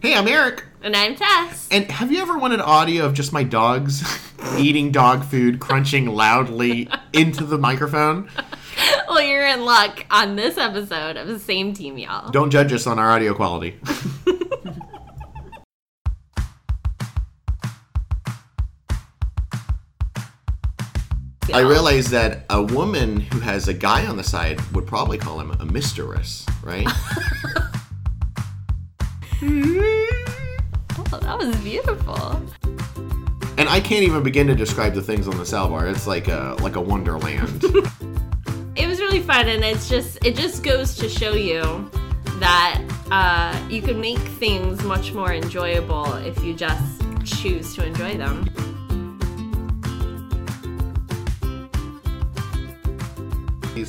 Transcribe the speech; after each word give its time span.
Hey, 0.00 0.14
I'm 0.14 0.28
Eric. 0.28 0.64
And 0.80 0.94
I'm 0.94 1.16
Tess. 1.16 1.66
And 1.72 1.90
have 1.90 2.12
you 2.12 2.22
ever 2.22 2.38
wanted 2.38 2.60
audio 2.60 3.04
of 3.04 3.14
just 3.14 3.32
my 3.32 3.42
dogs 3.42 4.04
eating 4.56 4.92
dog 4.92 5.24
food, 5.24 5.58
crunching 5.58 6.06
loudly 6.06 6.88
into 7.12 7.44
the 7.44 7.58
microphone? 7.58 8.30
well, 9.08 9.20
you're 9.20 9.44
in 9.44 9.64
luck 9.64 10.06
on 10.08 10.36
this 10.36 10.56
episode 10.56 11.16
of 11.16 11.26
the 11.26 11.40
same 11.40 11.74
team, 11.74 11.98
y'all. 11.98 12.30
Don't 12.30 12.50
judge 12.50 12.72
us 12.72 12.86
on 12.86 13.00
our 13.00 13.10
audio 13.10 13.34
quality. 13.34 13.80
I 21.52 21.62
realize 21.62 22.10
that 22.10 22.44
a 22.50 22.62
woman 22.62 23.18
who 23.18 23.40
has 23.40 23.66
a 23.66 23.74
guy 23.74 24.06
on 24.06 24.16
the 24.16 24.22
side 24.22 24.60
would 24.70 24.86
probably 24.86 25.18
call 25.18 25.40
him 25.40 25.50
a 25.58 25.64
mistress, 25.64 26.46
right? 26.62 26.86
Oh, 31.10 31.18
that 31.20 31.38
was 31.38 31.56
beautiful. 31.58 32.42
and 33.56 33.68
I 33.68 33.80
can't 33.80 34.02
even 34.02 34.22
begin 34.22 34.46
to 34.48 34.54
describe 34.54 34.94
the 34.94 35.00
things 35.00 35.26
on 35.26 35.38
the 35.38 35.46
sal 35.46 35.68
bar. 35.68 35.86
It's 35.86 36.06
like 36.06 36.28
a 36.28 36.56
like 36.60 36.76
a 36.76 36.80
wonderland. 36.80 37.64
It 38.76 38.86
was 38.86 39.00
really 39.00 39.20
fun, 39.20 39.48
and 39.48 39.64
it's 39.64 39.88
just 39.88 40.24
it 40.24 40.36
just 40.36 40.62
goes 40.62 40.94
to 40.96 41.08
show 41.08 41.32
you 41.32 41.90
that 42.38 42.80
uh, 43.10 43.68
you 43.68 43.82
can 43.82 44.00
make 44.00 44.18
things 44.18 44.84
much 44.84 45.12
more 45.12 45.32
enjoyable 45.32 46.14
if 46.18 46.44
you 46.44 46.54
just 46.54 47.02
choose 47.24 47.74
to 47.74 47.84
enjoy 47.84 48.16
them. 48.16 48.48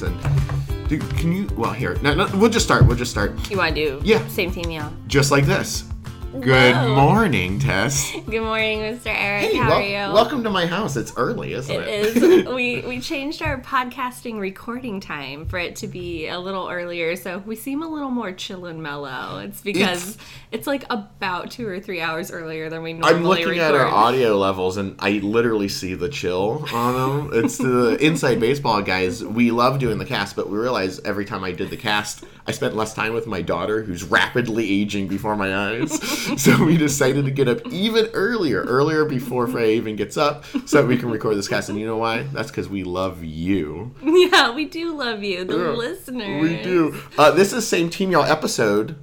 and 0.01 0.78
dude, 0.89 1.07
can 1.17 1.31
you? 1.31 1.47
Well, 1.55 1.71
here, 1.71 1.95
no, 2.01 2.13
no, 2.13 2.27
we'll 2.35 2.49
just 2.49 2.65
start. 2.65 2.85
We'll 2.85 2.97
just 2.97 3.11
start 3.11 3.31
You 3.49 3.57
want 3.57 3.75
to 3.75 3.99
do 3.99 4.01
Yeah. 4.03 4.25
same 4.27 4.51
team, 4.51 4.69
y'all. 4.71 4.91
just 5.07 5.31
like 5.31 5.45
this. 5.45 5.85
Good 6.41 6.73
Whoa. 6.75 6.95
morning, 6.95 7.59
Tess. 7.59 8.11
Good 8.25 8.41
morning, 8.41 8.79
Mr. 8.79 9.07
Eric. 9.07 9.51
Hey, 9.51 9.57
How 9.57 9.69
wel- 9.69 9.77
are 9.79 9.81
you? 10.07 10.13
welcome 10.13 10.43
to 10.43 10.49
my 10.49 10.65
house. 10.67 10.95
It's 10.95 11.11
early, 11.17 11.53
isn't 11.53 11.75
it? 11.75 11.87
It 11.87 12.17
is. 12.23 12.47
we 12.53 12.81
we 12.81 13.01
changed 13.01 13.41
our 13.41 13.59
podcasting 13.59 14.39
recording 14.39 15.01
time 15.01 15.45
for 15.45 15.59
it 15.59 15.75
to 15.77 15.87
be 15.87 16.27
a 16.27 16.39
little 16.39 16.69
earlier, 16.69 17.15
so 17.17 17.39
we 17.39 17.55
seem 17.57 17.83
a 17.83 17.87
little 17.87 18.09
more 18.11 18.31
chill 18.31 18.67
and 18.67 18.81
mellow. 18.81 19.39
It's 19.39 19.59
because 19.59 20.17
it's, 20.51 20.65
like 20.67 20.85
about 20.89 21.51
two 21.51 21.67
or 21.67 21.79
three 21.79 21.99
hours 21.99 22.31
earlier 22.31 22.69
than 22.69 22.83
we 22.83 22.93
normally 22.93 23.15
I'm 23.17 23.23
looking 23.23 23.47
record. 23.49 23.61
at 23.61 23.75
our 23.75 23.87
audio 23.87 24.37
levels 24.37 24.77
and 24.77 24.95
I 24.99 25.13
literally 25.13 25.67
see 25.67 25.93
the 25.95 26.09
chill 26.09 26.65
on 26.71 27.29
them. 27.31 27.43
It's 27.43 27.57
the 27.57 27.97
inside 28.05 28.39
baseball 28.39 28.81
guys. 28.81 29.23
We 29.25 29.51
love 29.51 29.79
doing 29.79 29.97
the 29.97 30.05
cast, 30.05 30.35
but 30.35 30.49
we 30.49 30.57
realize 30.57 30.99
every 30.99 31.25
time 31.25 31.43
I 31.43 31.51
did 31.51 31.69
the 31.69 31.77
cast, 31.77 32.23
I 32.47 32.51
spent 32.51 32.75
less 32.75 32.93
time 32.93 33.13
with 33.13 33.27
my 33.27 33.41
daughter, 33.41 33.83
who's 33.83 34.03
rapidly 34.03 34.69
aging 34.81 35.07
before 35.07 35.35
my 35.35 35.55
eyes. 35.55 36.28
so 36.37 36.63
we 36.63 36.77
decided 36.77 37.25
to 37.25 37.31
get 37.31 37.47
up 37.47 37.65
even 37.67 38.07
earlier, 38.13 38.61
earlier 38.63 39.05
before 39.05 39.47
Freya 39.47 39.75
even 39.75 39.95
gets 39.95 40.17
up, 40.17 40.45
so 40.65 40.81
that 40.81 40.87
we 40.87 40.97
can 40.97 41.09
record 41.09 41.37
this 41.37 41.47
cast. 41.47 41.69
And 41.69 41.79
you 41.79 41.85
know 41.85 41.97
why? 41.97 42.23
That's 42.23 42.49
because 42.49 42.69
we 42.69 42.83
love 42.83 43.23
you. 43.23 43.95
Yeah, 44.03 44.53
we 44.53 44.65
do 44.65 44.95
love 44.95 45.23
you, 45.23 45.45
the 45.45 45.57
Yeah, 45.57 45.69
listeners. 45.69 46.41
We 46.41 46.61
do. 46.61 46.99
Uh, 47.17 47.31
this 47.31 47.53
is 47.53 47.67
same 47.67 47.89
team 47.89 48.11
y'all 48.11 48.23
episode 48.23 48.97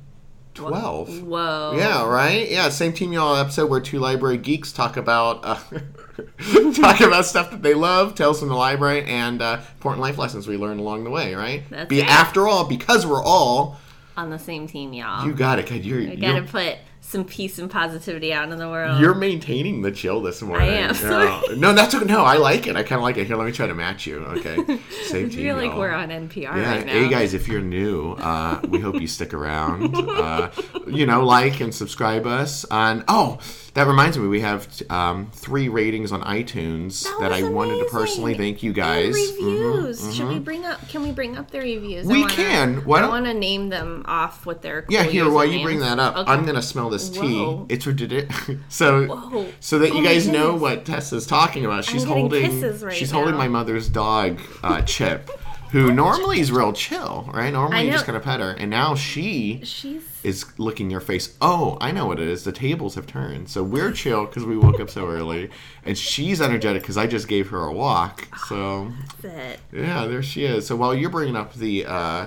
twelve. 0.55 1.23
Whoa. 1.23 1.75
Yeah, 1.77 2.07
right. 2.07 2.51
Yeah, 2.51 2.69
same 2.69 2.93
team 2.93 3.13
y'all 3.13 3.37
episode 3.37 3.71
where 3.71 3.81
two 3.81 3.99
library 3.99 4.39
geeks 4.39 4.73
talk 4.73 4.97
about 4.97 5.41
uh, 5.45 5.55
talk 6.75 7.01
about 7.01 7.27
stuff 7.27 7.51
that 7.51 7.63
they 7.63 7.75
love, 7.75 8.15
tales 8.15 8.41
from 8.41 8.49
the 8.49 8.55
library, 8.55 9.05
and 9.05 9.41
uh, 9.41 9.61
important 9.75 10.03
life 10.03 10.19
lessons 10.19 10.47
we 10.47 10.57
learned 10.57 10.81
along 10.81 11.05
the 11.05 11.11
way. 11.11 11.35
Right. 11.35 11.63
That's 11.71 11.89
Be 11.89 12.01
right. 12.01 12.11
after 12.11 12.49
all, 12.49 12.67
because 12.67 13.07
we're 13.07 13.23
all. 13.23 13.79
On 14.17 14.31
the 14.31 14.39
same 14.39 14.67
team, 14.67 14.93
y'all. 14.93 15.27
You 15.27 15.35
got 15.35 15.59
it, 15.59 15.67
kid. 15.67 15.85
You're 15.85 15.99
we 15.99 16.17
gotta 16.17 16.39
you're, 16.39 16.43
put 16.45 16.79
some 17.09 17.25
peace 17.25 17.59
and 17.61 17.71
positivity 17.71 18.33
out 18.33 18.51
in 18.51 18.59
the 18.59 18.69
world. 18.69 19.01
you're 19.01 19.15
maintaining 19.15 19.81
the 19.83 19.93
chill 19.93 20.21
this 20.21 20.43
morning. 20.43 20.69
I 20.69 20.73
am. 20.73 20.95
No, 21.03 21.43
no, 21.57 21.73
that's 21.73 21.95
okay. 21.95 22.05
No, 22.05 22.25
I 22.25 22.37
like 22.37 22.67
it. 22.67 22.75
I 22.75 22.83
kind 22.83 22.99
of 22.99 23.03
like 23.05 23.17
it. 23.17 23.27
Here, 23.29 23.37
let 23.37 23.47
me 23.47 23.53
try 23.53 23.69
to 23.69 23.75
match 23.75 24.07
you. 24.09 24.17
Okay. 24.19 24.57
Same 25.05 25.27
I 25.27 25.29
team. 25.29 25.31
feel 25.31 25.57
like 25.57 25.75
we're 25.77 25.93
on 25.93 26.09
NPR 26.09 26.43
Yeah, 26.43 26.51
right 26.77 26.85
now. 26.87 26.93
hey 26.93 27.09
guys, 27.09 27.33
if 27.33 27.47
you're 27.47 27.61
new, 27.63 28.13
uh, 28.15 28.61
we 28.69 28.81
hope 28.81 29.01
you 29.01 29.07
stick 29.07 29.33
around. 29.35 29.95
Uh, 29.97 30.51
you 30.89 31.07
know, 31.07 31.25
like 31.25 31.61
and 31.61 31.73
subscribe 31.73 32.27
us. 32.27 32.65
And 32.73 33.05
oh, 33.07 33.39
that 33.75 33.87
reminds 33.87 34.19
me, 34.19 34.27
we 34.27 34.41
have 34.41 34.67
um, 34.91 35.31
three 35.33 35.69
ratings 35.69 36.11
on 36.11 36.23
iTunes 36.23 37.05
that, 37.05 37.17
That 37.21 37.33
I 37.33 37.43
was 37.43 37.53
wanted 37.53 37.79
to 37.79 37.85
personally 37.91 38.35
thank 38.35 38.63
you 38.63 38.71
And 38.71 38.77
guys. 38.77 39.15
reviews. 39.15 40.01
Mhm, 40.03 40.13
Should 40.17 40.27
mhm. 40.27 40.33
we 40.35 40.39
bring 40.41 40.65
up? 40.65 40.89
Can 40.89 41.03
we 41.03 41.13
bring 41.13 41.37
up 41.37 41.51
the 41.51 41.61
reviews? 41.61 42.07
We 42.07 42.17
I 42.17 42.21
wanna, 42.23 42.33
can. 42.33 42.75
Why 42.85 42.99
I 42.99 43.01
don't- 43.03 43.11
want 43.11 43.27
to 43.27 43.35
name 43.35 43.69
them 43.69 44.03
off 44.07 44.45
with 44.47 44.63
their. 44.63 44.85
Yeah, 44.89 45.03
here 45.05 45.31
while 45.31 45.45
you 45.45 45.59
usernames. 45.61 45.63
bring 45.65 45.81
that 45.81 45.99
up, 45.99 46.17
Okay. 46.17 46.33
I'm 46.33 46.47
gonna 46.47 46.63
smell 46.63 46.89
this 46.89 46.96
tea. 46.99 47.39
Whoa. 47.39 47.67
It's 47.69 47.87
ridiculous. 47.87 48.61
so, 48.69 49.07
Whoa. 49.07 49.47
so 49.61 49.79
that 49.79 49.93
Oh 49.93 49.97
you 49.99 50.05
guys 50.05 50.27
know 50.29 50.55
what 50.55 50.85
Tessa's 50.85 51.27
talking 51.27 51.65
about. 51.65 51.85
She's 51.85 52.05
holding. 52.05 52.61
right 52.83 52.95
she's 52.95 53.11
holding 53.11 53.37
my 53.37 53.49
mother's 53.49 53.89
dog, 53.89 54.41
uh, 54.63 54.83
Chip, 54.83 55.31
who 55.73 55.93
normally 55.93 56.41
is 56.41 56.51
real 56.53 56.73
chill, 56.73 57.29
right? 57.35 57.53
Normally 57.53 57.87
you 57.87 57.93
just 57.93 58.05
kind 58.07 58.17
of 58.17 58.23
pet 58.23 58.41
her, 58.41 58.51
and 58.53 58.71
now 58.71 58.95
she 58.95 59.61
She's. 59.65 60.03
is 60.23 60.45
licking 60.59 60.91
your 60.91 61.01
face. 61.01 61.37
Oh, 61.41 61.77
I 61.81 61.91
know 61.93 62.07
what 62.07 62.21
it 62.21 62.29
is. 62.29 62.45
The 62.45 62.53
tables 62.53 62.95
have 62.95 63.07
turned. 63.07 63.49
So 63.49 63.63
we're 63.65 63.93
chill 63.93 64.27
because 64.27 64.45
we 64.45 64.57
woke 64.57 64.79
up 64.81 64.91
so 64.91 65.07
early, 65.09 65.51
and 65.85 65.99
she's 65.99 66.41
energetic 66.41 66.83
because 66.83 66.97
I 66.97 67.07
just 67.07 67.27
gave 67.29 67.49
her 67.51 67.65
a 67.65 67.73
walk. 67.73 68.29
So 68.49 68.93
It. 69.25 69.59
yeah, 69.73 70.07
there 70.07 70.23
she 70.23 70.45
is. 70.45 70.67
So 70.67 70.77
while 70.77 70.95
you're 70.95 71.11
bringing 71.11 71.37
up 71.37 71.55
the 71.55 71.85
uh, 71.87 72.27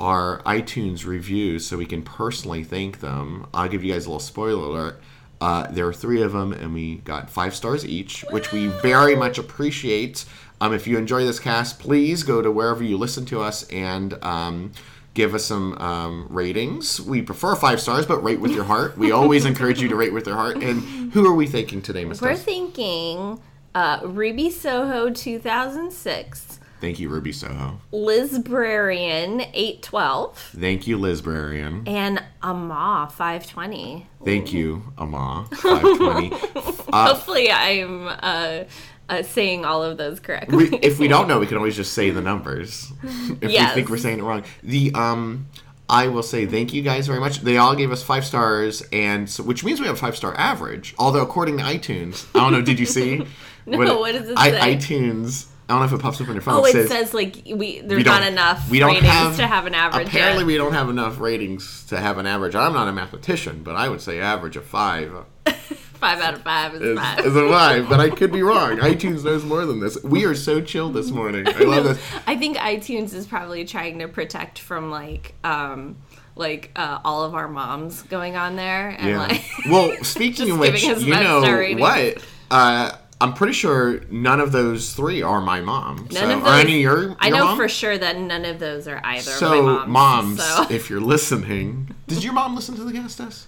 our 0.00 0.42
iTunes 0.42 1.06
reviews, 1.06 1.66
so 1.66 1.76
we 1.76 1.86
can 1.86 2.02
personally 2.02 2.64
thank 2.64 3.00
them, 3.00 3.46
I'll 3.54 3.68
give 3.68 3.84
you 3.84 3.92
guys 3.92 4.06
a 4.06 4.08
little 4.08 4.20
spoiler 4.20 4.64
alert. 4.64 5.00
Uh, 5.40 5.66
there 5.70 5.86
are 5.86 5.92
three 5.92 6.22
of 6.22 6.32
them, 6.32 6.52
and 6.52 6.74
we 6.74 6.96
got 6.96 7.30
five 7.30 7.54
stars 7.54 7.86
each, 7.86 8.22
which 8.30 8.52
we 8.52 8.66
very 8.66 9.14
much 9.16 9.38
appreciate. 9.38 10.24
Um, 10.60 10.74
if 10.74 10.86
you 10.86 10.98
enjoy 10.98 11.24
this 11.24 11.38
cast, 11.38 11.78
please 11.78 12.22
go 12.22 12.42
to 12.42 12.50
wherever 12.50 12.84
you 12.84 12.98
listen 12.98 13.24
to 13.26 13.40
us 13.40 13.66
and 13.70 14.22
um, 14.22 14.72
give 15.14 15.34
us 15.34 15.44
some 15.44 15.78
um, 15.78 16.26
ratings. 16.28 17.00
We 17.00 17.22
prefer 17.22 17.56
five 17.56 17.80
stars, 17.80 18.04
but 18.04 18.22
rate 18.22 18.40
with 18.40 18.52
your 18.52 18.64
heart. 18.72 18.98
We 18.98 19.12
always 19.12 19.46
encourage 19.46 19.80
you 19.80 19.88
to 19.88 19.96
rate 19.96 20.12
with 20.12 20.26
your 20.26 20.36
heart. 20.36 20.62
And 20.62 21.12
who 21.12 21.26
are 21.26 21.34
we 21.34 21.46
thanking 21.46 21.80
today, 21.80 22.04
Miss 22.04 22.20
We're 22.20 22.30
Tess? 22.30 22.42
thinking 22.42 23.40
uh, 23.74 24.00
Ruby 24.04 24.50
Soho 24.50 25.10
2006, 25.10 26.60
Thank 26.80 26.98
you, 26.98 27.08
Ruby 27.08 27.32
Soho. 27.32 27.78
Lisbrarian 27.92 29.48
812, 29.52 30.36
Thank 30.58 30.86
you, 30.86 30.96
Liz 30.98 31.20
Brarian. 31.22 31.86
and 31.86 32.22
Ama 32.42 33.08
520. 33.12 34.06
Thank 34.24 34.52
you, 34.52 34.82
Ama. 34.98 35.46
520. 35.54 36.28
Hopefully, 36.92 37.50
I'm 37.50 38.08
uh, 38.08 38.64
uh, 39.08 39.22
saying 39.22 39.64
all 39.64 39.82
of 39.82 39.98
those 39.98 40.20
correctly. 40.20 40.56
we, 40.70 40.78
if 40.78 40.98
we 40.98 41.08
don't 41.08 41.28
know, 41.28 41.38
we 41.38 41.46
can 41.46 41.56
always 41.58 41.76
just 41.76 41.92
say 41.92 42.10
the 42.10 42.22
numbers. 42.22 42.90
if 43.40 43.50
Yes. 43.50 43.70
we 43.70 43.74
think 43.82 43.90
we're 43.90 43.98
saying 43.98 44.18
it 44.20 44.22
wrong. 44.22 44.44
The 44.62 44.92
um, 44.94 45.46
I 45.88 46.06
will 46.06 46.22
say 46.22 46.46
thank 46.46 46.72
you 46.72 46.82
guys 46.82 47.06
very 47.08 47.20
much. 47.20 47.40
They 47.40 47.56
all 47.56 47.74
gave 47.74 47.90
us 47.92 48.02
five 48.02 48.24
stars, 48.24 48.82
and 48.92 49.28
so, 49.28 49.42
which 49.42 49.64
means 49.64 49.80
we 49.80 49.86
have 49.86 49.96
a 49.96 49.98
five 49.98 50.16
star 50.16 50.34
average. 50.38 50.94
Although 50.98 51.22
according 51.22 51.58
to 51.58 51.64
iTunes, 51.64 52.26
I 52.34 52.38
don't 52.40 52.52
know. 52.52 52.62
Did 52.62 52.78
you 52.78 52.86
see? 52.86 53.26
No, 53.66 53.98
what 53.98 54.12
does 54.12 54.28
it 54.28 54.38
I, 54.38 54.50
say? 54.52 54.76
iTunes. 54.76 55.46
I 55.70 55.74
don't 55.74 55.80
know 55.80 55.86
if 55.86 55.92
it 55.92 56.02
pops 56.02 56.20
up 56.20 56.26
on 56.28 56.34
your 56.34 56.42
phone. 56.42 56.54
oh, 56.60 56.64
it 56.64 56.72
says, 56.72 56.88
says 56.88 57.14
like 57.14 57.42
we 57.46 57.80
there's 57.80 57.98
we 57.98 58.02
don't- 58.02 58.24
enough 58.24 58.68
we 58.68 58.80
don't 58.80 58.88
ratings 58.90 59.06
have- 59.06 59.36
to 59.36 59.46
have 59.46 59.66
an 59.66 59.74
average. 59.74 60.08
Apparently, 60.08 60.40
yet. 60.42 60.46
we 60.48 60.56
don't 60.56 60.72
have 60.72 60.88
enough 60.88 61.20
ratings 61.20 61.84
to 61.86 61.98
have 62.00 62.18
an 62.18 62.26
average. 62.26 62.56
I'm 62.56 62.72
not 62.72 62.88
a 62.88 62.92
mathematician, 62.92 63.62
but 63.62 63.76
I 63.76 63.88
would 63.88 64.00
say 64.00 64.18
average 64.20 64.56
of 64.56 64.64
five. 64.64 65.12
five 65.46 66.20
out 66.20 66.34
of 66.34 66.42
five 66.42 66.74
is, 66.74 66.80
is, 66.82 66.98
five. 66.98 67.18
is 67.20 67.36
a 67.36 67.48
five, 67.48 67.88
but 67.88 68.00
I 68.00 68.10
could 68.10 68.32
be 68.32 68.42
wrong. 68.42 68.76
iTunes 68.78 69.22
knows 69.24 69.44
more 69.44 69.64
than 69.64 69.78
this. 69.80 70.02
We 70.02 70.24
are 70.24 70.34
so 70.34 70.60
chill 70.60 70.90
this 70.90 71.10
morning. 71.10 71.46
I 71.46 71.58
love 71.60 71.84
this. 71.84 72.00
I 72.26 72.36
think 72.36 72.56
iTunes 72.56 73.14
is 73.14 73.26
probably 73.28 73.64
trying 73.64 74.00
to 74.00 74.08
protect 74.08 74.58
from 74.58 74.90
like 74.90 75.34
um 75.44 75.96
like 76.36 76.70
uh, 76.74 76.98
all 77.04 77.22
of 77.24 77.34
our 77.34 77.48
moms 77.48 78.02
going 78.02 78.34
on 78.34 78.56
there 78.56 78.88
and 78.98 79.08
Yeah. 79.10 79.18
like 79.18 79.44
well, 79.68 79.94
speaking 80.02 80.50
of 80.50 80.58
which, 80.58 80.82
you 80.82 81.06
know 81.14 81.40
what? 81.78 82.16
Uh, 82.50 82.92
I'm 83.20 83.34
pretty 83.34 83.52
sure 83.52 84.00
none 84.10 84.40
of 84.40 84.50
those 84.52 84.94
three 84.94 85.20
are 85.22 85.40
my 85.40 85.60
mom. 85.60 85.96
none 85.96 86.08
so, 86.10 86.22
of 86.30 86.40
those. 86.44 86.48
Are 86.48 86.58
any 86.60 86.76
of 86.76 86.80
your, 86.80 87.16
I 87.20 87.28
know 87.30 87.44
mom? 87.46 87.56
for 87.58 87.68
sure 87.68 87.98
that 87.98 88.18
none 88.18 88.44
of 88.46 88.58
those 88.58 88.88
are 88.88 89.00
either 89.04 89.22
So, 89.22 89.58
of 89.58 89.64
my 89.64 89.86
moms. 89.86 90.38
moms, 90.38 90.42
So, 90.42 90.66
if 90.74 90.88
you're 90.88 91.00
listening, 91.00 91.94
did 92.06 92.24
your 92.24 92.32
mom 92.32 92.54
listen 92.54 92.76
to 92.76 92.84
the 92.84 92.92
guest 92.92 93.18
test? 93.18 93.46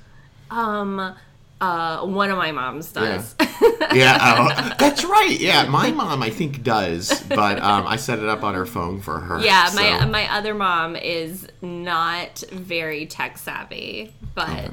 um, 0.51 1.15
uh, 1.61 2.05
one 2.05 2.31
of 2.31 2.37
my 2.37 2.53
moms 2.53 2.93
does. 2.93 3.35
Yeah, 3.95 4.19
oh, 4.21 4.75
that's 4.79 5.05
right. 5.05 5.37
Yeah, 5.39 5.69
my 5.69 5.91
mom 5.93 6.23
I 6.23 6.31
think 6.31 6.63
does, 6.63 7.23
but 7.29 7.61
um, 7.63 7.87
I 7.87 7.97
set 7.97 8.19
it 8.21 8.27
up 8.29 8.43
on 8.43 8.55
her 8.55 8.65
phone 8.67 9.01
for 9.01 9.19
her. 9.21 9.39
Yeah, 9.41 9.71
my 9.75 10.01
so- 10.01 10.07
my 10.07 10.33
other 10.33 10.55
mom 10.55 10.97
is 10.97 11.47
not 11.61 12.43
very 12.51 13.07
tech 13.07 13.39
savvy, 13.39 14.13
but 14.35 14.71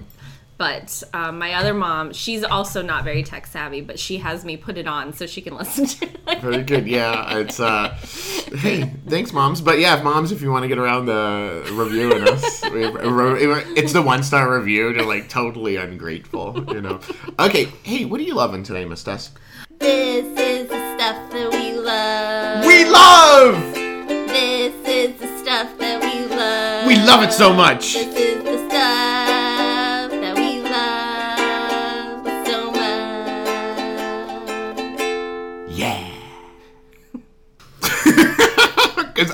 but 0.60 1.02
um, 1.14 1.40
my 1.40 1.54
other 1.54 1.74
mom, 1.74 2.12
she's 2.12 2.44
also 2.44 2.82
not 2.82 3.06
very 3.06 3.24
tech 3.24 3.48
savvy, 3.48 3.80
but 3.80 3.98
she 3.98 4.18
has 4.18 4.44
me 4.44 4.58
put 4.58 4.78
it 4.78 4.88
on 4.88 5.14
so 5.14 5.26
she 5.26 5.42
can 5.42 5.56
listen 5.58 5.86
to 5.86 6.06
it. 6.06 6.42
Very 6.42 6.64
good. 6.64 6.86
Yeah, 6.86 7.38
it's 7.38 7.62
uh, 7.62 7.98
hey, 8.58 8.84
thanks, 9.08 9.32
moms. 9.32 9.62
But 9.62 9.80
yeah, 9.80 10.04
moms, 10.04 10.34
if 10.34 10.42
you 10.42 10.52
want 10.52 10.64
to 10.64 10.68
get 10.68 10.78
around 10.78 11.06
the 11.06 11.66
reviewing 11.72 12.28
us, 12.28 12.62
it's 12.66 13.94
the 13.94 14.02
one 14.02 14.22
star 14.22 14.54
review. 14.54 14.92
They're 14.94 15.06
like 15.06 15.30
totally 15.30 15.78
ungrateful, 15.78 16.66
you 16.74 16.82
know. 16.82 17.00
Okay, 17.40 17.66
hey, 17.84 18.04
what 18.04 18.20
are 18.20 18.26
you 18.26 18.36
loving 18.36 18.64
today, 18.64 18.84
Miss 18.84 19.02
Tess? 19.02 19.32
This 19.80 20.26
is 20.26 20.68
the 20.68 20.96
stuff 20.98 21.32
that 21.32 21.52
we 21.54 21.72
love. 21.80 22.66
We 22.66 22.84
love. 22.84 23.74
This 24.28 24.76
is 24.86 25.20
the 25.22 25.40
stuff 25.40 25.78
that 25.78 26.02
we 26.02 26.36
love. 26.36 26.86
We 26.86 26.98
love 26.98 27.24
it 27.24 27.32
so 27.32 27.54
much. 27.54 27.96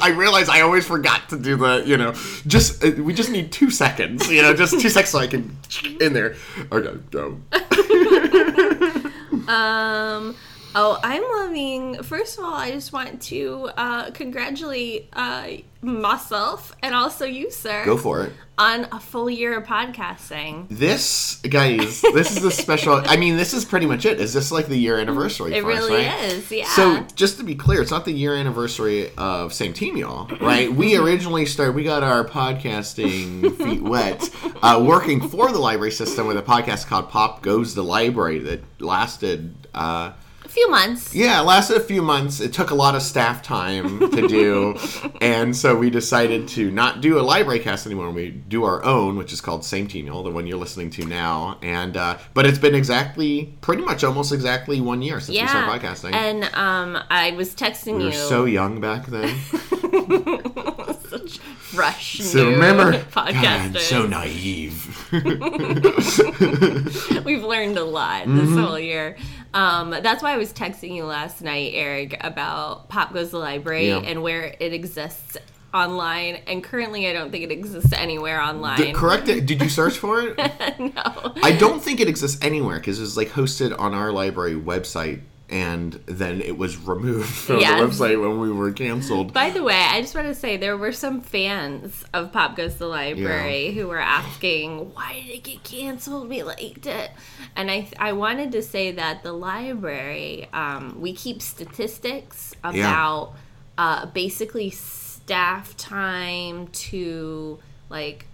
I 0.01 0.09
realize 0.09 0.49
I 0.49 0.61
always 0.61 0.85
forgot 0.85 1.29
to 1.29 1.37
do 1.39 1.55
the, 1.57 1.83
you 1.85 1.97
know, 1.97 2.13
just 2.47 2.83
uh, 2.83 2.91
we 3.01 3.13
just 3.13 3.29
need 3.29 3.51
two 3.51 3.69
seconds, 3.69 4.29
you 4.31 4.41
know, 4.41 4.53
just 4.53 4.79
two 4.79 4.89
seconds 4.89 5.11
so 5.11 5.19
I 5.19 5.27
can 5.27 5.57
in 5.99 6.13
there. 6.13 6.35
Okay, 6.71 6.97
go. 7.11 7.39
Um. 9.47 10.35
Oh, 10.77 10.99
I'm 11.01 11.23
loving. 11.23 12.03
First 12.03 12.37
of 12.37 12.43
all, 12.43 12.53
I 12.53 12.71
just 12.71 12.91
want 12.91 13.21
to 13.23 13.69
uh, 13.77 14.11
congratulate 14.11 15.07
uh, 15.13 15.47
myself 15.81 16.75
and 16.83 16.93
also 16.93 17.23
you, 17.23 17.49
sir. 17.49 17.85
Go 17.85 17.95
for 17.95 18.23
it. 18.23 18.33
On 18.57 18.85
a 18.91 18.99
full 18.99 19.29
year 19.29 19.57
of 19.57 19.65
podcasting. 19.65 20.67
This, 20.67 21.37
guys, 21.49 22.01
this 22.01 22.35
is 22.35 22.43
a 22.43 22.51
special. 22.63 23.01
I 23.05 23.15
mean, 23.15 23.37
this 23.37 23.53
is 23.53 23.63
pretty 23.63 23.85
much 23.85 24.05
it. 24.05 24.19
Is 24.19 24.33
this 24.33 24.51
like 24.51 24.67
the 24.67 24.75
year 24.75 24.97
anniversary? 24.97 25.53
It 25.53 25.61
for 25.61 25.67
really 25.67 26.05
us, 26.07 26.21
right? 26.21 26.31
is, 26.33 26.51
yeah. 26.51 26.67
So, 26.67 27.07
just 27.15 27.37
to 27.37 27.45
be 27.45 27.55
clear, 27.55 27.81
it's 27.81 27.91
not 27.91 28.03
the 28.03 28.11
year 28.11 28.35
anniversary 28.35 29.11
of 29.17 29.53
Same 29.53 29.71
Team, 29.71 29.95
y'all, 29.95 30.27
right? 30.39 30.69
we 30.69 30.97
originally 30.97 31.45
started, 31.45 31.73
we 31.73 31.85
got 31.85 32.03
our 32.03 32.25
podcasting 32.25 33.55
feet 33.63 33.81
wet 33.81 34.29
uh, 34.61 34.83
working 34.85 35.25
for 35.29 35.53
the 35.53 35.59
library 35.59 35.91
system 35.91 36.27
with 36.27 36.37
a 36.37 36.43
podcast 36.43 36.87
called 36.87 37.09
Pop 37.09 37.41
Goes 37.41 37.75
the 37.75 37.83
Library 37.83 38.39
that 38.39 38.61
lasted. 38.81 39.55
Uh, 39.73 40.11
few 40.55 40.69
months. 40.71 41.13
yeah, 41.13 41.41
it 41.41 41.43
lasted 41.43 41.77
a 41.77 41.81
few 41.81 42.01
months. 42.01 42.39
It 42.39 42.53
took 42.53 42.71
a 42.71 42.75
lot 42.75 42.95
of 42.95 43.01
staff 43.03 43.43
time 43.43 43.99
to 44.11 44.27
do, 44.27 44.75
and 45.21 45.55
so 45.55 45.75
we 45.75 45.89
decided 45.89 46.47
to 46.49 46.71
not 46.71 47.01
do 47.01 47.19
a 47.19 47.21
library 47.21 47.59
cast 47.59 47.85
anymore. 47.85 48.09
We 48.11 48.29
do 48.31 48.63
our 48.63 48.83
own, 48.83 49.17
which 49.17 49.33
is 49.33 49.41
called 49.41 49.65
Same 49.65 49.87
Team, 49.87 50.07
y'all, 50.07 50.23
the 50.23 50.31
one 50.31 50.47
you're 50.47 50.57
listening 50.57 50.89
to 50.91 51.05
now. 51.05 51.57
And 51.61 51.97
uh, 51.97 52.17
but 52.33 52.45
it's 52.45 52.59
been 52.59 52.75
exactly, 52.75 53.53
pretty 53.61 53.83
much, 53.83 54.03
almost 54.03 54.31
exactly 54.31 54.79
one 54.81 55.01
year 55.01 55.19
since 55.19 55.39
we 55.39 55.47
started 55.47 55.69
podcasting. 55.81 56.13
And 56.13 56.43
um, 56.55 56.97
I 57.09 57.31
was 57.31 57.53
texting 57.53 57.95
we 57.97 58.03
you. 58.03 58.07
were 58.07 58.11
so 58.13 58.45
young 58.45 58.79
back 58.81 59.05
then. 59.07 59.35
such 61.09 61.37
fresh. 61.39 62.17
So 62.19 62.45
new 62.45 62.51
remember, 62.51 62.93
podcasters. 63.11 63.73
God, 63.73 63.81
so 63.81 64.07
naive. 64.07 65.11
We've 67.25 67.43
learned 67.43 67.77
a 67.77 67.83
lot 67.83 68.05
Mm-hmm. 68.25 68.55
this 68.55 68.65
whole 68.65 68.79
year. 68.79 69.17
Um, 69.55 69.89
that's 69.89 70.21
why 70.21 70.33
I 70.33 70.37
was 70.37 70.51
texting 70.53 70.93
you 70.93 71.05
last 71.05 71.41
night, 71.41 71.71
Eric, 71.73 72.17
about 72.19 72.89
Pop 72.89 73.13
Goes 73.13 73.31
the 73.31 73.37
Library 73.39 73.87
Yeah. 73.87 73.99
and 73.99 74.21
where 74.21 74.55
it 74.59 74.73
exists 74.73 75.37
online. 75.73 76.35
And 76.47 76.63
currently, 76.63 77.07
I 77.07 77.13
don't 77.13 77.31
think 77.31 77.43
it 77.45 77.51
exists 77.51 77.93
anywhere 77.93 78.41
online. 78.41 78.79
The- 78.79 78.93
correct 78.93 79.27
it. 79.29 79.45
Did 79.45 79.61
you 79.61 79.69
search 79.69 79.97
for 79.97 80.21
it? 80.21 80.37
no. 80.79 81.33
I 81.41 81.53
don't 81.57 81.81
think 81.81 81.99
it 82.01 82.07
exists 82.09 82.37
anywhere 82.43 82.79
because 82.79 82.99
it 82.99 83.01
was 83.03 83.17
like 83.17 83.29
hosted 83.29 83.77
on 83.79 83.93
our 83.93 84.11
library 84.11 84.55
website, 84.55 85.21
and 85.49 85.93
then 86.07 86.41
it 86.41 86.57
was 86.57 86.77
removed 86.77 87.29
from 87.45 87.59
Yes. 87.59 87.79
the 87.79 87.85
website 88.05 88.19
when 88.21 88.39
we 88.39 88.51
were 88.51 88.71
canceled. 88.71 89.31
By 89.33 89.51
the 89.51 89.61
way, 89.63 89.75
I 89.75 90.01
just 90.01 90.15
want 90.15 90.27
to 90.27 90.35
say 90.35 90.57
there 90.57 90.77
were 90.77 90.91
some 90.91 91.21
fans 91.21 92.03
of 92.13 92.31
Pop 92.31 92.55
Goes 92.55 92.75
the 92.77 92.87
Library 92.87 93.71
who 93.73 93.87
were 93.87 93.99
asking, 93.99 94.93
why 94.93 95.13
did 95.13 95.35
it 95.35 95.43
get 95.43 95.63
canceled? 95.63 96.29
We 96.29 96.41
liked 96.43 96.87
it. 96.87 97.11
And 97.55 97.69
I, 97.69 97.87
I 97.99 98.13
wanted 98.13 98.51
to 98.53 98.61
say 98.63 98.91
that 98.93 99.21
the 99.23 99.33
library, 99.33 100.47
um, 100.51 100.99
we 100.99 101.13
keep 101.13 101.41
statistics 101.41 102.53
about 102.63 103.33
uh, 103.77 104.07
basically 104.07 104.71
staff 104.71 105.75
time 105.77 106.67
to 106.69 107.59
like 107.89 108.25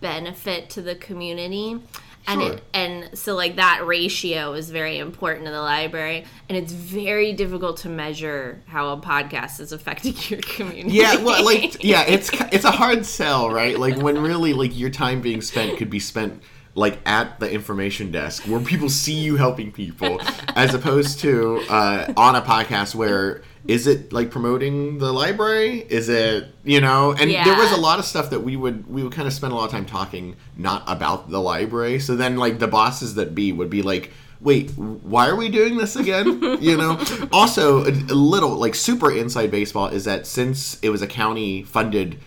benefit 0.00 0.70
to 0.70 0.82
the 0.82 0.94
community. 0.94 1.80
And 2.28 2.42
Sure. 2.42 2.52
it, 2.52 2.62
and 2.74 3.18
so 3.18 3.34
like 3.34 3.56
that 3.56 3.86
ratio 3.86 4.52
is 4.52 4.68
very 4.70 4.98
important 4.98 5.46
to 5.46 5.50
the 5.50 5.62
library 5.62 6.26
and 6.48 6.58
it's 6.58 6.72
very 6.72 7.32
difficult 7.32 7.78
to 7.78 7.88
measure 7.88 8.62
how 8.66 8.90
a 8.90 8.98
podcast 8.98 9.60
is 9.60 9.72
affecting 9.72 10.14
your 10.28 10.40
community. 10.42 10.94
Yeah, 10.94 11.16
well, 11.24 11.42
like, 11.44 11.82
yeah, 11.82 12.04
it's 12.06 12.30
it's 12.52 12.64
a 12.66 12.70
hard 12.70 13.06
sell, 13.06 13.50
right? 13.50 13.78
Like 13.78 13.96
when 13.96 14.20
really, 14.20 14.52
like, 14.52 14.78
your 14.78 14.90
time 14.90 15.20
being 15.22 15.40
spent 15.40 15.78
could 15.78 15.90
be 15.90 15.98
spent 16.00 16.42
like 16.74 17.00
at 17.06 17.40
the 17.40 17.50
information 17.50 18.12
desk 18.12 18.44
where 18.44 18.60
people 18.60 18.88
see 18.88 19.14
you 19.14 19.36
helping 19.36 19.72
people, 19.72 20.20
as 20.54 20.74
opposed 20.74 21.18
to 21.20 21.60
uh, 21.70 22.12
on 22.16 22.36
a 22.36 22.42
podcast 22.42 22.94
where 22.94 23.42
is 23.68 23.86
it 23.86 24.14
like 24.14 24.30
promoting 24.30 24.96
the 24.98 25.12
library? 25.12 25.86
Is 25.88 26.08
it 26.08 26.48
you 26.64 26.80
know? 26.80 27.12
And 27.12 27.30
there 27.30 27.56
was 27.56 27.70
a 27.70 27.76
lot 27.76 27.98
of 27.98 28.06
stuff 28.06 28.30
that 28.30 28.40
we 28.40 28.56
would 28.56 28.88
we 28.88 29.02
would 29.02 29.12
kind 29.12 29.28
of 29.28 29.34
spend 29.34 29.52
a 29.52 29.56
lot 29.56 29.66
of 29.66 29.70
time 29.70 29.84
talking 29.84 30.36
not 30.56 30.82
about 30.86 31.30
the 31.30 31.38
library. 31.38 32.00
So 32.00 32.16
then 32.16 32.36
like 32.36 32.58
the 32.58 32.66
bosses 32.66 33.14
that 33.14 33.34
be 33.34 33.52
would 33.52 33.70
be 33.70 33.82
like. 33.82 34.10
Wait, 34.40 34.70
why 34.78 35.28
are 35.28 35.34
we 35.34 35.48
doing 35.48 35.78
this 35.78 35.96
again? 35.96 36.40
You 36.62 36.76
know. 36.76 37.02
Also, 37.32 37.84
a, 37.84 37.90
a 37.90 38.14
little 38.14 38.50
like 38.50 38.76
super 38.76 39.10
inside 39.10 39.50
baseball 39.50 39.88
is 39.88 40.04
that 40.04 40.28
since 40.28 40.78
it 40.80 40.90
was 40.90 41.02
a 41.02 41.08
county 41.08 41.64
funded 41.64 42.20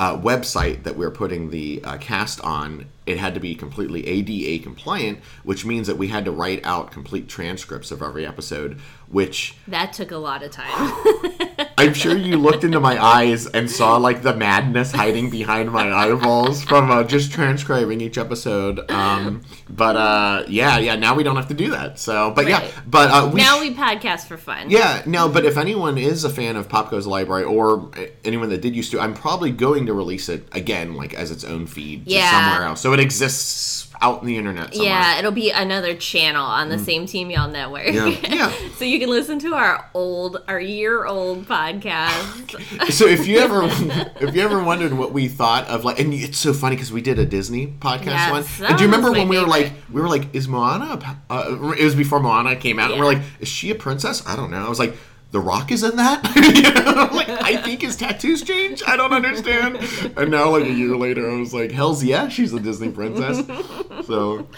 uh, 0.00 0.16
website 0.16 0.84
that 0.84 0.96
we're 0.96 1.10
putting 1.10 1.50
the 1.50 1.82
uh, 1.84 1.98
cast 1.98 2.40
on, 2.40 2.86
it 3.04 3.18
had 3.18 3.34
to 3.34 3.40
be 3.40 3.54
completely 3.54 4.06
ADA 4.06 4.62
compliant, 4.62 5.18
which 5.44 5.66
means 5.66 5.86
that 5.88 5.98
we 5.98 6.08
had 6.08 6.24
to 6.24 6.30
write 6.30 6.64
out 6.64 6.90
complete 6.90 7.28
transcripts 7.28 7.90
of 7.90 8.00
every 8.00 8.24
episode. 8.24 8.80
Which 9.10 9.56
That 9.66 9.92
took 9.92 10.12
a 10.12 10.16
lot 10.18 10.44
of 10.44 10.52
time. 10.52 10.70
I'm 11.76 11.94
sure 11.94 12.16
you 12.16 12.36
looked 12.36 12.62
into 12.62 12.78
my 12.78 13.02
eyes 13.02 13.46
and 13.48 13.68
saw 13.68 13.96
like 13.96 14.22
the 14.22 14.36
madness 14.36 14.92
hiding 14.92 15.30
behind 15.30 15.72
my 15.72 15.90
eyeballs 15.92 16.62
from 16.62 16.90
uh, 16.92 17.02
just 17.02 17.32
transcribing 17.32 18.00
each 18.00 18.18
episode. 18.18 18.88
Um, 18.90 19.42
but 19.68 19.96
uh, 19.96 20.44
yeah, 20.46 20.78
yeah. 20.78 20.94
Now 20.94 21.14
we 21.16 21.24
don't 21.24 21.34
have 21.36 21.48
to 21.48 21.54
do 21.54 21.70
that. 21.70 21.98
So, 21.98 22.30
but 22.30 22.46
yeah, 22.46 22.70
but 22.86 23.10
uh, 23.10 23.30
we 23.32 23.40
now 23.40 23.56
sh- 23.58 23.60
we 23.62 23.74
podcast 23.74 24.26
for 24.26 24.36
fun. 24.36 24.70
yeah, 24.70 25.02
no, 25.06 25.28
but 25.28 25.44
if 25.44 25.56
anyone 25.56 25.98
is 25.98 26.22
a 26.22 26.30
fan 26.30 26.54
of 26.54 26.68
Pop 26.68 26.90
Goes 26.90 27.06
Library 27.06 27.44
or 27.44 27.90
anyone 28.24 28.48
that 28.50 28.60
did 28.60 28.76
used 28.76 28.92
to, 28.92 29.00
I'm 29.00 29.14
probably 29.14 29.50
going 29.50 29.86
to 29.86 29.92
release 29.94 30.28
it 30.28 30.46
again, 30.52 30.94
like 30.94 31.14
as 31.14 31.30
its 31.32 31.42
own 31.44 31.66
feed 31.66 32.06
Yeah. 32.06 32.30
somewhere 32.30 32.68
else. 32.68 32.80
So 32.80 32.92
it 32.92 33.00
exists 33.00 33.89
out 34.02 34.20
in 34.22 34.26
the 34.26 34.36
internet 34.36 34.74
somewhere. 34.74 34.92
Yeah, 34.92 35.18
it'll 35.18 35.30
be 35.30 35.50
another 35.50 35.94
channel 35.94 36.44
on 36.44 36.68
the 36.68 36.78
same 36.78 37.06
Team 37.06 37.30
Y'all 37.30 37.48
network. 37.48 37.86
Mm. 37.86 38.22
Yeah, 38.22 38.34
yeah. 38.34 38.52
so 38.76 38.84
you 38.84 38.98
can 38.98 39.10
listen 39.10 39.38
to 39.40 39.54
our 39.54 39.88
old, 39.94 40.42
our 40.48 40.60
year 40.60 41.04
old 41.06 41.46
podcast. 41.46 42.90
So 42.90 43.06
if 43.06 43.26
you 43.26 43.38
ever, 43.38 43.62
if 44.20 44.34
you 44.34 44.42
ever 44.42 44.62
wondered 44.62 44.92
what 44.92 45.12
we 45.12 45.28
thought 45.28 45.68
of 45.68 45.84
like, 45.84 46.00
and 46.00 46.12
it's 46.12 46.38
so 46.38 46.52
funny 46.52 46.76
because 46.76 46.92
we 46.92 47.00
did 47.00 47.18
a 47.18 47.26
Disney 47.26 47.66
podcast 47.66 48.06
Yes, 48.06 48.58
one. 48.60 48.68
And 48.68 48.78
do 48.78 48.84
you 48.84 48.90
remember 48.90 49.12
when 49.12 49.28
we 49.28 49.38
were 49.38 49.46
like, 49.46 49.72
we 49.90 50.00
were 50.00 50.08
like, 50.08 50.34
is 50.34 50.48
Moana? 50.48 50.98
A, 51.30 51.32
uh, 51.32 51.72
it 51.78 51.84
was 51.84 51.94
before 51.94 52.20
Moana 52.20 52.56
came 52.56 52.78
out. 52.78 52.90
And 52.90 52.98
we're 52.98 53.06
like, 53.06 53.22
is 53.38 53.48
she 53.48 53.70
a 53.70 53.74
princess? 53.74 54.26
I 54.26 54.36
don't 54.36 54.50
know. 54.50 54.64
I 54.64 54.68
was 54.68 54.78
like. 54.78 54.96
The 55.32 55.40
Rock 55.40 55.70
is 55.70 55.82
in 55.84 55.96
that. 55.96 56.20
You 56.60 56.62
know? 56.74 56.92
I'm 57.08 57.14
like, 57.14 57.28
I 57.28 57.56
think 57.62 57.82
his 57.82 57.96
tattoos 57.96 58.42
change. 58.42 58.82
I 58.86 58.96
don't 58.96 59.12
understand. 59.12 59.78
And 60.16 60.30
now, 60.30 60.50
like 60.50 60.64
a 60.64 60.72
year 60.72 60.96
later, 60.96 61.30
I 61.30 61.34
was 61.38 61.54
like, 61.54 61.70
hell's 61.70 62.02
yeah, 62.02 62.28
she's 62.28 62.52
a 62.52 62.60
Disney 62.60 62.90
princess. 62.90 63.42
So 64.06 64.48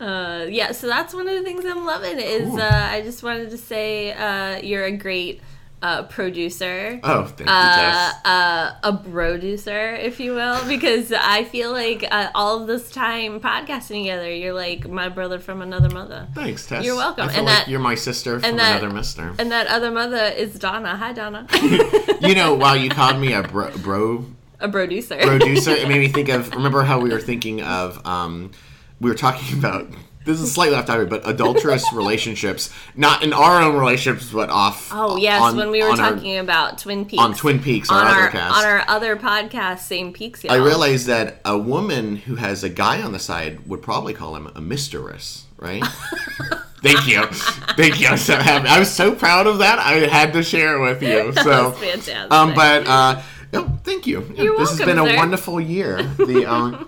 Uh, 0.00 0.44
yeah, 0.50 0.72
so 0.72 0.86
that's 0.88 1.14
one 1.14 1.26
of 1.28 1.34
the 1.34 1.42
things 1.42 1.64
I'm 1.64 1.86
loving 1.86 2.18
is 2.18 2.48
Cool. 2.48 2.60
uh, 2.60 2.68
I 2.90 3.00
just 3.02 3.22
wanted 3.22 3.50
to 3.50 3.56
say 3.58 4.12
uh, 4.12 4.60
you're 4.62 4.84
a 4.84 4.92
great 4.96 5.40
uh, 5.84 6.02
producer. 6.04 6.98
Oh, 7.04 7.24
thank 7.24 7.40
you, 7.40 7.46
uh, 7.46 7.76
Jess. 7.76 8.14
uh, 8.24 8.72
a 8.84 8.96
producer, 8.96 9.94
if 9.94 10.18
you 10.18 10.32
will, 10.34 10.64
because 10.68 11.12
I 11.12 11.44
feel 11.44 11.72
like 11.72 12.04
uh, 12.10 12.30
all 12.34 12.62
of 12.62 12.66
this 12.66 12.90
time 12.90 13.38
podcasting 13.38 14.00
together, 14.04 14.34
you're 14.34 14.54
like 14.54 14.88
my 14.88 15.10
brother 15.10 15.38
from 15.38 15.60
another 15.60 15.90
mother. 15.90 16.26
Thanks, 16.34 16.66
Tess. 16.66 16.84
you're 16.86 16.96
welcome. 16.96 17.28
And 17.28 17.44
like 17.44 17.58
that- 17.58 17.68
you're 17.68 17.80
my 17.80 17.94
sister 17.96 18.40
from 18.40 18.48
and 18.48 18.58
that- 18.58 18.80
another 18.80 18.94
mister. 18.94 19.34
And 19.38 19.52
that 19.52 19.66
other 19.66 19.90
mother 19.90 20.24
is 20.24 20.58
Donna. 20.58 20.96
Hi, 20.96 21.12
Donna. 21.12 21.46
you 22.22 22.34
know, 22.34 22.54
while 22.54 22.76
you 22.76 22.88
called 22.88 23.18
me 23.20 23.34
a 23.34 23.42
bro, 23.42 23.70
bro 23.78 24.24
a 24.60 24.68
producer. 24.70 25.18
producer, 25.18 25.72
it 25.72 25.86
made 25.86 25.98
me 25.98 26.08
think 26.16 26.30
of. 26.30 26.50
Remember 26.54 26.82
how 26.82 26.98
we 26.98 27.10
were 27.10 27.20
thinking 27.20 27.60
of 27.62 28.04
um, 28.06 28.52
we 29.00 29.10
were 29.10 29.16
talking 29.16 29.58
about 29.58 29.86
this 30.24 30.40
is 30.40 30.52
slightly 30.52 30.76
off 30.76 30.86
topic, 30.86 31.08
but 31.08 31.28
adulterous 31.28 31.84
relationships, 31.92 32.70
not 32.96 33.22
in 33.22 33.32
our 33.32 33.60
own 33.62 33.76
relationships, 33.76 34.30
but 34.32 34.50
off. 34.50 34.88
Oh 34.92 35.16
yes, 35.16 35.40
on- 35.42 35.56
when 35.56 35.70
we 35.70 35.82
were 35.82 35.90
on 35.90 36.00
our- 36.00 36.12
talking 36.14 36.38
about 36.38 36.78
Twin 36.78 37.04
Peaks 37.04 37.22
on 37.22 37.34
Twin 37.34 37.58
Peaks, 37.60 37.90
our 37.90 38.00
on 38.00 38.06
other 38.06 38.20
our 38.22 38.28
cast. 38.30 38.56
on 38.56 38.64
our 38.64 38.84
other 38.88 39.16
podcast, 39.16 39.80
same 39.80 40.12
peaks. 40.12 40.44
I 40.44 40.56
y'all. 40.56 40.64
realized 40.66 41.06
that 41.06 41.40
a 41.44 41.56
woman 41.58 42.16
who 42.16 42.36
has 42.36 42.64
a 42.64 42.68
guy 42.68 43.02
on 43.02 43.12
the 43.12 43.18
side 43.18 43.66
would 43.68 43.82
probably 43.82 44.14
call 44.14 44.34
him 44.36 44.50
a 44.54 44.60
mistress, 44.60 45.44
right? 45.58 45.84
Thank 46.82 47.06
you, 47.08 47.22
thank 47.78 47.98
you. 47.98 48.08
I'm 48.08 48.18
so 48.18 48.36
happy. 48.36 48.68
I 48.68 48.78
was 48.78 48.90
so 48.90 49.14
proud 49.14 49.46
of 49.46 49.58
that. 49.60 49.78
I 49.78 50.06
had 50.06 50.34
to 50.34 50.42
share 50.42 50.76
it 50.76 50.80
with 50.80 51.02
you. 51.02 51.32
So, 51.42 51.72
fantastic. 51.72 52.30
um, 52.30 52.52
but 52.54 52.86
uh, 52.86 53.22
no, 53.54 53.78
thank 53.84 54.06
you. 54.06 54.20
You're 54.36 54.58
this 54.58 54.68
has 54.70 54.78
welcome, 54.80 54.96
been 54.96 55.06
a 55.06 55.10
sir. 55.10 55.16
wonderful 55.16 55.60
year. 55.62 56.02
The 56.02 56.44
um, 56.44 56.86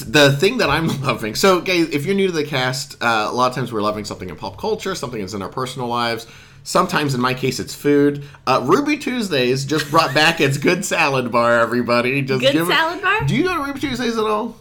the 0.00 0.32
thing 0.32 0.58
that 0.58 0.70
I'm 0.70 0.86
loving. 1.02 1.34
So, 1.34 1.60
guys, 1.60 1.88
if 1.90 2.06
you're 2.06 2.14
new 2.14 2.26
to 2.26 2.32
the 2.32 2.44
cast, 2.44 3.02
uh, 3.02 3.28
a 3.30 3.32
lot 3.32 3.48
of 3.50 3.54
times 3.54 3.72
we're 3.72 3.82
loving 3.82 4.04
something 4.04 4.28
in 4.28 4.36
pop 4.36 4.58
culture, 4.58 4.94
something 4.94 5.20
that's 5.20 5.34
in 5.34 5.42
our 5.42 5.48
personal 5.48 5.88
lives. 5.88 6.26
Sometimes, 6.62 7.14
in 7.14 7.20
my 7.20 7.32
case, 7.32 7.60
it's 7.60 7.74
food. 7.74 8.24
Uh, 8.46 8.60
Ruby 8.64 8.96
Tuesdays 8.98 9.64
just 9.64 9.88
brought 9.90 10.12
back 10.14 10.40
its 10.40 10.58
good 10.58 10.84
salad 10.84 11.30
bar. 11.30 11.60
Everybody, 11.60 12.22
just 12.22 12.40
Good 12.40 12.52
give 12.52 12.68
it- 12.68 12.72
salad 12.72 13.00
bar? 13.02 13.20
Do 13.24 13.36
you 13.36 13.44
go 13.44 13.54
to 13.54 13.60
Ruby 13.62 13.78
Tuesdays 13.80 14.18
at 14.18 14.24
all? 14.24 14.56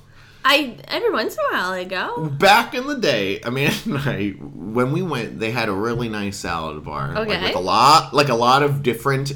I 0.48 0.78
every 0.90 1.10
once 1.12 1.34
in 1.34 1.40
a 1.40 1.58
while 1.58 1.72
I 1.72 1.84
go. 1.86 2.28
Back 2.28 2.76
in 2.76 2.86
the 2.86 2.98
day, 2.98 3.40
Amanda 3.40 3.76
and 3.86 3.98
I, 3.98 4.30
when 4.30 4.92
we 4.92 5.02
went, 5.02 5.40
they 5.40 5.50
had 5.50 5.70
a 5.70 5.74
really 5.74 6.08
nice 6.08 6.38
salad 6.38 6.84
bar, 6.86 7.14
like 7.14 7.28
Okay. 7.28 7.42
with 7.48 7.56
a 7.56 7.60
lot, 7.60 8.14
like 8.14 8.30
a 8.30 8.36
lot 8.36 8.62
of 8.62 8.84
different 8.84 9.32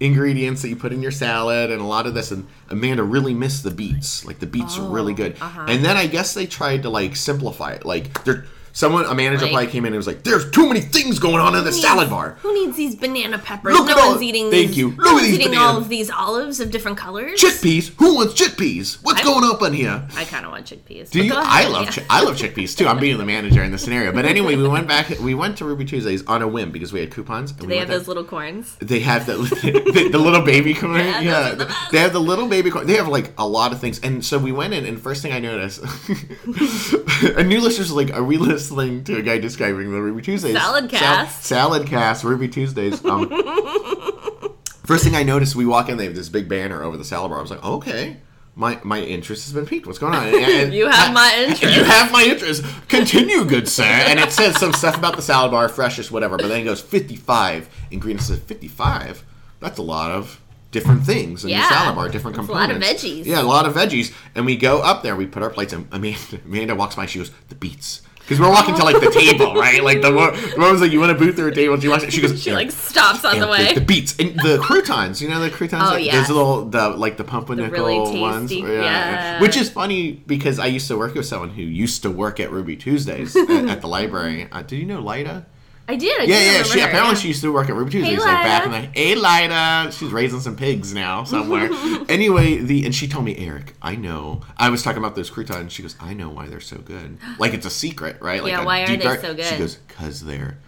ingredients 0.00 0.62
that 0.62 0.68
you 0.68 0.76
put 0.76 0.92
in 0.92 1.02
your 1.02 1.10
salad, 1.10 1.70
and 1.70 1.80
a 1.80 1.84
lot 1.84 2.06
of 2.06 2.14
this. 2.14 2.30
And 2.30 2.46
Amanda 2.68 3.02
really 3.02 3.34
missed 3.34 3.62
the 3.62 3.70
beets. 3.70 4.24
Like 4.24 4.38
the 4.38 4.46
beets 4.46 4.78
are 4.78 4.88
really 4.88 5.14
good. 5.14 5.36
uh-huh. 5.40 5.66
And 5.68 5.84
then 5.84 5.96
I 5.96 6.06
guess 6.06 6.34
they 6.34 6.46
tried 6.46 6.82
to 6.82 6.90
like 6.90 7.16
simplify 7.16 7.72
it. 7.72 7.84
Like 7.84 8.24
there, 8.24 8.46
someone, 8.76 9.06
a 9.06 9.14
manager 9.14 9.44
Like- 9.46 9.52
probably 9.52 9.72
came 9.72 9.84
in 9.86 9.92
and 9.94 9.96
was 9.96 10.06
like, 10.06 10.22
"There's 10.22 10.50
too 10.50 10.66
many 10.68 10.80
things 10.80 11.18
going 11.18 11.40
on 11.40 11.54
in 11.56 11.64
the 11.64 11.72
salad 11.72 12.10
bar." 12.10 12.36
Who 12.42 12.52
needs 12.52 12.76
these 12.76 12.94
banana 12.94 13.38
peppers? 13.38 13.72
Look 13.74 13.86
no 13.86 13.92
at 13.92 13.98
all- 13.98 14.10
one's 14.10 14.22
eating 14.22 14.50
thank 14.50 14.68
these. 14.68 14.78
you. 14.78 14.90
No 14.90 14.96
Look 14.96 15.06
at 15.06 15.12
one's 15.14 15.28
eating 15.30 15.56
all 15.56 15.76
of 15.78 15.88
these 15.88 16.10
olives 16.10 16.60
of 16.60 16.70
different 16.70 16.98
colors. 16.98 17.40
Chickpeas? 17.40 17.90
Who 17.98 18.14
wants 18.16 18.34
chickpeas? 18.34 18.98
What's 19.02 19.20
I- 19.20 19.24
going 19.24 19.44
up 19.44 19.62
in 19.62 19.72
here? 19.72 20.06
I 20.16 20.24
kind 20.24 20.44
of 20.44 20.52
want 20.52 20.66
chickpeas. 20.66 21.10
Do 21.10 21.22
you? 21.24 21.32
I 21.34 21.66
love 21.68 21.86
yeah. 21.86 21.90
chi- 21.92 22.04
I 22.10 22.22
love 22.22 22.36
chickpeas 22.36 22.76
too. 22.76 22.86
I'm 22.86 22.98
being 23.00 23.16
the 23.18 23.24
manager 23.24 23.62
in 23.62 23.72
this 23.72 23.82
scenario. 23.82 24.12
But 24.12 24.24
anyway, 24.26 24.56
we 24.56 24.68
went 24.68 24.86
back. 24.86 25.08
We 25.20 25.34
went 25.34 25.56
to 25.58 25.64
Ruby 25.64 25.84
Tuesdays 25.86 26.22
on 26.26 26.42
a 26.42 26.48
whim 26.48 26.70
because 26.70 26.92
we 26.92 27.00
had 27.00 27.10
coupons. 27.10 27.52
And 27.52 27.60
Do 27.60 27.66
we 27.66 27.72
they 27.74 27.78
have 27.78 27.88
there. 27.88 27.98
those 27.98 28.08
little 28.08 28.24
corns? 28.24 28.76
They 28.80 29.00
have 29.00 29.24
the, 29.26 29.34
the, 29.94 30.08
the 30.12 30.18
little 30.18 30.42
baby 30.42 30.74
corn. 30.74 30.96
Yeah, 30.96 31.20
Yeah, 31.20 31.54
the 31.54 31.76
they 31.92 31.98
have 31.98 32.12
the 32.12 32.20
little 32.20 32.46
baby 32.48 32.70
corn. 32.70 32.86
They 32.86 32.96
have 32.96 33.08
like 33.08 33.32
a 33.38 33.46
lot 33.48 33.72
of 33.72 33.80
things. 33.80 33.98
And 34.00 34.22
so 34.24 34.36
we 34.38 34.52
went 34.52 34.74
in, 34.74 34.84
and 34.84 35.00
first 35.00 35.22
thing 35.22 35.32
I 35.32 35.38
noticed, 35.38 35.80
a 37.36 37.42
new 37.42 37.60
listener's 37.60 37.90
like, 37.92 38.12
"Are 38.12 38.22
we 38.24 38.36
listening 38.36 38.65
to 38.68 39.16
a 39.18 39.22
guy 39.22 39.38
describing 39.38 39.90
the 39.92 40.00
Ruby 40.00 40.22
Tuesdays 40.22 40.54
Salad 40.56 40.88
cast. 40.90 41.44
salad 41.44 41.86
cast, 41.86 42.24
Ruby 42.24 42.48
Tuesdays." 42.48 43.04
Um, 43.04 43.28
first 44.84 45.04
thing 45.04 45.14
I 45.14 45.22
noticed, 45.22 45.56
we 45.56 45.66
walk 45.66 45.88
in, 45.88 45.96
they 45.96 46.04
have 46.04 46.14
this 46.14 46.28
big 46.28 46.48
banner 46.48 46.82
over 46.82 46.96
the 46.96 47.04
salad 47.04 47.30
bar. 47.30 47.38
I 47.38 47.42
was 47.42 47.50
like, 47.50 47.64
"Okay." 47.64 48.18
My, 48.58 48.80
my 48.84 49.02
interest 49.02 49.44
has 49.44 49.52
been 49.52 49.66
piqued. 49.66 49.86
What's 49.86 49.98
going 49.98 50.14
on? 50.14 50.24
And- 50.34 50.72
You 50.72 50.86
have 50.88 51.12
my 51.12 51.44
interest. 51.46 51.62
You 51.76 51.84
have 51.84 52.10
my 52.10 52.22
interest. 52.24 52.64
Continue, 52.88 53.44
good 53.44 53.68
sir. 53.68 53.84
And 53.84 54.18
it 54.18 54.32
says 54.32 54.58
some 54.58 54.72
stuff 54.72 54.96
about 54.96 55.14
the 55.14 55.20
salad 55.20 55.50
bar, 55.50 55.68
freshest, 55.68 56.10
whatever. 56.10 56.38
But 56.38 56.48
then 56.48 56.62
it 56.62 56.64
goes 56.64 56.80
55 56.80 57.68
ingredients. 57.90 58.28
Says 58.28 58.38
55. 58.38 59.26
That's 59.60 59.76
a 59.76 59.82
lot 59.82 60.10
of 60.10 60.40
different 60.70 61.04
things 61.04 61.44
in 61.44 61.50
Yeah. 61.50 61.58
your 61.58 61.68
salad 61.68 61.96
bar, 61.96 62.08
different 62.08 62.34
That's 62.38 62.48
a 62.48 62.52
lot 62.52 62.70
of 62.70 62.78
veggies. 62.78 63.26
Yeah, 63.26 63.42
a 63.42 63.44
lot 63.44 63.66
of 63.66 63.74
veggies. 63.74 64.14
And 64.34 64.46
we 64.46 64.56
go 64.56 64.80
up 64.80 65.02
there, 65.02 65.16
we 65.16 65.26
put 65.26 65.42
our 65.42 65.50
plates, 65.50 65.74
and 65.74 65.86
Amanda, 65.92 66.40
Amanda 66.46 66.74
walks 66.74 66.94
by. 66.94 67.04
She 67.04 67.18
goes, 67.18 67.30
"The 67.50 67.56
beets." 67.56 68.00
Because 68.26 68.40
we're 68.40 68.50
walking 68.50 68.74
to 68.74 68.82
like 68.82 68.98
the 68.98 69.08
table, 69.12 69.54
right? 69.54 69.84
Like 69.84 70.02
the 70.02 70.10
the 70.10 70.58
was 70.58 70.80
like, 70.80 70.90
"You 70.90 70.98
want 70.98 71.12
a 71.12 71.14
booth 71.14 71.38
or 71.38 71.46
a 71.46 71.54
table?" 71.54 71.78
She 71.78 71.86
walks. 71.86 72.12
She 72.12 72.20
goes, 72.20 72.42
She 72.42 72.50
like 72.50 72.72
stops 72.72 73.24
on 73.24 73.38
the 73.38 73.46
way. 73.46 73.72
The, 73.72 73.80
beets 73.80 74.16
and 74.18 74.34
the 74.40 74.58
croutons, 74.60 75.22
you 75.22 75.28
know 75.28 75.38
the 75.38 75.48
croutons. 75.48 75.84
Oh, 75.86 75.92
like, 75.92 76.04
yeah. 76.04 76.18
Those 76.18 76.30
little 76.30 76.64
the 76.64 76.88
like 76.90 77.18
the 77.18 77.22
pumpernickel 77.22 77.70
really 77.70 78.04
tasty- 78.04 78.20
ones. 78.20 78.52
yeah. 78.52 79.40
Which 79.40 79.56
is 79.56 79.70
funny 79.70 80.10
because 80.10 80.58
I 80.58 80.66
used 80.66 80.88
to 80.88 80.98
work 80.98 81.14
with 81.14 81.26
someone 81.26 81.50
who 81.50 81.62
used 81.62 82.02
to 82.02 82.10
work 82.10 82.40
at 82.40 82.50
Ruby 82.50 82.74
Tuesdays 82.74 83.36
at, 83.36 83.48
at 83.48 83.80
the 83.80 83.86
library. 83.86 84.48
Uh, 84.50 84.62
did 84.62 84.80
you 84.80 84.86
know 84.86 85.00
Lida? 85.00 85.46
I 85.88 85.94
did. 85.96 86.20
I 86.20 86.24
Yeah, 86.24 86.38
do 86.38 86.44
yeah. 86.44 86.62
She 86.64 86.80
her, 86.80 86.86
apparently 86.88 87.14
yeah. 87.14 87.20
she 87.20 87.28
used 87.28 87.42
to 87.42 87.52
work 87.52 87.68
at 87.68 87.74
Ruby 87.76 87.92
Tuesdays 87.92 88.18
like 88.18 88.26
back 88.26 88.64
in 88.66 88.72
the. 88.72 88.78
Hey, 89.00 89.14
Lida. 89.14 89.92
She's 89.92 90.10
raising 90.12 90.40
some 90.40 90.56
pigs 90.56 90.92
now 90.92 91.22
somewhere. 91.24 91.68
anyway, 92.08 92.56
the 92.56 92.84
and 92.84 92.94
she 92.94 93.06
told 93.06 93.24
me, 93.24 93.36
Eric, 93.36 93.74
I 93.80 93.94
know. 93.94 94.40
I 94.56 94.70
was 94.70 94.82
talking 94.82 94.98
about 94.98 95.14
those 95.14 95.30
croutons. 95.30 95.72
She 95.72 95.82
goes, 95.82 95.94
I 96.00 96.12
know 96.12 96.28
why 96.28 96.48
they're 96.48 96.60
so 96.60 96.78
good. 96.78 97.18
Like 97.38 97.54
it's 97.54 97.66
a 97.66 97.70
secret, 97.70 98.16
right? 98.20 98.42
Like 98.42 98.50
Yeah, 98.52 98.64
why 98.64 98.82
are 98.82 98.86
they 98.88 98.96
dark- 98.96 99.20
so 99.20 99.36
She 99.36 99.42
good? 99.42 99.58
goes, 99.58 99.78
cause 99.88 100.20
they're 100.22 100.58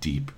deep 0.00 0.32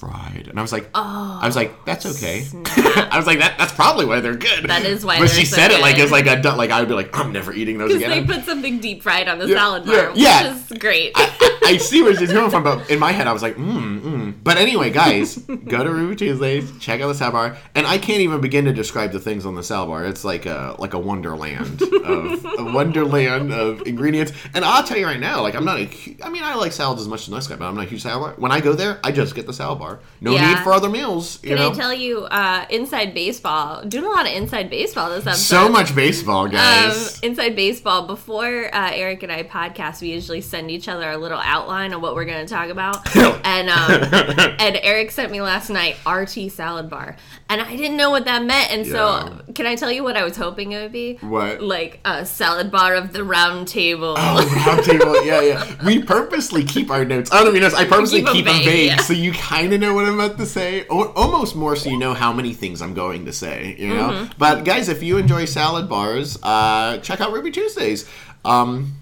fried. 0.00 0.48
And 0.48 0.58
I 0.58 0.62
was 0.62 0.72
like, 0.72 0.88
oh, 0.94 1.38
I 1.42 1.46
was 1.46 1.54
like, 1.56 1.84
that's 1.84 2.06
okay. 2.06 2.46
I 2.66 3.12
was 3.16 3.26
like, 3.26 3.38
that 3.38 3.56
that's 3.58 3.72
probably 3.72 4.06
why 4.06 4.20
they're 4.20 4.34
good. 4.34 4.64
That 4.64 4.84
is 4.84 5.04
why 5.04 5.18
But 5.18 5.28
she 5.30 5.44
so 5.44 5.56
said 5.56 5.70
it 5.70 5.80
like 5.80 5.98
it's 5.98 6.10
like 6.10 6.26
a 6.26 6.40
like 6.56 6.70
I 6.70 6.80
would 6.80 6.88
be 6.88 6.94
like, 6.94 7.16
I'm 7.16 7.32
never 7.32 7.52
eating 7.52 7.78
those 7.78 7.92
Because 7.92 8.02
again. 8.02 8.26
they 8.26 8.34
put 8.34 8.44
something 8.46 8.80
deep 8.80 9.02
fried 9.02 9.28
on 9.28 9.38
the 9.38 9.46
Yeah, 9.48 9.56
salad 9.56 9.84
bar, 9.86 10.12
yeah. 10.14 10.52
which 10.54 10.72
is 10.72 10.78
great. 10.78 11.12
I 11.16 11.76
see 11.76 12.02
where 12.02 12.16
she's 12.16 12.32
coming 12.32 12.50
from, 12.50 12.64
but 12.64 12.90
in 12.90 12.98
my 12.98 13.12
head, 13.12 13.26
I 13.28 13.32
was 13.32 13.42
like, 13.42 13.54
mm, 13.56 14.00
mm. 14.00 14.34
But 14.42 14.56
anyway, 14.56 14.90
guys, 14.90 15.36
go 15.36 15.84
to 15.84 15.90
Ruby 15.90 16.16
Tuesdays, 16.16 16.72
check 16.80 17.00
out 17.00 17.08
the 17.08 17.14
salad 17.14 17.32
bar, 17.34 17.56
and 17.74 17.86
I 17.86 17.98
can't 17.98 18.20
even 18.20 18.40
begin 18.40 18.64
to 18.64 18.72
describe 18.72 19.12
the 19.12 19.20
things 19.20 19.44
on 19.46 19.54
the 19.54 19.62
salad 19.62 19.88
bar. 19.88 20.04
It's 20.06 20.24
like 20.24 20.46
a 20.46 20.74
like 20.78 20.94
a 20.94 20.98
wonderland 20.98 21.82
of 21.82 22.44
a 22.58 22.64
wonderland 22.64 23.52
of 23.52 23.82
ingredients. 23.86 24.32
And 24.54 24.64
I'll 24.64 24.82
tell 24.82 24.96
you 24.96 25.06
right 25.06 25.20
now, 25.20 25.42
like 25.42 25.54
I'm 25.54 25.64
not 25.64 25.78
a, 25.78 25.88
I 26.24 26.30
mean, 26.30 26.42
I 26.42 26.54
like 26.54 26.72
salads 26.72 27.00
as 27.02 27.08
much 27.08 27.20
as 27.22 27.26
the 27.28 27.34
next 27.34 27.46
guy, 27.48 27.56
but 27.56 27.66
I'm 27.66 27.74
not 27.76 27.84
a 27.86 27.88
huge 27.88 28.02
salad 28.02 28.20
bar. 28.22 28.34
When 28.40 28.50
I 28.52 28.60
go 28.60 28.72
there, 28.72 28.98
I 29.04 29.12
just 29.12 29.34
get 29.34 29.46
the 29.46 29.52
salad 29.52 29.78
bar. 29.78 29.89
No 30.20 30.32
Yeah. 30.32 30.48
need 30.54 30.58
for 30.62 30.72
other 30.72 30.88
meals. 30.88 31.38
You 31.42 31.50
Can 31.50 31.58
know, 31.58 31.70
I 31.70 31.74
tell 31.74 31.92
you, 31.94 32.18
uh, 32.24 32.66
inside 32.70 33.14
baseball, 33.14 33.82
doing 33.84 34.04
a 34.04 34.08
lot 34.08 34.26
of 34.26 34.32
inside 34.32 34.70
baseball 34.70 35.10
this 35.10 35.26
episode. 35.26 35.42
so 35.56 35.68
much 35.68 35.94
baseball, 35.94 36.44
Um, 36.44 36.50
guys. 36.50 37.18
inside 37.20 37.56
baseball. 37.56 38.06
Before 38.06 38.74
uh, 38.74 38.90
Eric 38.92 39.22
and 39.22 39.32
I 39.32 39.42
podcast, 39.44 40.02
we 40.02 40.08
usually 40.12 40.40
send 40.42 40.70
each 40.70 40.88
other 40.88 41.10
a 41.10 41.16
little 41.16 41.40
outline 41.42 41.92
of 41.92 42.02
what 42.02 42.14
we're 42.14 42.24
going 42.26 42.46
to 42.46 42.52
talk 42.52 42.68
about. 42.68 42.98
and 43.44 43.68
um, 43.70 44.54
and 44.60 44.78
Eric 44.82 45.10
sent 45.10 45.32
me 45.32 45.40
last 45.40 45.70
night 45.70 45.96
RT 46.06 46.50
salad 46.52 46.90
bar, 46.90 47.16
and 47.48 47.60
I 47.60 47.74
didn't 47.76 47.96
know 47.96 48.10
what 48.10 48.24
that 48.26 48.44
meant. 48.44 48.70
And 48.72 48.86
so, 48.86 49.38
can 49.54 49.66
I 49.66 49.74
tell 49.74 49.90
you 49.90 50.02
what 50.04 50.16
I 50.16 50.24
was 50.24 50.36
hoping 50.36 50.72
it 50.72 50.82
would 50.82 50.92
be? 50.92 51.16
What? 51.22 51.62
Like 51.62 52.00
a 52.04 52.24
salad 52.26 52.70
bar 52.70 52.94
of 52.94 53.12
the 53.12 53.24
round 53.24 53.68
table. 53.68 54.14
Oh, 54.18 54.64
round 54.66 54.84
table. 54.84 55.24
Yeah, 55.24 55.40
yeah. 55.40 55.84
We 55.84 56.02
purposely 56.02 56.64
keep 56.64 56.90
our 56.90 57.04
notes. 57.04 57.32
I 57.32 57.42
don't 57.42 57.52
mean. 57.54 57.64
I 57.64 57.84
purposely 57.84 58.22
Keep 58.22 58.32
keep 58.32 58.44
them 58.46 58.56
vague, 58.56 58.64
vague, 58.66 58.86
yeah. 58.88 58.96
so 58.98 59.12
you 59.12 59.32
kind 59.32 59.72
of 59.72 59.79
know 59.80 59.94
what 59.94 60.04
I'm 60.04 60.14
about 60.20 60.38
to 60.38 60.46
say, 60.46 60.86
or 60.86 61.08
almost 61.18 61.56
more 61.56 61.74
so 61.74 61.90
you 61.90 61.96
know 61.98 62.14
how 62.14 62.32
many 62.32 62.54
things 62.54 62.80
I'm 62.80 62.94
going 62.94 63.24
to 63.26 63.32
say. 63.32 63.76
You 63.78 63.88
know. 63.94 64.10
Mm-hmm. 64.10 64.32
But 64.38 64.64
guys, 64.64 64.88
if 64.88 65.02
you 65.02 65.16
enjoy 65.16 65.46
salad 65.46 65.88
bars, 65.88 66.38
uh, 66.42 66.98
check 66.98 67.20
out 67.20 67.32
Ruby 67.32 67.50
Tuesdays. 67.50 68.08
Um, 68.44 68.94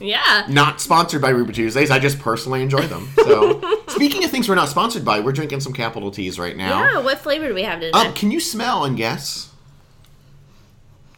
yeah. 0.00 0.46
not 0.48 0.80
sponsored 0.80 1.20
by 1.20 1.30
Ruby 1.30 1.52
Tuesdays. 1.52 1.90
I 1.90 1.98
just 1.98 2.18
personally 2.18 2.62
enjoy 2.62 2.82
them. 2.82 3.08
So, 3.16 3.60
speaking 3.88 4.24
of 4.24 4.30
things 4.30 4.48
we're 4.48 4.54
not 4.54 4.68
sponsored 4.68 5.04
by, 5.04 5.20
we're 5.20 5.32
drinking 5.32 5.60
some 5.60 5.72
capital 5.72 6.10
teas 6.10 6.38
right 6.38 6.56
now. 6.56 6.84
Yeah. 6.84 6.98
What 7.00 7.18
flavor 7.18 7.48
do 7.48 7.54
we 7.54 7.62
have 7.64 7.80
today? 7.80 7.92
Um, 7.98 8.14
can 8.14 8.30
you 8.30 8.40
smell 8.40 8.84
and 8.84 8.96
guess? 8.96 9.50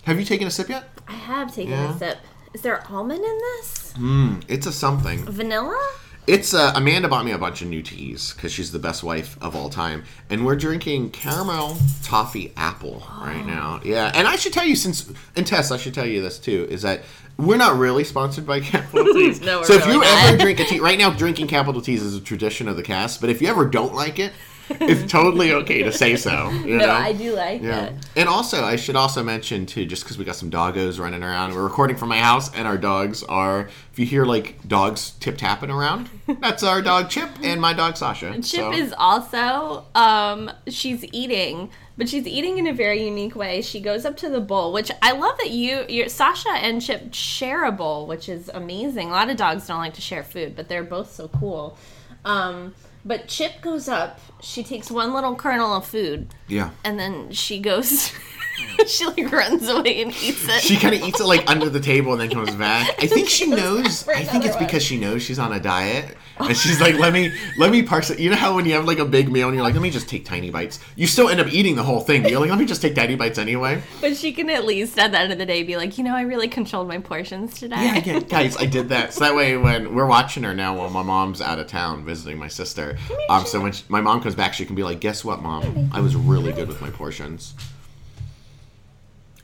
Have 0.05 0.19
you 0.19 0.25
taken 0.25 0.47
a 0.47 0.50
sip 0.50 0.69
yet? 0.69 0.88
I 1.09 1.12
have 1.12 1.55
taken 1.55 1.73
Yeah. 1.73 1.95
a 1.95 1.99
sip. 1.99 2.19
Is 2.55 2.62
there 2.62 2.83
almond 2.90 3.25
in 3.25 3.38
this? 3.38 3.93
Hmm, 3.97 4.35
it's 4.49 4.66
a 4.66 4.73
something. 4.73 5.25
Vanilla? 5.26 5.78
It's 6.26 6.54
uh, 6.54 6.73
Amanda 6.75 7.06
bought 7.06 7.25
me 7.25 7.30
a 7.30 7.38
bunch 7.38 7.62
of 7.62 7.68
new 7.68 7.83
teas 7.83 8.33
because 8.33 8.50
she's 8.50 8.73
the 8.73 8.80
best 8.80 9.04
wife 9.04 9.40
of 9.40 9.54
all 9.54 9.71
time, 9.71 10.02
and 10.28 10.45
we're 10.45 10.56
drinking 10.56 11.11
caramel 11.11 11.76
toffee 12.02 12.52
apple 12.56 13.06
right 13.21 13.47
now. 13.47 13.80
Yeah, 13.85 14.11
and 14.12 14.26
I 14.26 14.35
should 14.35 14.52
tell 14.52 14.66
you 14.66 14.75
since 14.75 15.12
and 15.37 15.47
Tess, 15.47 15.71
I 15.71 15.76
should 15.76 15.95
tell 15.95 16.06
you 16.06 16.21
this 16.23 16.40
too 16.40 16.66
is 16.68 16.83
that 16.83 17.02
we're 17.37 17.59
not 17.59 17.78
really 17.78 18.02
sponsored 18.02 18.45
by 18.45 18.59
Capital 18.73 19.04
Teas. 19.14 19.40
No, 19.40 19.59
we're 19.61 19.64
so 19.66 19.75
if 19.75 19.83
really 19.87 19.95
you 19.95 20.00
not. 20.00 20.25
ever 20.28 20.37
drink 20.38 20.59
a 20.59 20.64
tea 20.64 20.80
right 20.80 20.99
now, 20.99 21.11
drinking 21.11 21.47
Capital 21.47 21.80
Teas 21.80 22.02
is 22.02 22.16
a 22.16 22.21
tradition 22.21 22.66
of 22.66 22.76
the 22.76 22.83
cast. 22.83 23.21
But 23.21 23.30
if 23.30 23.40
you 23.40 23.47
ever 23.49 23.64
don't 23.64 23.95
like 23.95 24.18
it, 24.18 24.33
it's 24.80 25.11
totally 25.11 25.52
okay 25.52 25.82
to 25.82 25.92
say 25.92 26.16
so. 26.16 26.50
You 26.50 26.76
No, 26.78 26.87
know? 26.87 26.92
I 26.92 27.12
do 27.12 27.32
like 27.35 27.62
Yeah. 27.62 27.85
it. 27.87 27.94
And 28.16 28.28
also, 28.28 28.64
I 28.64 28.76
should 28.76 28.96
also 28.96 29.23
mention 29.23 29.66
too, 29.66 29.87
just 29.87 30.02
because 30.04 30.18
we 30.18 30.25
got 30.25 30.37
some 30.37 30.50
doggos 30.50 30.99
running 30.99 31.23
around, 31.23 31.54
we're 31.54 31.62
recording 31.64 31.96
from 31.96 32.08
my 32.08 32.18
house, 32.18 32.52
and 32.54 32.66
our 32.66 32.78
dogs 32.78 33.23
are. 33.25 33.68
If 33.92 33.99
you 34.00 34.06
hear 34.06 34.25
like 34.26 34.66
dogs 34.68 35.12
tip 35.20 35.38
tapping 35.38 35.70
around, 35.70 36.11
that's 36.40 36.62
our 36.62 36.82
dog 36.82 37.08
Chip 37.11 37.30
and 37.42 37.61
my 37.61 37.73
dog 37.73 37.96
Sasha. 37.96 38.28
And 38.30 38.44
Chip 38.44 38.61
So- 38.61 38.73
is 38.73 38.92
also 38.99 39.85
um 39.94 40.50
she's 40.68 41.04
eating, 41.12 41.70
but 41.96 42.08
she's 42.08 42.26
eating 42.26 42.58
in 42.58 42.66
a 42.66 42.75
very 42.75 43.02
unique 43.04 43.35
way. 43.37 43.62
She 43.62 43.80
goes 43.80 44.04
up 44.04 44.16
to 44.18 44.28
the 44.28 44.40
bowl, 44.40 44.73
which 44.73 44.90
I 45.00 45.12
love 45.12 45.38
that 45.38 45.50
you 45.50 45.85
your 45.88 46.08
Sasha 46.11 46.50
and 46.50 46.82
Chip 46.82 47.14
share 47.14 47.64
a 47.64 47.73
bowl, 47.73 48.06
which 48.06 48.28
is 48.28 48.50
amazing. 48.52 49.08
A 49.08 49.12
lot 49.12 49.30
of 49.30 49.37
dogs 49.38 49.66
don't 49.66 49.78
like 49.78 49.94
to 49.94 50.02
share 50.02 50.23
food, 50.25 50.54
but 50.56 50.68
they're 50.68 50.85
both 50.85 51.12
so 51.12 51.28
cool. 51.28 51.78
Um 52.25 52.75
but 53.06 53.28
Chip 53.28 53.60
goes 53.62 53.88
up, 53.88 54.20
she 54.40 54.62
takes 54.62 54.90
one 54.90 55.14
little 55.14 55.36
kernel 55.36 55.75
of 55.75 55.86
food, 55.86 56.34
yeah. 56.48 56.70
and 56.84 56.98
then 56.98 57.30
she 57.30 57.60
goes 57.60 58.12
she 58.86 59.06
like 59.06 59.30
runs 59.30 59.68
away 59.68 60.02
and 60.02 60.10
eats 60.12 60.48
it. 60.48 60.60
She 60.62 60.76
kind 60.76 60.94
of 60.94 61.02
eats 61.02 61.20
it 61.20 61.26
like 61.26 61.48
under 61.48 61.68
the 61.70 61.80
table 61.80 62.12
and 62.12 62.20
then 62.20 62.30
comes 62.30 62.54
back. 62.56 62.94
I 63.02 63.06
think 63.06 63.28
she 63.28 63.46
knows. 63.46 64.06
I 64.08 64.25
think 64.25 64.44
it's 64.44 64.56
because 64.56 64.82
she 64.82 64.98
knows 64.98 65.22
she's 65.22 65.38
on 65.38 65.52
a 65.52 65.60
diet, 65.60 66.16
and 66.38 66.57
she's 66.57 66.81
like, 66.81 66.99
"Let 66.99 67.12
me, 67.12 67.33
let 67.59 67.71
me 67.71 67.83
parse 67.83 68.11
it." 68.11 68.19
You 68.19 68.31
know 68.31 68.37
how 68.37 68.55
when 68.55 68.64
you 68.66 68.73
have 68.75 68.85
like 68.85 68.99
a 68.99 69.05
big 69.05 69.31
meal 69.31 69.49
and 69.49 69.57
you're 69.57 69.64
like, 69.64 69.75
"Let 69.75 69.83
me 69.83 69.90
just 69.90 70.09
take 70.09 70.25
tiny 70.25 70.50
bites." 70.50 70.81
You 70.97 71.07
still 71.07 71.28
end 71.28 71.40
up 71.40 71.49
eating 71.52 71.76
the 71.76 71.83
whole 71.83 72.00
thing. 72.00 72.23
But 72.23 72.31
you're 72.31 72.40
like, 72.40 72.50
"Let 72.50 72.59
me 72.59 72.66
just 72.66 72.83
take 72.83 72.95
tiny 72.95 73.16
bites 73.16 73.38
anyway." 73.38 73.83
but 74.00 74.16
she 74.16 74.33
can 74.33 74.49
at 74.50 74.64
least 74.64 74.99
at 74.99 75.12
the 75.12 75.19
end 75.19 75.33
of 75.33 75.38
the 75.38 75.47
day 75.47 75.62
be 75.62 75.76
like, 75.76 75.99
you 75.99 76.05
know, 76.05 76.14
I 76.14 76.23
really 76.23 76.49
controlled 76.49 76.88
my 76.88 76.99
portions 76.99 77.59
today. 77.59 77.76
Yeah, 77.76 77.97
again, 77.97 78.23
guys, 78.23 78.57
I 78.57 78.66
did 78.66 78.88
that. 78.90 79.14
So 79.14 79.21
that 79.21 79.35
way, 79.35 79.57
when 79.57 79.95
we're 79.95 80.07
watching 80.07 80.43
her 80.43 80.55
now, 80.55 80.76
while 80.76 80.90
my 80.90 81.02
mom's 81.02 81.40
out 81.40 81.59
of 81.59 81.66
town 81.66 82.05
visiting 82.05 82.38
my 82.38 82.49
sister, 82.49 82.99
um, 83.28 83.47
so 83.47 83.61
when 83.61 83.73
she, 83.73 83.85
my 83.88 84.00
mom 84.00 84.21
comes 84.21 84.35
back, 84.35 84.55
she 84.55 84.64
can 84.64 84.75
be 84.75 84.83
like, 84.83 85.00
"Guess 85.00 85.25
what, 85.25 85.43
mom? 85.43 85.90
I 85.93 86.00
was 86.00 86.16
really 86.16 86.52
good 86.52 86.69
with 86.69 86.81
my 86.81 86.90
portions." 86.90 87.55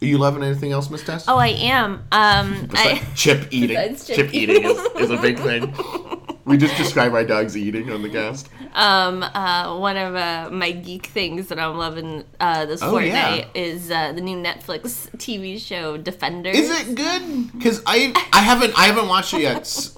Are 0.00 0.06
you 0.06 0.18
loving 0.18 0.42
anything 0.42 0.72
else, 0.72 0.90
Miss 0.90 1.04
Tess? 1.04 1.26
Oh, 1.28 1.36
I 1.36 1.48
am. 1.48 1.94
Um, 2.10 2.68
I, 2.72 3.00
chip 3.14 3.46
eating. 3.52 3.94
Chip, 3.94 4.16
chip 4.16 4.34
eating 4.34 4.64
is, 4.64 4.78
is 4.98 5.10
a 5.10 5.16
big 5.16 5.38
thing. 5.38 5.72
We 6.44 6.56
just 6.56 6.76
describe 6.76 7.14
our 7.14 7.24
dogs 7.24 7.56
eating 7.56 7.90
on 7.92 8.02
the 8.02 8.08
cast. 8.10 8.48
um, 8.74 9.22
uh, 9.22 9.78
one 9.78 9.96
of 9.96 10.14
uh, 10.16 10.48
my 10.50 10.72
geek 10.72 11.06
things 11.06 11.48
that 11.48 11.58
I'm 11.60 11.76
loving 11.78 12.24
uh, 12.40 12.66
this 12.66 12.82
Oh, 12.82 12.90
fortnight 12.90 13.48
is 13.54 13.90
uh, 13.90 14.12
the 14.12 14.20
new 14.20 14.36
Netflix 14.36 15.08
TV 15.18 15.58
show 15.60 15.96
Defenders. 15.96 16.56
Is 16.58 16.70
it 16.88 16.94
good? 16.96 17.52
Because 17.52 17.80
I 17.86 18.12
I 18.32 18.40
haven't 18.40 18.76
I 18.76 18.86
haven't 18.86 19.08
watched 19.08 19.34
it 19.34 19.42
yet. 19.42 19.90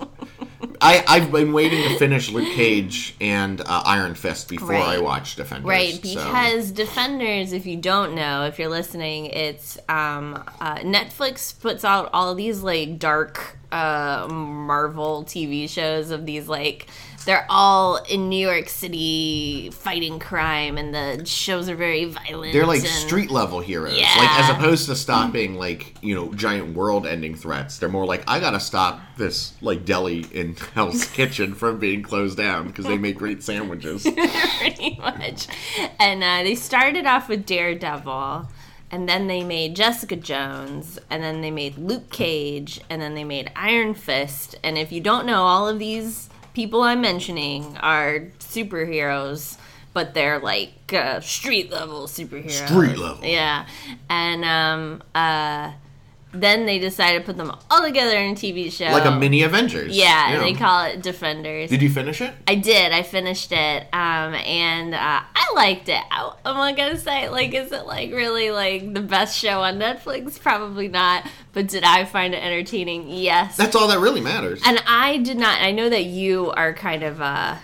I 0.84 1.02
I've 1.08 1.32
been 1.32 1.52
waiting 1.52 1.82
to 1.88 1.98
finish 1.98 2.28
Luke 2.30 2.52
Cage 2.54 3.14
and 3.20 3.60
uh, 3.60 3.82
Iron 3.86 4.14
Fist 4.14 4.48
before 4.48 4.68
Right. 4.70 4.98
I 4.98 4.98
watch 5.00 5.34
Defenders. 5.36 5.66
Right, 5.66 5.94
so- 5.94 6.00
because 6.02 6.70
Defenders, 6.72 7.52
if 7.52 7.64
you 7.64 7.76
don't 7.76 8.14
know, 8.14 8.44
if 8.44 8.58
you're 8.58 8.68
listening, 8.68 9.26
it's 9.26 9.78
um, 9.88 10.34
uh, 10.60 10.76
Netflix 10.80 11.58
puts 11.58 11.84
out 11.84 12.10
all 12.12 12.34
these 12.34 12.62
like 12.62 12.98
dark 12.98 13.56
uh, 13.72 14.28
Marvel 14.30 15.24
TV 15.24 15.68
shows 15.68 16.10
of 16.10 16.26
these 16.26 16.48
like 16.48 16.86
they're 17.24 17.46
all 17.48 17.96
in 17.96 18.28
New 18.28 18.38
York 18.46 18.68
City 18.68 19.70
fighting 19.72 20.18
crime, 20.18 20.76
and 20.78 20.94
the 20.94 21.24
shows 21.24 21.68
are 21.68 21.74
very 21.74 22.04
violent. 22.06 22.52
they're 22.52 22.66
like 22.66 22.80
and- 22.80 22.88
street 22.88 23.30
level 23.30 23.60
heroes. 23.60 23.92
Like 23.98 24.40
as 24.40 24.50
opposed 24.50 24.86
to 24.86 24.96
stopping 24.96 25.54
like 25.56 25.94
you 26.02 26.14
know 26.14 26.32
giant 26.34 26.74
world 26.74 27.06
ending 27.06 27.34
threats, 27.34 27.78
they're 27.78 27.88
more 27.88 28.06
like 28.06 28.24
I 28.28 28.40
gotta 28.40 28.60
stop 28.60 29.00
this 29.16 29.54
like 29.60 29.84
deli 29.84 30.26
in 30.32 30.54
Hell's 30.74 31.04
Kitchen 31.06 31.54
from 31.54 31.78
being 31.78 32.02
closed 32.02 32.36
down 32.36 32.66
because 32.66 32.84
they 32.84 32.98
make 32.98 33.16
great 33.16 33.42
sandwiches. 33.42 34.02
pretty 34.58 34.96
much. 35.00 35.46
And 35.98 36.22
uh, 36.22 36.42
they 36.42 36.54
started 36.54 37.06
off 37.06 37.28
with 37.28 37.46
Daredevil, 37.46 38.48
and 38.90 39.08
then 39.08 39.26
they 39.28 39.42
made 39.42 39.74
Jessica 39.76 40.16
Jones, 40.16 40.98
and 41.10 41.22
then 41.22 41.40
they 41.40 41.50
made 41.50 41.78
Luke 41.78 42.10
Cage, 42.10 42.80
and 42.90 43.00
then 43.00 43.14
they 43.14 43.24
made 43.24 43.50
Iron 43.56 43.94
Fist. 43.94 44.56
And 44.62 44.76
if 44.76 44.92
you 44.92 45.00
don't 45.00 45.26
know, 45.26 45.42
all 45.42 45.68
of 45.68 45.78
these 45.78 46.28
people 46.54 46.82
I'm 46.82 47.00
mentioning 47.00 47.76
are 47.78 48.20
superheroes. 48.38 49.58
But 49.92 50.12
they're 50.12 50.40
like 50.40 50.92
uh, 50.92 51.20
street 51.20 51.70
level 51.70 52.08
superheroes. 52.08 52.66
Street 52.66 52.98
level. 52.98 53.24
Yeah. 53.24 53.64
And 54.10 54.44
um, 54.44 55.02
uh, 55.14 55.70
then 56.34 56.66
they 56.66 56.78
decided 56.78 57.20
to 57.20 57.24
put 57.24 57.36
them 57.36 57.50
all 57.70 57.82
together 57.82 58.16
in 58.16 58.32
a 58.32 58.34
TV 58.34 58.70
show. 58.72 58.86
like 58.86 59.04
a 59.04 59.10
mini 59.18 59.42
Avengers. 59.42 59.96
Yeah, 59.96 60.34
you 60.34 60.38
they 60.40 60.52
call 60.54 60.84
it 60.86 61.02
Defenders. 61.02 61.70
Did 61.70 61.82
you 61.82 61.90
finish 61.90 62.20
it? 62.20 62.34
I 62.46 62.54
did. 62.56 62.92
I 62.92 63.02
finished 63.02 63.52
it, 63.52 63.82
um, 63.92 64.34
and 64.34 64.94
uh, 64.94 65.20
I 65.34 65.52
liked 65.54 65.88
it. 65.88 66.02
I, 66.10 66.32
I'm 66.44 66.56
not 66.56 66.76
gonna 66.76 66.98
say 66.98 67.28
like, 67.28 67.54
is 67.54 67.72
it 67.72 67.86
like 67.86 68.10
really 68.12 68.50
like 68.50 68.92
the 68.94 69.00
best 69.00 69.38
show 69.38 69.62
on 69.62 69.78
Netflix? 69.78 70.40
Probably 70.40 70.88
not. 70.88 71.26
But 71.52 71.68
did 71.68 71.84
I 71.84 72.04
find 72.04 72.34
it 72.34 72.42
entertaining? 72.42 73.08
Yes. 73.08 73.56
That's 73.56 73.76
all 73.76 73.88
that 73.88 74.00
really 74.00 74.20
matters. 74.20 74.60
and 74.66 74.82
I 74.86 75.18
did 75.18 75.36
not. 75.38 75.60
I 75.60 75.70
know 75.70 75.88
that 75.88 76.04
you 76.04 76.50
are 76.50 76.72
kind 76.74 77.02
of 77.04 77.20
a, 77.20 77.60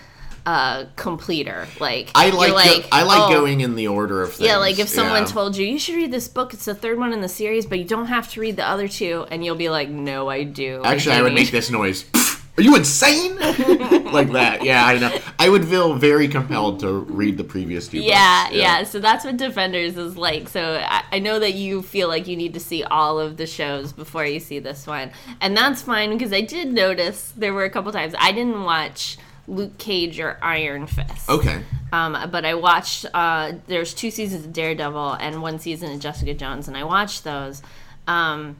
a 0.46 0.86
completer. 0.96 1.66
Like 1.78 2.10
I 2.14 2.26
you're 2.26 2.52
like, 2.52 2.82
go- 2.82 2.88
I 2.92 3.02
like 3.02 3.22
oh, 3.22 3.30
going 3.30 3.60
in 3.60 3.74
the 3.74 3.88
order 3.88 4.22
of 4.22 4.34
things. 4.34 4.48
Yeah, 4.48 4.56
like 4.56 4.78
if 4.78 4.88
someone 4.88 5.22
yeah. 5.22 5.28
told 5.28 5.56
you 5.56 5.66
you 5.66 5.78
should 5.78 5.96
read 5.96 6.10
this 6.10 6.28
book, 6.28 6.54
it's 6.54 6.64
the 6.64 6.74
third 6.74 6.98
one 6.98 7.12
in 7.12 7.20
the 7.20 7.28
series, 7.28 7.66
but 7.66 7.78
you 7.78 7.84
don't 7.84 8.06
have 8.06 8.30
to 8.32 8.40
read 8.40 8.56
the 8.56 8.66
other 8.66 8.88
two, 8.88 9.26
and 9.30 9.44
you'll 9.44 9.56
be 9.56 9.68
like, 9.68 9.88
no, 9.88 10.28
I 10.28 10.44
do. 10.44 10.82
Actually, 10.84 11.16
I 11.16 11.22
would 11.22 11.34
make 11.34 11.50
this 11.50 11.70
noise. 11.70 12.04
Are 12.60 12.62
you 12.62 12.76
insane? 12.76 13.36
like 14.12 14.32
that. 14.32 14.62
Yeah, 14.62 14.84
I 14.84 14.98
know. 14.98 15.18
I 15.38 15.48
would 15.48 15.64
feel 15.66 15.94
very 15.94 16.28
compelled 16.28 16.80
to 16.80 16.92
read 16.92 17.38
the 17.38 17.44
previous 17.44 17.88
two 17.88 18.00
Yeah, 18.00 18.44
books. 18.48 18.56
yeah, 18.56 18.82
So 18.82 19.00
that's 19.00 19.24
what 19.24 19.38
Defenders 19.38 19.96
is 19.96 20.18
like. 20.18 20.48
So 20.48 20.84
I, 20.86 21.02
I 21.12 21.18
know 21.20 21.38
that 21.38 21.54
you 21.54 21.80
feel 21.80 22.08
like 22.08 22.26
you 22.26 22.36
need 22.36 22.52
to 22.52 22.60
see 22.60 22.82
all 22.84 23.18
of 23.18 23.38
the 23.38 23.46
shows 23.46 23.94
before 23.94 24.26
you 24.26 24.40
see 24.40 24.58
this 24.58 24.86
one, 24.86 25.10
and 25.40 25.56
that's 25.56 25.80
fine 25.80 26.10
because 26.10 26.34
I 26.34 26.42
did 26.42 26.70
notice 26.72 27.32
there 27.34 27.54
were 27.54 27.64
a 27.64 27.70
couple 27.70 27.92
times 27.92 28.14
I 28.18 28.32
didn't 28.32 28.62
watch 28.62 29.16
Luke 29.50 29.76
Cage 29.78 30.20
or 30.20 30.38
Iron 30.42 30.86
Fist. 30.86 31.28
Okay. 31.28 31.62
Um, 31.92 32.16
but 32.30 32.44
I 32.44 32.54
watched. 32.54 33.04
Uh, 33.12 33.52
there's 33.66 33.92
two 33.92 34.10
seasons 34.10 34.44
of 34.46 34.52
Daredevil 34.52 35.14
and 35.14 35.42
one 35.42 35.58
season 35.58 35.92
of 35.92 35.98
Jessica 36.00 36.34
Jones, 36.34 36.68
and 36.68 36.76
I 36.76 36.84
watched 36.84 37.24
those. 37.24 37.62
Um, 38.06 38.56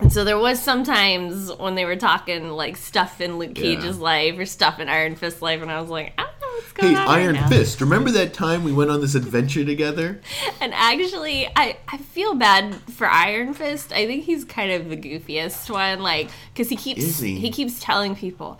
and 0.00 0.12
so 0.12 0.24
there 0.24 0.38
was 0.38 0.60
sometimes 0.62 1.52
when 1.54 1.74
they 1.74 1.84
were 1.84 1.96
talking 1.96 2.50
like 2.50 2.76
stuff 2.76 3.20
in 3.20 3.38
Luke 3.38 3.56
Yeah. 3.58 3.62
Cage's 3.74 3.98
life 3.98 4.38
or 4.38 4.46
stuff 4.46 4.78
in 4.78 4.88
Iron 4.88 5.14
Fist's 5.16 5.42
life, 5.42 5.60
and 5.60 5.70
I 5.70 5.80
was 5.80 5.90
like, 5.90 6.12
I 6.16 6.22
don't 6.22 6.40
know 6.40 6.46
what's 6.54 6.80
Hey, 6.80 6.88
on. 6.88 6.94
right 6.94 7.08
Iron 7.20 7.34
now. 7.34 7.48
Fist. 7.48 7.80
Remember 7.80 8.10
that 8.12 8.32
time 8.32 8.62
we 8.64 8.72
went 8.72 8.90
on 8.90 9.00
this 9.00 9.14
adventure 9.14 9.64
together? 9.64 10.20
And 10.60 10.72
actually, 10.74 11.46
I, 11.54 11.76
I 11.86 11.98
feel 11.98 12.34
bad 12.34 12.74
for 12.74 13.06
Iron 13.06 13.54
Fist. 13.54 13.92
I 13.92 14.06
think 14.06 14.24
he's 14.24 14.44
kind 14.44 14.72
of 14.72 14.88
the 14.88 14.96
goofiest 14.96 15.70
one, 15.70 16.00
like 16.00 16.30
because 16.52 16.68
he 16.68 16.76
keeps 16.76 17.00
Is 17.02 17.18
he? 17.20 17.50
keeps 17.50 17.78
telling 17.80 18.16
people, 18.16 18.58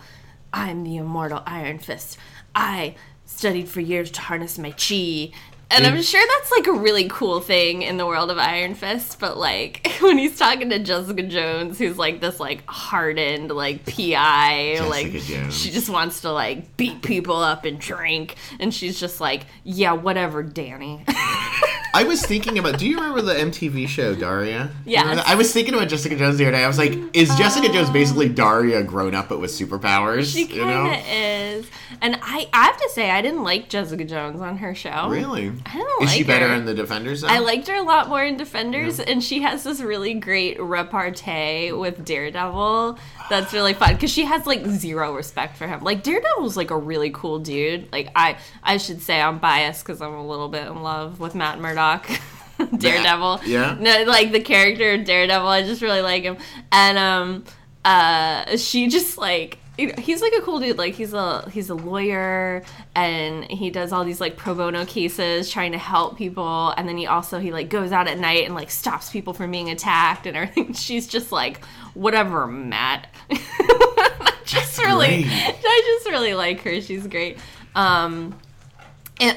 "I'm 0.53 0.83
the 0.83 0.97
immortal 0.97 1.43
Iron 1.45 1.79
Fist. 1.79 2.17
I 2.55 2.95
studied 3.25 3.69
for 3.69 3.81
years 3.81 4.11
to 4.11 4.21
harness 4.21 4.57
my 4.57 4.71
chi." 4.71 5.31
And 5.71 5.85
I'm 5.85 5.97
Mm. 5.97 6.03
sure 6.11 6.25
that's 6.39 6.49
like 6.49 6.65
a 6.65 6.71
really 6.73 7.07
cool 7.09 7.41
thing 7.41 7.83
in 7.83 7.97
the 7.97 8.05
world 8.07 8.31
of 8.31 8.39
Iron 8.39 8.73
Fist, 8.73 9.19
but 9.19 9.37
like 9.37 9.87
when 10.01 10.17
he's 10.17 10.35
talking 10.35 10.71
to 10.71 10.79
Jessica 10.79 11.21
Jones, 11.21 11.77
who's 11.77 11.95
like 11.95 12.21
this 12.21 12.39
like 12.39 12.63
hardened 12.65 13.51
like 13.51 13.85
PI, 13.85 14.79
like 14.89 15.11
Jones. 15.11 15.55
she 15.55 15.69
just 15.69 15.87
wants 15.87 16.21
to 16.21 16.31
like 16.31 16.75
beat 16.75 17.03
people 17.03 17.35
up 17.37 17.65
and 17.65 17.79
drink, 17.79 18.35
and 18.59 18.73
she's 18.73 18.99
just 18.99 19.21
like, 19.21 19.45
yeah, 19.63 19.91
whatever, 19.91 20.41
Danny. 20.41 21.05
I 21.93 22.03
was 22.03 22.23
thinking 22.25 22.59
about. 22.59 22.77
Do 22.77 22.87
you 22.87 22.97
remember 22.97 23.21
the 23.21 23.33
MTV 23.33 23.87
show 23.87 24.13
Daria? 24.15 24.69
You 24.85 24.97
that? 24.97 25.27
I 25.27 25.35
was 25.35 25.51
thinking 25.51 25.73
about 25.73 25.87
Jessica 25.87 26.15
Jones 26.15 26.37
the 26.37 26.45
other 26.45 26.51
day. 26.57 26.63
I 26.63 26.67
was 26.67 26.77
like, 26.77 26.93
is 27.13 27.33
Jessica 27.35 27.69
Jones 27.69 27.89
basically 27.89 28.29
Daria 28.29 28.83
grown 28.83 29.15
up 29.15 29.29
but 29.29 29.39
with 29.39 29.51
superpowers? 29.51 30.33
She 30.33 30.45
kind 30.45 30.55
you 30.55 30.61
of 30.63 30.67
know? 30.69 31.01
is, 31.07 31.69
and 32.01 32.17
I 32.21 32.47
I 32.53 32.65
have 32.65 32.77
to 32.77 32.89
say 32.89 33.09
I 33.09 33.21
didn't 33.21 33.43
like 33.43 33.69
Jessica 33.69 34.03
Jones 34.05 34.41
on 34.41 34.57
her 34.57 34.75
show. 34.75 35.09
Really? 35.09 35.51
I 35.65 35.73
don't 35.77 36.03
Is 36.03 36.09
like 36.09 36.17
she 36.17 36.23
better 36.23 36.47
her. 36.47 36.53
in 36.53 36.65
the 36.65 36.73
Defenders? 36.73 37.21
Though? 37.21 37.27
I 37.27 37.39
liked 37.39 37.67
her 37.67 37.75
a 37.75 37.83
lot 37.83 38.07
more 38.07 38.23
in 38.23 38.37
Defenders, 38.37 38.99
and 38.99 39.23
she 39.23 39.41
has 39.41 39.63
this 39.63 39.81
really 39.81 40.13
great 40.13 40.59
repartee 40.61 41.71
with 41.71 42.05
Daredevil 42.05 42.99
that's 43.29 43.53
really 43.53 43.73
fun 43.73 43.93
because 43.95 44.11
she 44.11 44.25
has 44.25 44.45
like 44.45 44.65
zero 44.65 45.15
respect 45.15 45.57
for 45.57 45.67
him. 45.67 45.81
Like 45.83 46.03
Daredevil's 46.03 46.55
like 46.55 46.71
a 46.71 46.77
really 46.77 47.09
cool 47.11 47.39
dude. 47.39 47.91
Like 47.91 48.11
I 48.15 48.37
I 48.63 48.77
should 48.77 49.01
say 49.01 49.19
I'm 49.19 49.39
biased 49.39 49.83
because 49.85 50.01
I'm 50.01 50.13
a 50.13 50.25
little 50.25 50.49
bit 50.49 50.67
in 50.67 50.81
love 50.83 51.19
with 51.19 51.33
Matt 51.35 51.59
Murdock. 51.59 51.78
Daredevil. 52.77 53.41
yeah? 53.45 53.77
No, 53.79 54.03
like 54.03 54.31
the 54.31 54.41
character 54.41 54.93
of 54.93 55.05
Daredevil, 55.05 55.47
I 55.47 55.63
just 55.63 55.81
really 55.81 56.01
like 56.01 56.23
him. 56.23 56.37
And 56.71 56.97
um 56.97 57.43
uh 57.85 58.57
she 58.57 58.87
just 58.87 59.17
like 59.17 59.59
you 59.77 59.87
know, 59.87 59.93
he's 59.97 60.21
like 60.21 60.33
a 60.33 60.41
cool 60.41 60.59
dude. 60.59 60.77
Like 60.77 60.93
he's 60.95 61.13
a 61.13 61.49
he's 61.51 61.69
a 61.69 61.73
lawyer 61.75 62.63
and 62.95 63.45
he 63.45 63.69
does 63.69 63.93
all 63.93 64.03
these 64.03 64.19
like 64.19 64.35
pro 64.35 64.53
bono 64.53 64.85
cases 64.85 65.49
trying 65.49 65.71
to 65.71 65.77
help 65.77 66.17
people. 66.17 66.73
And 66.75 66.87
then 66.87 66.97
he 66.97 67.07
also 67.07 67.39
he 67.39 67.53
like 67.53 67.69
goes 67.69 67.93
out 67.93 68.07
at 68.09 68.19
night 68.19 68.45
and 68.45 68.55
like 68.55 68.71
stops 68.71 69.09
people 69.09 69.33
from 69.33 69.51
being 69.51 69.69
attacked 69.69 70.27
and 70.27 70.35
everything. 70.35 70.73
She's 70.73 71.07
just 71.07 71.31
like 71.31 71.63
whatever, 71.93 72.45
Matt. 72.45 73.07
I 73.31 74.33
just 74.45 74.77
really 74.79 75.23
great. 75.23 75.55
I 75.63 75.97
just 75.97 76.09
really 76.09 76.33
like 76.33 76.59
her. 76.61 76.81
She's 76.81 77.07
great. 77.07 77.37
Um 77.73 78.37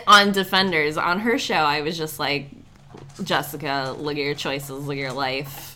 on 0.07 0.33
Defenders, 0.33 0.97
on 0.97 1.21
her 1.21 1.39
show, 1.39 1.55
I 1.55 1.81
was 1.83 1.97
just 1.99 2.19
like, 2.19 2.51
Jessica, 3.23 3.95
look 3.99 4.13
at 4.17 4.23
your 4.23 4.35
choices, 4.35 4.71
look 4.71 4.97
at 4.97 5.01
your 5.01 5.13
life. 5.13 5.69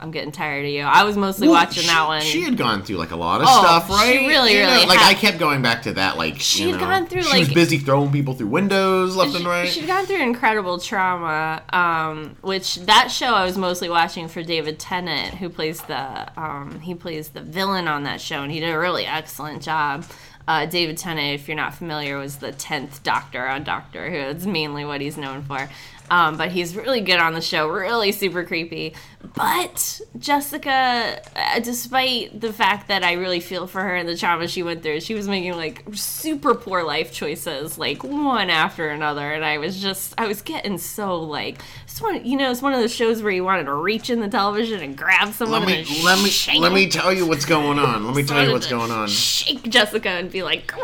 I'm 0.00 0.10
getting 0.10 0.32
tired 0.32 0.64
of 0.64 0.70
you. 0.72 0.80
I 0.82 1.04
was 1.04 1.16
mostly 1.16 1.46
Well, 1.46 1.58
watching 1.58 1.82
she- 1.84 1.88
that 1.88 2.08
one. 2.08 2.22
She 2.22 2.42
had 2.42 2.56
gone 2.56 2.82
through 2.82 2.96
like 2.96 3.12
a 3.12 3.16
lot 3.16 3.40
of 3.40 3.46
Oh, 3.48 3.60
stuff, 3.62 3.86
she 3.86 3.92
right? 4.18 4.26
really, 4.26 4.56
You 4.56 4.62
know, 4.64 4.72
really 4.72 4.86
like. 4.86 4.98
I 4.98 5.14
kept 5.14 5.38
going 5.38 5.62
back 5.62 5.82
to 5.82 5.92
that. 5.92 6.18
Like 6.18 6.40
She 6.40 6.70
had 6.70 6.80
know, 6.80 6.86
gone 6.86 7.06
through, 7.06 7.22
She 7.22 7.38
was 7.38 7.54
busy 7.54 7.78
throwing 7.78 8.10
people 8.10 8.34
through 8.34 8.48
windows 8.48 9.14
left 9.14 9.36
and 9.36 9.46
right. 9.46 9.68
She'd 9.68 9.86
gone 9.86 10.04
through 10.06 10.20
incredible 10.20 10.80
trauma, 10.80 11.62
um, 11.72 12.34
which 12.40 12.76
that 12.86 13.12
show 13.12 13.26
I 13.32 13.44
was 13.44 13.56
mostly 13.56 13.88
watching 13.88 14.26
for 14.26 14.42
David 14.42 14.80
Tennant, 14.80 15.34
who 15.34 15.48
plays 15.48 15.80
the 15.82 16.28
um, 16.40 16.80
he 16.80 16.96
plays 16.96 17.28
the 17.28 17.40
villain 17.42 17.86
on 17.86 18.02
that 18.02 18.20
show, 18.20 18.42
and 18.42 18.50
he 18.50 18.58
did 18.58 18.70
a 18.74 18.78
really 18.80 19.06
excellent 19.06 19.62
job. 19.62 20.04
Uh, 20.46 20.66
David 20.66 20.98
Tennant, 20.98 21.40
if 21.40 21.48
you're 21.48 21.56
not 21.56 21.74
familiar, 21.74 22.18
was 22.18 22.36
the 22.36 22.52
tenth 22.52 23.02
Doctor 23.02 23.46
on 23.46 23.62
Doctor 23.62 24.10
Who. 24.10 24.16
It's 24.16 24.46
mainly 24.46 24.84
what 24.84 25.00
he's 25.00 25.16
known 25.16 25.42
for. 25.42 25.68
Um, 26.12 26.36
but 26.36 26.52
he's 26.52 26.76
really 26.76 27.00
good 27.00 27.18
on 27.18 27.32
the 27.32 27.40
show, 27.40 27.66
really 27.68 28.12
super 28.12 28.44
creepy. 28.44 28.92
But 29.34 29.98
Jessica, 30.18 31.22
uh, 31.34 31.60
despite 31.60 32.38
the 32.38 32.52
fact 32.52 32.88
that 32.88 33.02
I 33.02 33.12
really 33.12 33.40
feel 33.40 33.66
for 33.66 33.82
her 33.82 33.96
and 33.96 34.06
the 34.06 34.14
trauma 34.14 34.46
she 34.46 34.62
went 34.62 34.82
through, 34.82 35.00
she 35.00 35.14
was 35.14 35.26
making 35.26 35.54
like 35.54 35.82
super 35.94 36.54
poor 36.54 36.82
life 36.82 37.14
choices, 37.14 37.78
like 37.78 38.04
one 38.04 38.50
after 38.50 38.90
another, 38.90 39.32
and 39.32 39.42
I 39.42 39.56
was 39.56 39.80
just, 39.80 40.12
I 40.18 40.26
was 40.26 40.42
getting 40.42 40.76
so 40.76 41.18
like, 41.18 41.62
it's 41.84 41.98
one, 41.98 42.22
you 42.26 42.36
know, 42.36 42.50
it's 42.50 42.60
one 42.60 42.74
of 42.74 42.80
those 42.80 42.94
shows 42.94 43.22
where 43.22 43.32
you 43.32 43.42
wanted 43.42 43.64
to 43.64 43.74
reach 43.74 44.10
in 44.10 44.20
the 44.20 44.28
television 44.28 44.82
and 44.82 44.94
grab 44.94 45.32
someone 45.32 45.64
Let 45.64 45.68
me 45.68 45.78
and 45.78 46.04
let 46.04 46.22
me 46.22 46.28
shake 46.28 46.60
let 46.60 46.72
me 46.72 46.90
tell 46.90 47.10
you 47.10 47.26
what's 47.26 47.46
going 47.46 47.78
on. 47.78 48.04
Let 48.04 48.14
me 48.14 48.22
tell 48.22 48.44
you 48.44 48.52
what's 48.52 48.66
going 48.66 48.90
on. 48.90 49.08
Shake 49.08 49.62
Jessica 49.62 50.10
and 50.10 50.30
be 50.30 50.42
like, 50.42 50.74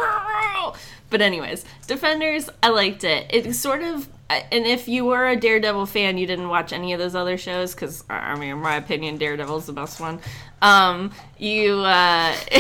"Girl." 0.59 0.77
but 1.11 1.21
anyways, 1.23 1.65
Defenders, 1.87 2.51
I 2.63 2.69
liked 2.69 3.05
it. 3.05 3.27
It 3.31 3.55
sort 3.55 3.83
of, 3.83 4.09
and 4.29 4.67
if 4.67 4.89
you 4.89 5.07
were 5.07 5.27
a 5.27 5.37
Daredevil 5.37 5.87
fan, 5.87 6.19
you 6.19 6.27
didn't 6.27 6.49
watch 6.51 6.73
any 6.73 6.93
of 6.93 6.99
those 6.99 7.15
other 7.15 7.39
shows 7.39 7.75
because, 7.75 8.05
I 8.11 8.35
mean, 8.39 8.51
in 8.51 8.59
my 8.59 8.77
opinion, 8.77 9.17
Daredevil's 9.17 9.65
the 9.67 9.73
best 9.73 10.01
one. 10.01 10.21
Um, 10.61 11.13
you, 11.39 11.79
uh, 11.79 12.35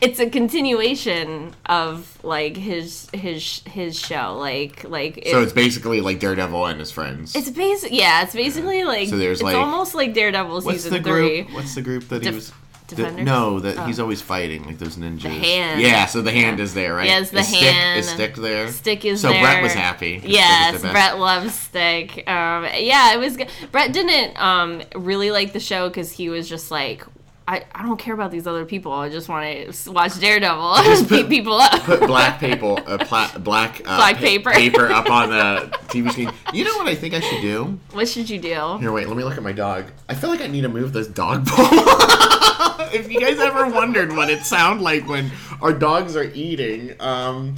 it's 0.00 0.18
a 0.18 0.28
continuation 0.28 1.54
of 1.66 2.18
like 2.24 2.56
his 2.56 3.08
his 3.12 3.60
his 3.66 3.98
show, 3.98 4.36
like 4.38 4.82
like 4.84 5.22
So 5.30 5.42
it's 5.42 5.52
basically 5.52 6.00
like 6.00 6.20
Daredevil 6.20 6.66
and 6.66 6.80
his 6.80 6.90
friends. 6.90 7.36
it's 7.36 7.50
basic, 7.50 7.92
yeah. 7.92 8.22
It's 8.22 8.34
basically 8.34 8.84
like 8.84 9.08
So 9.08 9.18
there's, 9.18 9.38
it's 9.38 9.42
like- 9.44 9.56
almost 9.56 9.94
like 9.94 10.14
Daredevil 10.14 10.62
What's 10.62 10.84
season 10.84 10.94
the 10.94 11.08
three. 11.08 11.42
group? 11.42 11.54
What's 11.54 11.74
the 11.74 11.82
group 11.82 12.08
that 12.08 12.24
he 12.24 12.30
Def- 12.30 12.52
the- 12.88 12.96
Defenders? 12.96 13.24
no, 13.24 13.60
that 13.60 13.86
he's 13.86 14.00
always 14.00 14.20
fighting 14.20 14.64
like 14.64 14.78
those 14.78 14.96
ninjas. 14.96 15.22
The 15.22 15.28
hand. 15.28 15.80
Yeah, 15.80 16.06
so 16.06 16.22
the 16.22 16.32
hand 16.32 16.58
is 16.60 16.74
there, 16.74 16.94
right? 16.94 17.06
Yes, 17.06 17.30
the 17.30 17.38
is 17.40 17.48
Stick, 17.48 17.60
hand. 17.60 17.98
is 18.00 18.08
Stick 18.08 18.34
there? 18.36 18.68
Stick 18.72 19.04
is 19.04 19.20
so 19.20 19.28
there. 19.28 19.36
So 19.38 19.42
Brett 19.42 19.62
was 19.62 19.72
happy. 19.74 20.18
Stick 20.20 20.30
Yes. 20.32 20.80
Brett 20.80 21.18
loves 21.18 21.54
Stick. 21.54 22.18
Um, 22.28 22.66
yeah, 22.76 23.12
it 23.14 23.18
was 23.18 23.36
good. 23.36 23.48
Brett 23.72 23.92
didn't 23.92 24.40
um, 24.40 24.82
really 24.96 25.30
like 25.30 25.52
the 25.52 25.60
show 25.60 25.88
because 25.88 26.12
he 26.12 26.28
was 26.28 26.48
just 26.48 26.70
like, 26.70 27.04
I, 27.50 27.64
I 27.74 27.82
don't 27.82 27.98
care 27.98 28.12
about 28.12 28.30
these 28.30 28.46
other 28.46 28.66
people. 28.66 28.92
I 28.92 29.08
just 29.08 29.26
want 29.30 29.72
to 29.74 29.90
watch 29.90 30.20
Daredevil 30.20 30.74
beat 31.08 31.08
put- 31.08 31.28
people 31.30 31.54
up. 31.54 31.80
Put 31.82 32.00
black 32.06 32.38
paper, 32.40 32.76
uh, 32.86 32.98
pla- 32.98 33.38
black 33.38 33.80
uh, 33.86 33.96
Black 33.96 34.16
pa- 34.16 34.20
paper. 34.20 34.50
paper 34.52 34.86
up 34.88 35.08
on 35.08 35.30
the 35.30 35.70
TV 35.88 36.10
screen. 36.10 36.30
You 36.52 36.64
know 36.64 36.76
what 36.76 36.88
I 36.88 36.94
think 36.94 37.14
I 37.14 37.20
should 37.20 37.40
do? 37.40 37.78
what 37.92 38.06
should 38.06 38.28
you 38.28 38.38
do? 38.38 38.76
Here, 38.78 38.92
wait. 38.92 39.08
Let 39.08 39.16
me 39.16 39.24
look 39.24 39.38
at 39.38 39.42
my 39.42 39.52
dog. 39.52 39.86
I 40.10 40.14
feel 40.14 40.28
like 40.28 40.42
I 40.42 40.46
need 40.46 40.60
to 40.60 40.68
move 40.68 40.92
this 40.92 41.06
dog 41.08 41.46
bowl. 41.46 41.56
if 42.92 43.10
you 43.10 43.18
guys 43.20 43.38
ever 43.38 43.66
wondered 43.68 44.14
what 44.14 44.28
it 44.30 44.42
sounds 44.42 44.82
like 44.82 45.08
when 45.08 45.30
our 45.62 45.72
dogs 45.72 46.16
are 46.16 46.24
eating, 46.34 46.94
um, 47.00 47.54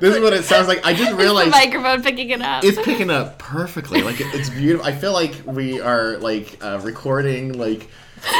this 0.00 0.14
is 0.14 0.20
what 0.22 0.32
it 0.34 0.44
sounds 0.44 0.68
like. 0.68 0.86
I 0.86 0.94
just 0.94 1.10
The 1.10 1.16
realized 1.16 1.50
microphone 1.50 2.00
picking 2.02 2.30
it 2.30 2.42
up. 2.42 2.62
it's 2.64 2.80
picking 2.82 3.10
up 3.10 3.38
perfectly. 3.40 4.02
Like 4.02 4.20
it- 4.20 4.32
it's 4.34 4.50
beautiful. 4.50 4.86
I 4.86 4.92
feel 4.92 5.12
like 5.12 5.34
we 5.46 5.80
are 5.80 6.16
like 6.18 6.58
uh, 6.62 6.80
recording 6.82 7.58
like 7.58 7.88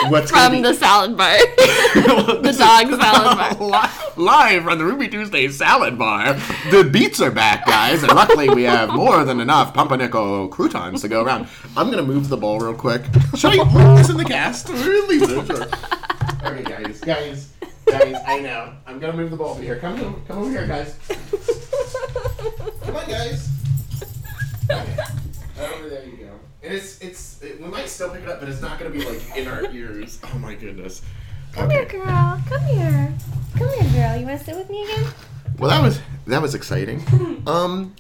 what's 0.09 0.31
from 0.31 0.63
the 0.63 0.75
salad 0.75 1.17
bar. 1.17 1.37
the 1.95 2.55
dog 2.57 2.89
salad 3.01 3.59
bar. 3.59 3.91
Live 4.17 4.65
from 4.65 4.79
the 4.79 4.85
Ruby 4.85 5.09
Tuesday 5.09 5.49
salad 5.49 5.99
bar. 5.99 6.35
The 6.71 6.85
beets 6.91 7.21
are 7.21 7.31
back, 7.31 7.67
guys, 7.67 8.03
and 8.03 8.13
luckily 8.15 8.49
we 8.51 8.63
have 8.65 8.91
more 8.91 9.25
than 9.25 9.41
enough 9.41 9.75
pumpernickel 9.75 10.49
croutons 10.49 11.01
to 11.03 11.09
go 11.09 11.23
around. 11.23 11.49
I'm 11.77 11.91
gonna 11.91 12.03
move 12.03 12.29
the 12.29 12.37
bowl 12.37 12.59
real 12.61 12.75
quick. 12.75 13.03
Should 13.37 13.59
I 13.59 13.63
leave 13.63 13.97
this 13.99 14.11
in 14.11 14.17
the 14.17 14.25
cast? 14.25 14.69
It, 15.15 15.47
sure. 15.47 15.65
Okay, 16.45 16.63
guys, 16.65 17.01
guys, 17.01 17.53
guys. 17.87 18.17
I 18.27 18.41
know. 18.41 18.73
I'm 18.87 18.99
gonna 18.99 19.13
move 19.17 19.31
the 19.31 19.37
bowl 19.37 19.51
over 19.51 19.63
here. 19.63 19.77
Come, 19.79 20.01
over- 20.01 20.21
come 20.27 20.39
over 20.39 20.51
here, 20.51 20.67
guys. 20.67 20.97
Come 22.83 22.97
on, 22.97 23.07
guys. 23.09 23.49
Okay. 24.71 24.97
Over 25.61 25.89
there 25.89 26.05
you 26.05 26.17
go. 26.17 26.22
And 26.65 26.73
it's 26.75 27.01
it's 27.01 27.43
it, 27.43 27.61
we 27.61 27.69
might 27.69 27.89
still 27.89 28.11
pick 28.11 28.23
it 28.23 28.29
up, 28.29 28.41
but 28.41 28.49
it's 28.49 28.61
not 28.63 28.79
gonna 28.79 28.91
be 28.91 29.05
like 29.05 29.21
in 29.37 29.49
our 29.49 29.71
ears. 29.73 30.19
Oh 30.35 30.39
my 30.39 30.55
goodness. 30.55 31.03
Come 31.53 31.69
here, 31.71 31.85
girl. 31.85 32.41
Come 32.49 32.65
here. 32.65 33.13
Come 33.57 33.69
here, 33.69 33.93
girl. 33.93 34.17
You 34.19 34.27
want 34.27 34.39
to 34.39 34.45
sit 34.45 34.57
with 34.57 34.71
me 34.71 34.85
again? 34.85 35.05
Well, 35.59 35.69
that 35.71 35.83
was 35.83 36.01
that 36.27 36.41
was 36.41 36.55
exciting. 36.55 37.03
Um, 37.47 37.97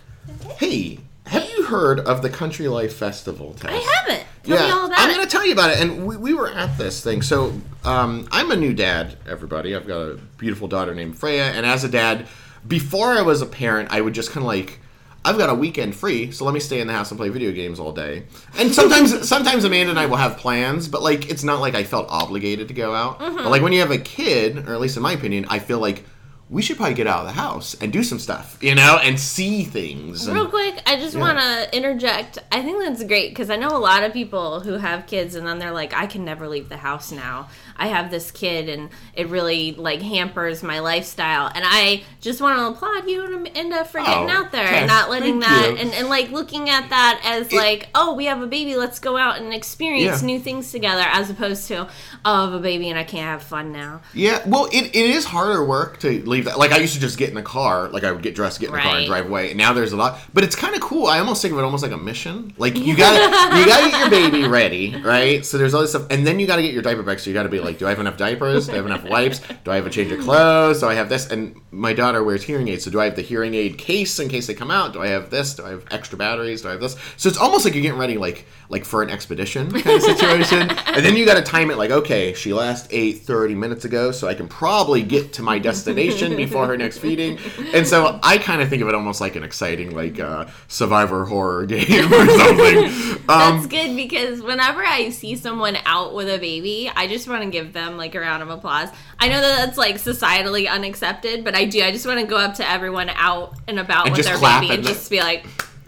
hey, 0.58 0.98
have 1.26 1.48
you 1.50 1.64
heard 1.64 1.98
of 2.00 2.22
the 2.22 2.30
Country 2.30 2.68
Life 2.68 2.94
Festival? 2.94 3.54
Tess? 3.54 3.70
I 3.72 3.76
haven't. 3.96 4.26
Tell 4.44 4.56
me 4.66 4.72
all 4.72 4.86
about 4.86 4.98
I'm 5.00 5.10
it. 5.10 5.14
going 5.14 5.26
to 5.26 5.30
tell 5.30 5.44
you 5.44 5.52
about 5.52 5.70
it. 5.70 5.80
And 5.80 6.06
we, 6.06 6.16
we 6.16 6.32
were 6.32 6.48
at 6.48 6.78
this 6.78 7.02
thing. 7.02 7.22
So 7.22 7.52
um, 7.84 8.28
I'm 8.30 8.52
a 8.52 8.56
new 8.56 8.72
dad. 8.72 9.16
Everybody, 9.28 9.74
I've 9.74 9.86
got 9.86 10.00
a 10.00 10.14
beautiful 10.38 10.68
daughter 10.68 10.94
named 10.94 11.18
Freya. 11.18 11.46
And 11.46 11.66
as 11.66 11.82
a 11.82 11.88
dad, 11.88 12.28
before 12.68 13.08
I 13.08 13.22
was 13.22 13.42
a 13.42 13.46
parent, 13.46 13.90
I 13.90 14.00
would 14.00 14.14
just 14.14 14.30
kind 14.30 14.44
of 14.44 14.48
like. 14.48 14.78
I've 15.24 15.38
got 15.38 15.50
a 15.50 15.54
weekend 15.54 15.94
free, 15.94 16.32
so 16.32 16.44
let 16.44 16.52
me 16.52 16.60
stay 16.60 16.80
in 16.80 16.86
the 16.88 16.92
house 16.92 17.10
and 17.10 17.18
play 17.18 17.28
video 17.28 17.52
games 17.52 17.78
all 17.78 17.92
day. 17.92 18.24
And 18.58 18.74
sometimes, 18.74 19.28
sometimes 19.28 19.64
Amanda 19.64 19.90
and 19.90 19.98
I 19.98 20.06
will 20.06 20.16
have 20.16 20.36
plans, 20.36 20.88
but 20.88 21.02
like 21.02 21.30
it's 21.30 21.44
not 21.44 21.60
like 21.60 21.74
I 21.74 21.84
felt 21.84 22.08
obligated 22.10 22.68
to 22.68 22.74
go 22.74 22.94
out. 22.94 23.20
Mm-hmm. 23.20 23.36
But 23.36 23.50
like 23.50 23.62
when 23.62 23.72
you 23.72 23.80
have 23.80 23.92
a 23.92 23.98
kid, 23.98 24.68
or 24.68 24.74
at 24.74 24.80
least 24.80 24.96
in 24.96 25.02
my 25.02 25.12
opinion, 25.12 25.46
I 25.48 25.58
feel 25.60 25.78
like 25.78 26.04
we 26.50 26.60
should 26.60 26.76
probably 26.76 26.94
get 26.94 27.06
out 27.06 27.20
of 27.20 27.26
the 27.28 27.32
house 27.32 27.74
and 27.80 27.90
do 27.90 28.02
some 28.02 28.18
stuff, 28.18 28.58
you 28.60 28.74
know, 28.74 28.98
and 29.02 29.18
see 29.18 29.64
things. 29.64 30.26
and- 30.26 30.36
Real 30.36 30.48
quick, 30.48 30.82
I 30.86 30.96
just 30.96 31.14
Yeah. 31.14 31.20
want 31.20 31.38
to 31.38 31.74
interject. 31.74 32.36
I 32.52 32.60
think 32.60 32.82
that's 32.82 33.02
great 33.04 33.30
because 33.30 33.48
I 33.48 33.56
know 33.56 33.68
a 33.74 33.78
lot 33.78 34.02
of 34.04 34.12
people 34.12 34.60
who 34.60 34.74
have 34.74 35.06
kids 35.06 35.34
and 35.34 35.46
then 35.46 35.58
they're 35.58 35.72
like, 35.72 35.94
I 35.94 36.04
can 36.06 36.26
never 36.26 36.48
leave 36.48 36.68
the 36.68 36.76
house 36.76 37.10
now. 37.10 37.48
I 37.76 37.88
have 37.88 38.10
this 38.10 38.30
kid 38.30 38.68
and 38.68 38.90
it 39.14 39.28
really 39.28 39.72
like 39.72 40.00
hampers 40.02 40.62
my 40.62 40.80
lifestyle. 40.80 41.50
And 41.54 41.64
I 41.66 42.02
just 42.20 42.40
want 42.40 42.58
to 42.58 42.66
applaud 42.66 43.08
you 43.08 43.24
and 43.24 43.34
Amanda 43.34 43.76
uh, 43.80 43.84
for 43.84 43.98
getting 44.00 44.30
Oh, 44.30 44.32
out 44.44 44.52
there 44.52 44.66
and 44.66 44.86
not 44.86 45.10
letting 45.10 45.40
that 45.40 45.76
and, 45.78 45.92
and 45.92 46.08
like 46.08 46.30
looking 46.30 46.68
at 46.70 46.90
that 46.90 47.20
as 47.24 47.52
like, 47.52 47.88
oh, 47.94 48.14
we 48.14 48.26
have 48.26 48.40
a 48.42 48.46
baby, 48.46 48.76
let's 48.76 48.98
go 48.98 49.16
out 49.16 49.38
and 49.40 49.52
experience 49.52 50.20
Yeah. 50.22 50.26
new 50.26 50.38
things 50.38 50.70
together, 50.70 51.04
as 51.06 51.30
opposed 51.30 51.66
to, 51.68 51.86
oh, 51.86 51.88
I 52.24 52.44
have 52.44 52.52
a 52.52 52.60
baby 52.60 52.88
and 52.90 52.98
I 52.98 53.04
can't 53.04 53.24
have 53.26 53.42
fun 53.42 53.72
now. 53.72 54.00
Yeah, 54.14 54.42
well, 54.46 54.66
it, 54.72 54.86
it 54.94 54.96
is 54.96 55.24
harder 55.24 55.64
work 55.64 55.98
to 56.00 56.08
leave 56.26 56.44
that. 56.44 56.58
Like 56.58 56.72
I 56.72 56.78
used 56.78 56.94
to 56.94 57.00
just 57.00 57.18
get 57.18 57.28
in 57.28 57.34
the 57.34 57.42
car, 57.42 57.88
like 57.88 58.04
I 58.04 58.12
would 58.12 58.22
get 58.22 58.34
dressed, 58.34 58.60
get 58.60 58.68
in 58.68 58.74
the 58.74 58.80
car, 58.80 58.96
and 58.98 59.06
drive 59.06 59.26
away. 59.26 59.48
And 59.50 59.58
now 59.58 59.72
there's 59.72 59.92
a 59.92 59.96
lot, 59.96 60.20
but 60.34 60.44
it's 60.44 60.54
kind 60.56 60.74
of 60.74 60.80
cool. 60.80 61.06
I 61.06 61.18
almost 61.18 61.42
think 61.42 61.52
of 61.52 61.58
it 61.58 61.62
almost 61.62 61.82
like 61.82 61.92
a 61.92 61.96
mission. 61.98 62.52
Like 62.58 62.76
you 62.78 62.96
got 62.96 63.12
to 63.52 63.58
you 63.58 63.66
got 63.66 63.84
to 63.84 63.90
get 63.90 64.00
your 64.00 64.10
baby 64.10 64.46
ready, 64.48 64.94
right? 65.02 65.44
So 65.44 65.58
there's 65.58 65.74
all 65.74 65.80
this 65.82 65.90
stuff, 65.90 66.06
and 66.10 66.26
then 66.26 66.38
you 66.40 66.46
got 66.46 66.56
to 66.56 66.62
get 66.62 66.72
your 66.72 66.82
diaper 66.82 67.02
back. 67.02 67.18
So 67.18 67.30
you 67.30 67.34
got 67.34 67.44
to 67.44 67.48
be 67.48 67.60
like, 67.62 67.78
do 67.78 67.86
I 67.86 67.90
have 67.90 68.00
enough 68.00 68.16
diapers? 68.16 68.66
Do 68.66 68.72
I 68.72 68.76
have 68.76 68.86
enough 68.86 69.04
wipes? 69.04 69.40
Do 69.64 69.70
I 69.70 69.76
have 69.76 69.86
a 69.86 69.90
change 69.90 70.12
of 70.12 70.20
clothes? 70.20 70.80
Do 70.80 70.88
I 70.88 70.94
have 70.94 71.08
this? 71.08 71.30
And 71.30 71.60
my 71.70 71.92
daughter 71.92 72.22
wears 72.22 72.42
hearing 72.42 72.68
aids, 72.68 72.84
so 72.84 72.90
do 72.90 73.00
I 73.00 73.06
have 73.06 73.16
the 73.16 73.22
hearing 73.22 73.54
aid 73.54 73.78
case 73.78 74.18
in 74.18 74.28
case 74.28 74.46
they 74.46 74.54
come 74.54 74.70
out? 74.70 74.92
Do 74.92 75.00
I 75.00 75.08
have 75.08 75.30
this? 75.30 75.54
Do 75.54 75.64
I 75.64 75.70
have 75.70 75.84
extra 75.90 76.18
batteries? 76.18 76.62
Do 76.62 76.68
I 76.68 76.72
have 76.72 76.80
this? 76.80 76.96
So 77.16 77.28
it's 77.28 77.38
almost 77.38 77.64
like 77.64 77.74
you're 77.74 77.82
getting 77.82 77.98
ready, 77.98 78.18
like 78.18 78.46
like 78.72 78.86
for 78.86 79.02
an 79.02 79.10
expedition 79.10 79.70
kind 79.70 79.96
of 79.96 80.02
situation. 80.02 80.70
and 80.86 81.04
then 81.04 81.14
you 81.14 81.26
got 81.26 81.34
to 81.34 81.42
time 81.42 81.70
it, 81.70 81.76
like, 81.76 81.90
okay, 81.90 82.32
she 82.32 82.54
last 82.54 82.88
ate 82.90 83.20
30 83.20 83.54
minutes 83.54 83.84
ago, 83.84 84.10
so 84.10 84.26
I 84.26 84.34
can 84.34 84.48
probably 84.48 85.02
get 85.02 85.34
to 85.34 85.42
my 85.42 85.58
destination 85.58 86.34
before 86.36 86.66
her 86.66 86.76
next 86.76 86.98
feeding. 86.98 87.38
And 87.74 87.86
so 87.86 88.18
I 88.22 88.38
kind 88.38 88.62
of 88.62 88.70
think 88.70 88.80
of 88.80 88.88
it 88.88 88.94
almost 88.94 89.20
like 89.20 89.36
an 89.36 89.44
exciting, 89.44 89.94
like 89.94 90.18
uh, 90.18 90.46
survivor 90.68 91.26
horror 91.26 91.66
game 91.72 92.12
or 92.12 92.26
something. 92.26 92.84
Um, 93.28 93.56
That's 93.58 93.66
good 93.66 93.94
because 93.94 94.40
whenever 94.42 94.82
I 94.82 95.10
see 95.10 95.36
someone 95.36 95.76
out 95.84 96.14
with 96.14 96.28
a 96.30 96.38
baby, 96.38 96.90
I 96.96 97.06
just 97.08 97.28
want 97.28 97.42
to 97.44 97.50
give 97.50 97.74
them 97.74 97.98
like 97.98 98.14
a 98.14 98.20
round 98.20 98.42
of 98.42 98.48
applause. 98.48 98.88
I 99.18 99.28
know 99.28 99.40
that 99.40 99.66
that's 99.66 99.76
like 99.76 99.96
societally 99.96 100.66
unaccepted, 100.68 101.44
but 101.44 101.54
I 101.54 101.66
do. 101.66 101.82
I 101.82 101.92
just 101.92 102.06
want 102.06 102.20
to 102.20 102.26
go 102.26 102.38
up 102.38 102.54
to 102.54 102.66
everyone 102.68 103.10
out 103.10 103.54
and 103.68 103.78
about 103.78 104.06
And 104.06 104.16
with 104.16 104.24
their 104.24 104.40
baby 104.40 104.68
and 104.70 104.78
and- 104.78 104.84
just 104.84 105.10
be 105.10 105.20
like, 105.20 105.44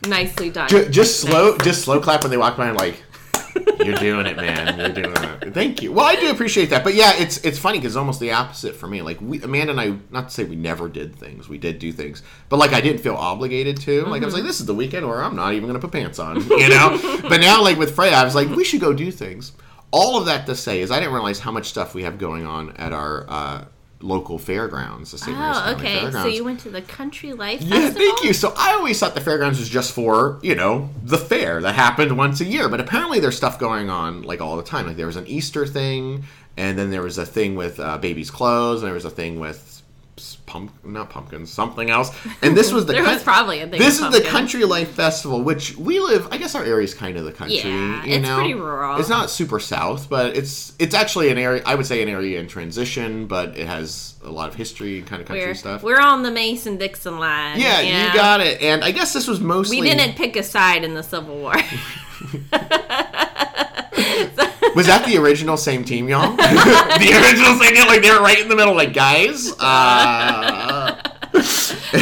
nicely 0.08 0.50
done. 0.50 0.68
Ju- 0.68 0.88
just 0.88 1.20
slow, 1.20 1.56
just 1.58 1.82
slow 1.82 2.00
clap 2.00 2.22
when 2.22 2.30
they 2.30 2.36
walk 2.36 2.56
by 2.56 2.68
and 2.68 2.78
like, 2.78 3.02
you're 3.84 3.94
doing 3.96 4.26
it, 4.26 4.36
man. 4.36 4.78
You're 4.78 4.88
doing 4.90 5.14
it. 5.16 5.54
Thank 5.54 5.82
you. 5.82 5.92
Well, 5.92 6.04
I 6.04 6.16
do 6.16 6.30
appreciate 6.30 6.70
that, 6.70 6.84
but 6.84 6.94
yeah, 6.94 7.12
it's 7.16 7.38
it's 7.38 7.58
funny 7.58 7.78
because 7.78 7.92
it's 7.92 7.98
almost 7.98 8.20
the 8.20 8.32
opposite 8.32 8.74
for 8.74 8.86
me. 8.86 9.02
Like 9.02 9.20
we, 9.20 9.40
Amanda 9.42 9.72
and 9.72 9.80
I, 9.80 9.96
not 10.10 10.28
to 10.28 10.34
say 10.34 10.44
we 10.44 10.56
never 10.56 10.88
did 10.88 11.14
things, 11.16 11.48
we 11.48 11.58
did 11.58 11.78
do 11.78 11.92
things, 11.92 12.22
but 12.48 12.58
like 12.58 12.72
I 12.72 12.80
didn't 12.80 13.00
feel 13.00 13.14
obligated 13.14 13.80
to. 13.82 14.04
Like 14.06 14.22
I 14.22 14.24
was 14.24 14.34
like, 14.34 14.44
this 14.44 14.60
is 14.60 14.66
the 14.66 14.74
weekend 14.74 15.06
where 15.06 15.22
I'm 15.22 15.36
not 15.36 15.54
even 15.54 15.68
gonna 15.68 15.78
put 15.78 15.92
pants 15.92 16.18
on, 16.18 16.40
you 16.50 16.68
know. 16.68 16.98
but 17.28 17.40
now, 17.40 17.62
like 17.62 17.78
with 17.78 17.94
Freya, 17.94 18.12
I 18.12 18.24
was 18.24 18.34
like, 18.34 18.48
we 18.48 18.64
should 18.64 18.80
go 18.80 18.92
do 18.92 19.10
things. 19.10 19.52
All 19.90 20.18
of 20.18 20.26
that 20.26 20.46
to 20.46 20.56
say 20.56 20.80
is, 20.80 20.90
I 20.90 20.98
didn't 20.98 21.14
realize 21.14 21.38
how 21.38 21.52
much 21.52 21.68
stuff 21.68 21.94
we 21.94 22.02
have 22.02 22.18
going 22.18 22.46
on 22.46 22.72
at 22.76 22.92
our. 22.92 23.26
Uh, 23.28 23.64
local 24.04 24.38
fairgrounds 24.38 25.10
the 25.12 25.18
St. 25.18 25.36
Mary's 25.36 25.56
Oh, 25.56 25.60
County 25.74 25.88
okay. 25.88 26.10
So 26.12 26.26
you 26.26 26.44
went 26.44 26.60
to 26.60 26.70
the 26.70 26.82
Country 26.82 27.32
Life 27.32 27.62
Yeah, 27.62 27.76
Festival? 27.80 28.00
thank 28.02 28.22
you. 28.24 28.32
So 28.34 28.52
I 28.56 28.74
always 28.74 29.00
thought 29.00 29.14
the 29.14 29.20
fairgrounds 29.20 29.58
was 29.58 29.68
just 29.68 29.92
for, 29.92 30.38
you 30.42 30.54
know, 30.54 30.90
the 31.02 31.18
fair 31.18 31.60
that 31.62 31.74
happened 31.74 32.16
once 32.16 32.40
a 32.40 32.44
year. 32.44 32.68
But 32.68 32.80
apparently 32.80 33.18
there's 33.20 33.36
stuff 33.36 33.58
going 33.58 33.88
on 33.90 34.22
like 34.22 34.40
all 34.40 34.56
the 34.56 34.62
time. 34.62 34.86
Like 34.86 34.96
there 34.96 35.06
was 35.06 35.16
an 35.16 35.26
Easter 35.26 35.66
thing, 35.66 36.24
and 36.56 36.78
then 36.78 36.90
there 36.90 37.02
was 37.02 37.18
a 37.18 37.26
thing 37.26 37.56
with 37.56 37.80
uh, 37.80 37.98
babies' 37.98 38.30
clothes, 38.30 38.80
and 38.82 38.86
there 38.86 38.94
was 38.94 39.04
a 39.06 39.10
thing 39.10 39.40
with 39.40 39.73
pump 40.46 40.70
not 40.84 41.10
pumpkins 41.10 41.50
something 41.50 41.90
else 41.90 42.10
and 42.40 42.56
this 42.56 42.72
was 42.72 42.86
the 42.86 42.92
There 42.92 43.02
was 43.02 43.22
probably 43.22 43.60
a 43.60 43.66
thing 43.68 43.80
this 43.80 43.98
is 44.00 44.12
the 44.12 44.20
country 44.20 44.64
life 44.64 44.90
festival 44.92 45.42
which 45.42 45.76
we 45.76 45.98
live 45.98 46.28
i 46.30 46.36
guess 46.36 46.54
our 46.54 46.62
area 46.62 46.84
is 46.84 46.94
kind 46.94 47.16
of 47.16 47.24
the 47.24 47.32
country 47.32 47.56
Yeah, 47.56 48.04
you 48.04 48.14
it's 48.14 48.28
know 48.28 48.36
pretty 48.36 48.54
rural. 48.54 48.98
it's 49.00 49.08
not 49.08 49.28
super 49.28 49.58
south 49.58 50.08
but 50.08 50.36
it's 50.36 50.72
it's 50.78 50.94
actually 50.94 51.30
an 51.30 51.38
area 51.38 51.62
i 51.66 51.74
would 51.74 51.86
say 51.86 52.00
an 52.02 52.08
area 52.08 52.38
in 52.38 52.46
transition 52.46 53.26
but 53.26 53.56
it 53.58 53.66
has 53.66 54.14
a 54.24 54.30
lot 54.30 54.48
of 54.48 54.54
history 54.54 54.98
and 54.98 55.06
kind 55.06 55.20
of 55.20 55.26
country 55.26 55.46
We're, 55.46 55.54
stuff 55.54 55.82
we're 55.82 56.00
on 56.00 56.22
the 56.22 56.30
Mason 56.30 56.76
Dixon 56.78 57.18
line. 57.18 57.60
yeah, 57.60 57.80
you 57.80 58.14
got 58.14 58.40
it 58.40 58.62
and 58.62 58.84
i 58.84 58.92
guess 58.92 59.12
this 59.12 59.26
was 59.26 59.40
mostly 59.40 59.80
We 59.80 59.88
didn't 59.88 60.14
pick 60.16 60.36
a 60.36 60.42
side 60.44 60.84
in 60.84 60.94
the 60.94 61.02
Civil 61.02 61.38
War. 61.38 61.54
was 64.74 64.86
that 64.86 65.04
the 65.06 65.16
original 65.16 65.56
same 65.56 65.84
team 65.84 66.08
y'all 66.08 66.36
the 66.36 67.22
original 67.26 67.54
same 67.58 67.74
team 67.74 67.86
like 67.86 68.02
they 68.02 68.10
were 68.10 68.20
right 68.20 68.40
in 68.40 68.48
the 68.48 68.56
middle 68.56 68.74
like 68.74 68.92
guys 68.92 69.52
uh 69.60 71.00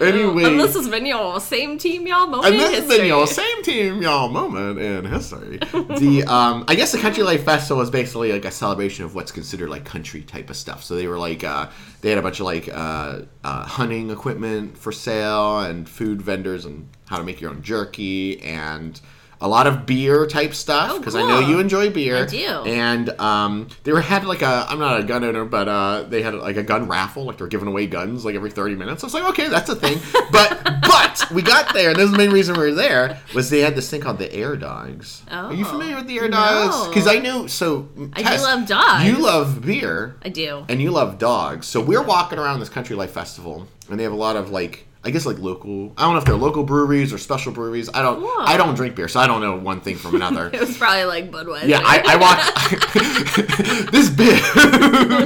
anyway 0.00 0.44
and 0.44 0.58
this 0.58 0.74
has 0.74 0.88
been 0.88 1.06
your 1.06 1.40
same 1.40 1.78
team, 1.78 2.06
y'all. 2.06 2.26
Moment 2.26 2.54
And 2.54 2.60
this 2.60 2.78
has 2.78 2.88
been 2.88 3.06
your 3.06 3.26
same 3.26 3.62
team, 3.62 4.02
y'all 4.02 4.28
moment 4.28 4.78
in 4.78 5.04
history. 5.04 5.58
the 5.58 6.24
um, 6.26 6.64
I 6.68 6.74
guess 6.74 6.92
the 6.92 6.98
Country 6.98 7.22
Life 7.22 7.44
Festival 7.44 7.82
is 7.82 7.90
basically 7.90 8.32
like 8.32 8.44
a 8.44 8.50
celebration 8.50 9.04
of 9.04 9.14
what's 9.14 9.32
considered 9.32 9.68
like 9.68 9.84
country 9.84 10.22
type 10.22 10.50
of 10.50 10.56
stuff. 10.56 10.82
So 10.84 10.96
they 10.96 11.06
were 11.06 11.18
like 11.18 11.44
uh, 11.44 11.68
they 12.00 12.10
had 12.10 12.18
a 12.18 12.22
bunch 12.22 12.40
of 12.40 12.46
like 12.46 12.68
uh, 12.68 13.20
uh, 13.44 13.64
hunting 13.64 14.10
equipment 14.10 14.78
for 14.78 14.92
sale 14.92 15.60
and 15.60 15.88
food 15.88 16.22
vendors 16.22 16.64
and 16.64 16.88
how 17.06 17.18
to 17.18 17.24
make 17.24 17.40
your 17.40 17.50
own 17.50 17.62
jerky 17.62 18.40
and 18.42 19.00
a 19.42 19.48
lot 19.48 19.66
of 19.66 19.86
beer 19.86 20.26
type 20.26 20.52
stuff 20.54 20.90
Oh, 20.92 20.98
because 20.98 21.14
I 21.14 21.22
know 21.26 21.38
you 21.40 21.60
enjoy 21.60 21.88
beer. 21.90 22.24
I 22.24 22.26
do. 22.26 22.46
And 22.66 23.08
um, 23.20 23.68
they 23.84 23.92
were 23.92 24.00
had 24.02 24.24
like 24.24 24.42
a 24.42 24.66
I'm 24.68 24.78
not 24.78 25.00
a 25.00 25.02
gun 25.02 25.24
owner, 25.24 25.44
but 25.46 25.66
uh, 25.68 26.02
they 26.02 26.20
had 26.22 26.34
like 26.34 26.56
a 26.56 26.62
gun 26.62 26.88
raffle, 26.88 27.24
like 27.24 27.38
they're 27.38 27.46
giving 27.46 27.68
away 27.68 27.86
guns 27.86 28.24
like 28.24 28.34
every 28.34 28.50
30 28.50 28.74
minutes. 28.76 29.02
I 29.02 29.06
was 29.06 29.14
like, 29.14 29.24
okay, 29.30 29.48
that's 29.48 29.70
a 29.70 29.76
thing. 29.76 29.98
But 30.30 30.62
but 30.82 31.26
we 31.32 31.42
got 31.42 31.74
there, 31.74 31.90
and 31.90 31.98
this 31.98 32.04
is 32.06 32.12
the 32.12 32.18
main 32.18 32.30
reason 32.30 32.54
we 32.56 32.66
were 32.66 32.72
there 32.74 33.18
was 33.34 33.50
they 33.50 33.60
had 33.60 33.74
this 33.74 33.90
thing 33.90 34.00
called 34.00 34.18
the 34.18 34.32
Air 34.32 34.56
Dogs. 34.56 35.22
Oh, 35.30 35.46
Are 35.46 35.52
you 35.54 35.64
Oh. 35.66 35.70
familiar 35.70 35.96
with 35.96 36.06
the 36.06 36.18
Air 36.18 36.28
Dogs? 36.28 36.76
No. 36.76 36.88
Because 36.88 37.06
I 37.08 37.18
knew 37.18 37.48
so. 37.48 37.88
I 38.12 38.22
Tess, 38.22 38.40
do 38.40 38.46
love 38.46 38.66
dogs. 38.68 39.04
You 39.06 39.18
love 39.18 39.60
beer 39.64 40.16
I 40.22 40.28
do. 40.28 40.64
and 40.68 40.80
you 40.80 40.90
love 40.92 41.18
dogs. 41.18 41.66
So 41.66 41.80
we're 41.80 42.02
walking 42.02 42.38
around 42.38 42.60
this 42.60 42.68
Country 42.68 42.94
Life 42.96 43.10
Festival, 43.12 43.66
and 43.88 43.98
they 43.98 44.04
have 44.04 44.12
a 44.12 44.16
lot 44.16 44.36
of 44.36 44.50
like, 44.50 44.86
I 45.02 45.10
guess 45.10 45.24
like 45.24 45.38
local. 45.38 45.94
I 45.96 46.02
don't 46.02 46.12
know 46.12 46.18
if 46.18 46.26
they're 46.26 46.34
local 46.34 46.62
breweries 46.62 47.10
or 47.10 47.16
special 47.16 47.52
breweries. 47.52 47.88
I 47.94 48.02
don't. 48.02 48.20
Cool. 48.20 48.34
I 48.40 48.58
don't 48.58 48.74
drink 48.74 48.96
beer, 48.96 49.08
so 49.08 49.18
I 49.18 49.26
don't 49.26 49.40
know 49.40 49.56
one 49.56 49.80
thing 49.80 49.96
from 49.96 50.14
another. 50.14 50.50
It 50.52 50.60
was 50.60 50.76
probably 50.76 51.04
like 51.04 51.30
Budweiser. 51.30 51.68
yeah, 51.68 51.80
I, 51.82 52.02
I 52.06 52.16
walked 52.16 53.92
this 53.92 54.10
beer. 54.10 54.38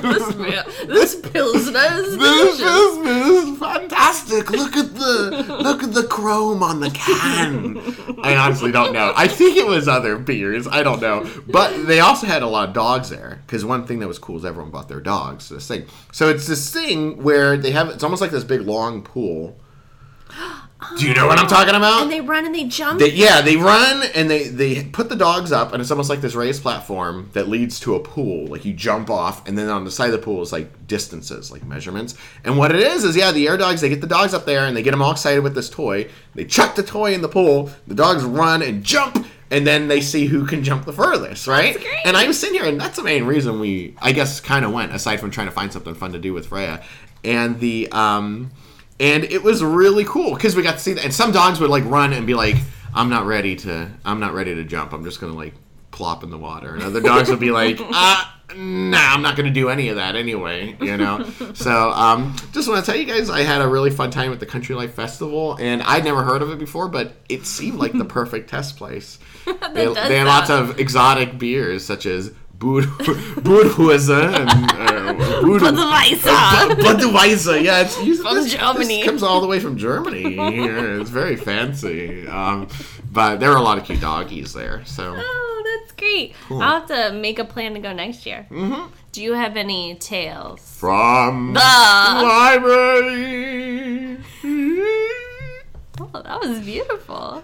this, 0.00 0.34
beer. 0.34 0.64
this 0.86 1.16
Pilsner 1.16 1.80
is 1.98 2.16
This 2.16 2.58
delicious. 2.58 3.48
is, 3.48 3.58
fantastic. 3.58 4.50
Look 4.50 4.76
at 4.76 4.94
the 4.94 5.58
look 5.60 5.82
at 5.82 5.92
the 5.92 6.04
chrome 6.04 6.62
on 6.62 6.78
the 6.78 6.90
can. 6.90 7.78
I 8.22 8.36
honestly 8.36 8.70
don't 8.70 8.92
know. 8.92 9.12
I 9.16 9.26
think 9.26 9.56
it 9.56 9.66
was 9.66 9.88
other 9.88 10.16
beers. 10.18 10.68
I 10.68 10.84
don't 10.84 11.00
know. 11.02 11.28
But 11.48 11.86
they 11.86 11.98
also 11.98 12.28
had 12.28 12.42
a 12.44 12.46
lot 12.46 12.68
of 12.68 12.74
dogs 12.76 13.10
there 13.10 13.40
because 13.46 13.64
one 13.64 13.86
thing 13.86 13.98
that 13.98 14.06
was 14.08 14.20
cool 14.20 14.36
is 14.36 14.44
everyone 14.44 14.70
brought 14.70 14.88
their 14.88 15.00
dogs 15.00 15.48
this 15.48 15.66
thing. 15.66 15.86
So 16.12 16.28
it's 16.28 16.46
this 16.46 16.72
thing 16.72 17.22
where 17.24 17.56
they 17.56 17.72
have 17.72 17.88
it's 17.88 18.04
almost 18.04 18.20
like 18.22 18.30
this 18.30 18.44
big 18.44 18.60
long 18.60 19.02
pool. 19.02 19.56
Do 20.98 21.08
you 21.08 21.14
know 21.14 21.26
what 21.26 21.38
I'm 21.38 21.46
talking 21.46 21.74
about? 21.74 22.02
And 22.02 22.10
they 22.10 22.20
run 22.20 22.44
and 22.44 22.54
they 22.54 22.64
jump. 22.64 23.00
They, 23.00 23.10
yeah, 23.10 23.40
they 23.40 23.56
run 23.56 24.02
and 24.14 24.28
they 24.28 24.48
they 24.48 24.84
put 24.84 25.08
the 25.08 25.16
dogs 25.16 25.50
up, 25.50 25.72
and 25.72 25.80
it's 25.80 25.90
almost 25.90 26.10
like 26.10 26.20
this 26.20 26.34
raised 26.34 26.62
platform 26.62 27.30
that 27.32 27.48
leads 27.48 27.80
to 27.80 27.94
a 27.94 28.00
pool. 28.00 28.46
Like 28.46 28.64
you 28.64 28.74
jump 28.74 29.08
off, 29.08 29.46
and 29.48 29.56
then 29.56 29.68
on 29.70 29.84
the 29.84 29.90
side 29.90 30.06
of 30.06 30.12
the 30.12 30.18
pool 30.18 30.42
is 30.42 30.52
like 30.52 30.86
distances, 30.86 31.50
like 31.50 31.64
measurements. 31.64 32.16
And 32.44 32.58
what 32.58 32.74
it 32.74 32.80
is 32.80 33.04
is, 33.04 33.16
yeah, 33.16 33.32
the 33.32 33.48
air 33.48 33.56
dogs. 33.56 33.80
They 33.80 33.88
get 33.88 34.02
the 34.02 34.06
dogs 34.06 34.34
up 34.34 34.44
there, 34.44 34.66
and 34.66 34.76
they 34.76 34.82
get 34.82 34.90
them 34.90 35.02
all 35.02 35.12
excited 35.12 35.42
with 35.42 35.54
this 35.54 35.70
toy. 35.70 36.08
They 36.34 36.44
chuck 36.44 36.74
the 36.74 36.82
toy 36.82 37.14
in 37.14 37.22
the 37.22 37.28
pool. 37.28 37.70
The 37.86 37.94
dogs 37.94 38.22
run 38.22 38.60
and 38.60 38.84
jump, 38.84 39.26
and 39.50 39.66
then 39.66 39.88
they 39.88 40.00
see 40.00 40.26
who 40.26 40.46
can 40.46 40.62
jump 40.62 40.84
the 40.84 40.92
furthest, 40.92 41.46
right? 41.46 41.74
That's 41.74 41.84
great. 41.84 42.00
And 42.04 42.16
I 42.16 42.26
was 42.26 42.38
sitting 42.38 42.56
here, 42.56 42.68
and 42.68 42.80
that's 42.80 42.96
the 42.96 43.04
main 43.04 43.24
reason 43.24 43.58
we, 43.58 43.96
I 44.02 44.12
guess, 44.12 44.38
kind 44.40 44.64
of 44.64 44.72
went 44.72 44.92
aside 44.92 45.18
from 45.18 45.30
trying 45.30 45.46
to 45.46 45.52
find 45.52 45.72
something 45.72 45.94
fun 45.94 46.12
to 46.12 46.18
do 46.18 46.34
with 46.34 46.48
Freya, 46.48 46.82
and 47.24 47.58
the 47.58 47.88
um 47.90 48.50
and 49.00 49.24
it 49.24 49.42
was 49.42 49.62
really 49.62 50.04
cool 50.04 50.34
because 50.34 50.54
we 50.54 50.62
got 50.62 50.72
to 50.72 50.78
see 50.78 50.92
that. 50.94 51.04
And 51.04 51.14
some 51.14 51.32
dogs 51.32 51.60
would 51.60 51.70
like 51.70 51.84
run 51.84 52.12
and 52.12 52.26
be 52.26 52.34
like, 52.34 52.56
"I'm 52.94 53.08
not 53.08 53.26
ready 53.26 53.56
to. 53.56 53.90
I'm 54.04 54.20
not 54.20 54.34
ready 54.34 54.54
to 54.54 54.64
jump. 54.64 54.92
I'm 54.92 55.04
just 55.04 55.20
gonna 55.20 55.34
like 55.34 55.54
plop 55.90 56.22
in 56.22 56.30
the 56.30 56.38
water." 56.38 56.74
And 56.74 56.82
other 56.82 57.00
dogs 57.00 57.28
would 57.28 57.40
be 57.40 57.50
like, 57.50 57.78
"Uh, 57.80 58.24
nah, 58.56 59.14
I'm 59.14 59.22
not 59.22 59.36
gonna 59.36 59.50
do 59.50 59.68
any 59.68 59.88
of 59.88 59.96
that 59.96 60.14
anyway." 60.14 60.76
You 60.80 60.96
know. 60.96 61.28
so, 61.54 61.90
um, 61.90 62.36
just 62.52 62.68
want 62.68 62.84
to 62.84 62.90
tell 62.90 62.98
you 62.98 63.06
guys, 63.06 63.30
I 63.30 63.40
had 63.40 63.60
a 63.60 63.66
really 63.68 63.90
fun 63.90 64.10
time 64.10 64.32
at 64.32 64.38
the 64.38 64.46
Country 64.46 64.76
Life 64.76 64.94
Festival, 64.94 65.56
and 65.60 65.82
I'd 65.82 66.04
never 66.04 66.22
heard 66.22 66.42
of 66.42 66.50
it 66.50 66.58
before, 66.58 66.88
but 66.88 67.14
it 67.28 67.46
seemed 67.46 67.78
like 67.78 67.92
the 67.92 68.04
perfect 68.20 68.48
test 68.48 68.76
place. 68.76 69.18
they, 69.46 69.86
they 69.92 70.18
had 70.18 70.26
lots 70.26 70.50
of 70.50 70.78
exotic 70.78 71.38
beers 71.38 71.84
such 71.84 72.06
as. 72.06 72.32
Bud- 72.58 72.84
Budweiser 73.44 74.34
and 74.34 74.48
uh, 74.50 75.12
Bud- 75.14 75.60
Budweiser. 75.60 76.24
Bud- 76.24 76.78
Budweiser, 76.78 77.62
yeah, 77.62 77.80
it's 77.82 78.00
used 78.02 78.22
From 78.22 78.36
this, 78.36 78.52
Germany. 78.54 78.96
This 78.98 79.04
comes 79.04 79.22
all 79.22 79.40
the 79.40 79.46
way 79.46 79.60
from 79.60 79.76
Germany. 79.76 80.36
It's 81.00 81.10
very 81.10 81.36
fancy. 81.36 82.26
Um, 82.26 82.68
but 83.12 83.38
there 83.40 83.50
were 83.50 83.56
a 83.56 83.60
lot 83.62 83.78
of 83.78 83.84
cute 83.84 84.00
doggies 84.00 84.52
there. 84.52 84.84
So 84.86 85.14
Oh, 85.16 85.62
that's 85.80 85.92
great. 85.92 86.34
I'll 86.50 86.60
have 86.80 86.86
to 86.88 87.12
make 87.12 87.38
a 87.38 87.44
plan 87.44 87.74
to 87.74 87.80
go 87.80 87.92
next 87.92 88.24
year. 88.26 88.46
Mm-hmm. 88.50 88.86
Do 89.12 89.22
you 89.22 89.34
have 89.34 89.56
any 89.56 89.94
tales? 89.96 90.60
from 90.78 91.52
the 91.54 91.60
Uh, 91.62 92.20
library. 92.22 94.18
oh, 96.00 96.22
that 96.22 96.40
was 96.40 96.58
beautiful. 96.60 97.42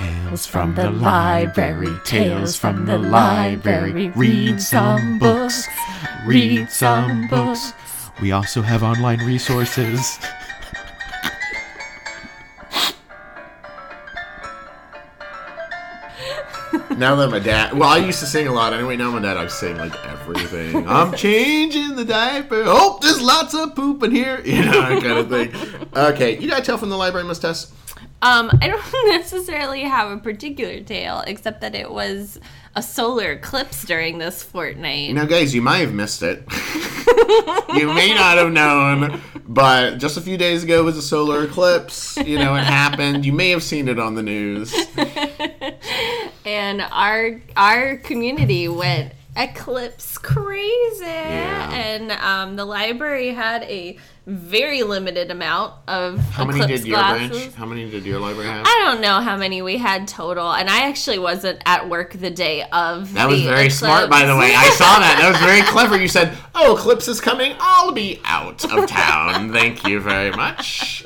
Tales 0.00 0.46
from 0.46 0.74
the 0.74 0.90
library, 0.90 1.94
tales 2.06 2.56
from 2.56 2.86
the 2.86 2.96
library. 2.96 4.08
Read 4.16 4.58
some 4.58 5.18
books, 5.18 5.66
read 6.24 6.70
some 6.70 7.28
books. 7.28 7.74
We 8.22 8.32
also 8.32 8.62
have 8.62 8.82
online 8.82 9.18
resources. 9.18 10.18
Now 16.96 17.14
that 17.16 17.30
my 17.30 17.38
dad, 17.38 17.76
well, 17.76 17.88
I 17.90 17.98
used 17.98 18.20
to 18.20 18.26
sing 18.26 18.46
a 18.46 18.52
lot 18.52 18.72
anyway. 18.72 18.96
Now 18.96 19.10
my 19.10 19.20
dad, 19.20 19.36
I 19.36 19.46
sing 19.48 19.76
like 19.76 19.94
everything. 20.06 20.86
I'm 20.88 21.12
changing 21.16 21.96
the 21.96 22.04
diaper. 22.04 22.62
Oh, 22.66 22.98
there's 23.02 23.20
lots 23.20 23.54
of 23.54 23.74
poop 23.74 24.02
in 24.02 24.12
here. 24.12 24.40
You 24.44 24.64
know, 24.64 24.72
that 24.72 25.02
kind 25.02 25.18
of 25.18 25.28
thing. 25.28 25.88
Okay, 25.94 26.38
you 26.38 26.48
got 26.48 26.60
a 26.60 26.62
tale 26.62 26.78
from 26.78 26.88
the 26.88 26.96
library, 26.96 27.26
Miss 27.26 27.38
Tess? 27.38 27.72
Um, 28.22 28.50
I 28.60 28.68
don't 28.68 28.82
necessarily 29.06 29.82
have 29.82 30.10
a 30.10 30.18
particular 30.18 30.80
tale, 30.80 31.24
except 31.26 31.60
that 31.62 31.74
it 31.74 31.90
was 31.90 32.38
a 32.76 32.82
solar 32.82 33.32
eclipse 33.32 33.84
during 33.84 34.18
this 34.18 34.42
fortnight. 34.42 35.12
Now, 35.14 35.24
guys, 35.24 35.54
you 35.54 35.62
might 35.62 35.78
have 35.78 35.92
missed 35.92 36.22
it. 36.22 36.44
you 37.74 37.92
may 37.92 38.14
not 38.14 38.38
have 38.38 38.52
known, 38.52 39.20
but 39.48 39.98
just 39.98 40.16
a 40.16 40.20
few 40.20 40.36
days 40.36 40.62
ago 40.62 40.84
was 40.84 40.96
a 40.96 41.02
solar 41.02 41.44
eclipse. 41.44 42.16
You 42.18 42.38
know, 42.38 42.54
it 42.54 42.64
happened. 42.64 43.24
You 43.24 43.32
may 43.32 43.50
have 43.50 43.62
seen 43.62 43.88
it 43.88 43.98
on 43.98 44.14
the 44.14 44.22
news. 44.22 44.74
and 46.44 46.82
our 46.92 47.40
our 47.56 47.96
community 47.96 48.68
went 48.68 49.12
eclipse 49.36 50.18
crazy 50.18 51.04
and 51.72 52.10
um, 52.12 52.56
the 52.56 52.64
library 52.64 53.28
had 53.28 53.62
a 53.64 53.96
very 54.26 54.82
limited 54.84 55.30
amount 55.30 55.74
of 55.88 56.18
How 56.30 56.44
many 56.44 56.64
did 56.66 56.86
your 56.86 56.98
glasses. 56.98 57.30
branch? 57.30 57.54
How 57.54 57.66
many 57.66 57.90
did 57.90 58.04
your 58.04 58.20
library 58.20 58.48
have? 58.48 58.64
I 58.66 58.84
don't 58.84 59.00
know 59.00 59.20
how 59.20 59.36
many 59.36 59.60
we 59.62 59.78
had 59.78 60.06
total, 60.06 60.52
and 60.52 60.68
I 60.70 60.88
actually 60.88 61.18
wasn't 61.18 61.60
at 61.66 61.88
work 61.88 62.12
the 62.12 62.30
day 62.30 62.62
of. 62.70 63.12
That 63.14 63.28
was 63.28 63.42
very 63.42 63.70
smart, 63.70 64.08
by 64.10 64.26
the 64.26 64.36
way. 64.36 64.54
I 64.54 64.68
saw 64.70 64.98
that. 65.00 65.18
That 65.20 65.30
was 65.30 65.40
very 65.40 65.62
clever. 65.62 65.98
You 66.00 66.06
said, 66.06 66.36
"Oh, 66.54 66.76
eclipse 66.76 67.08
is 67.08 67.20
coming. 67.20 67.54
I'll 67.58 67.92
be 67.92 68.20
out 68.24 68.64
of 68.70 68.86
town. 68.88 69.52
Thank 69.52 69.86
you 69.86 70.00
very 70.00 70.30
much." 70.30 71.02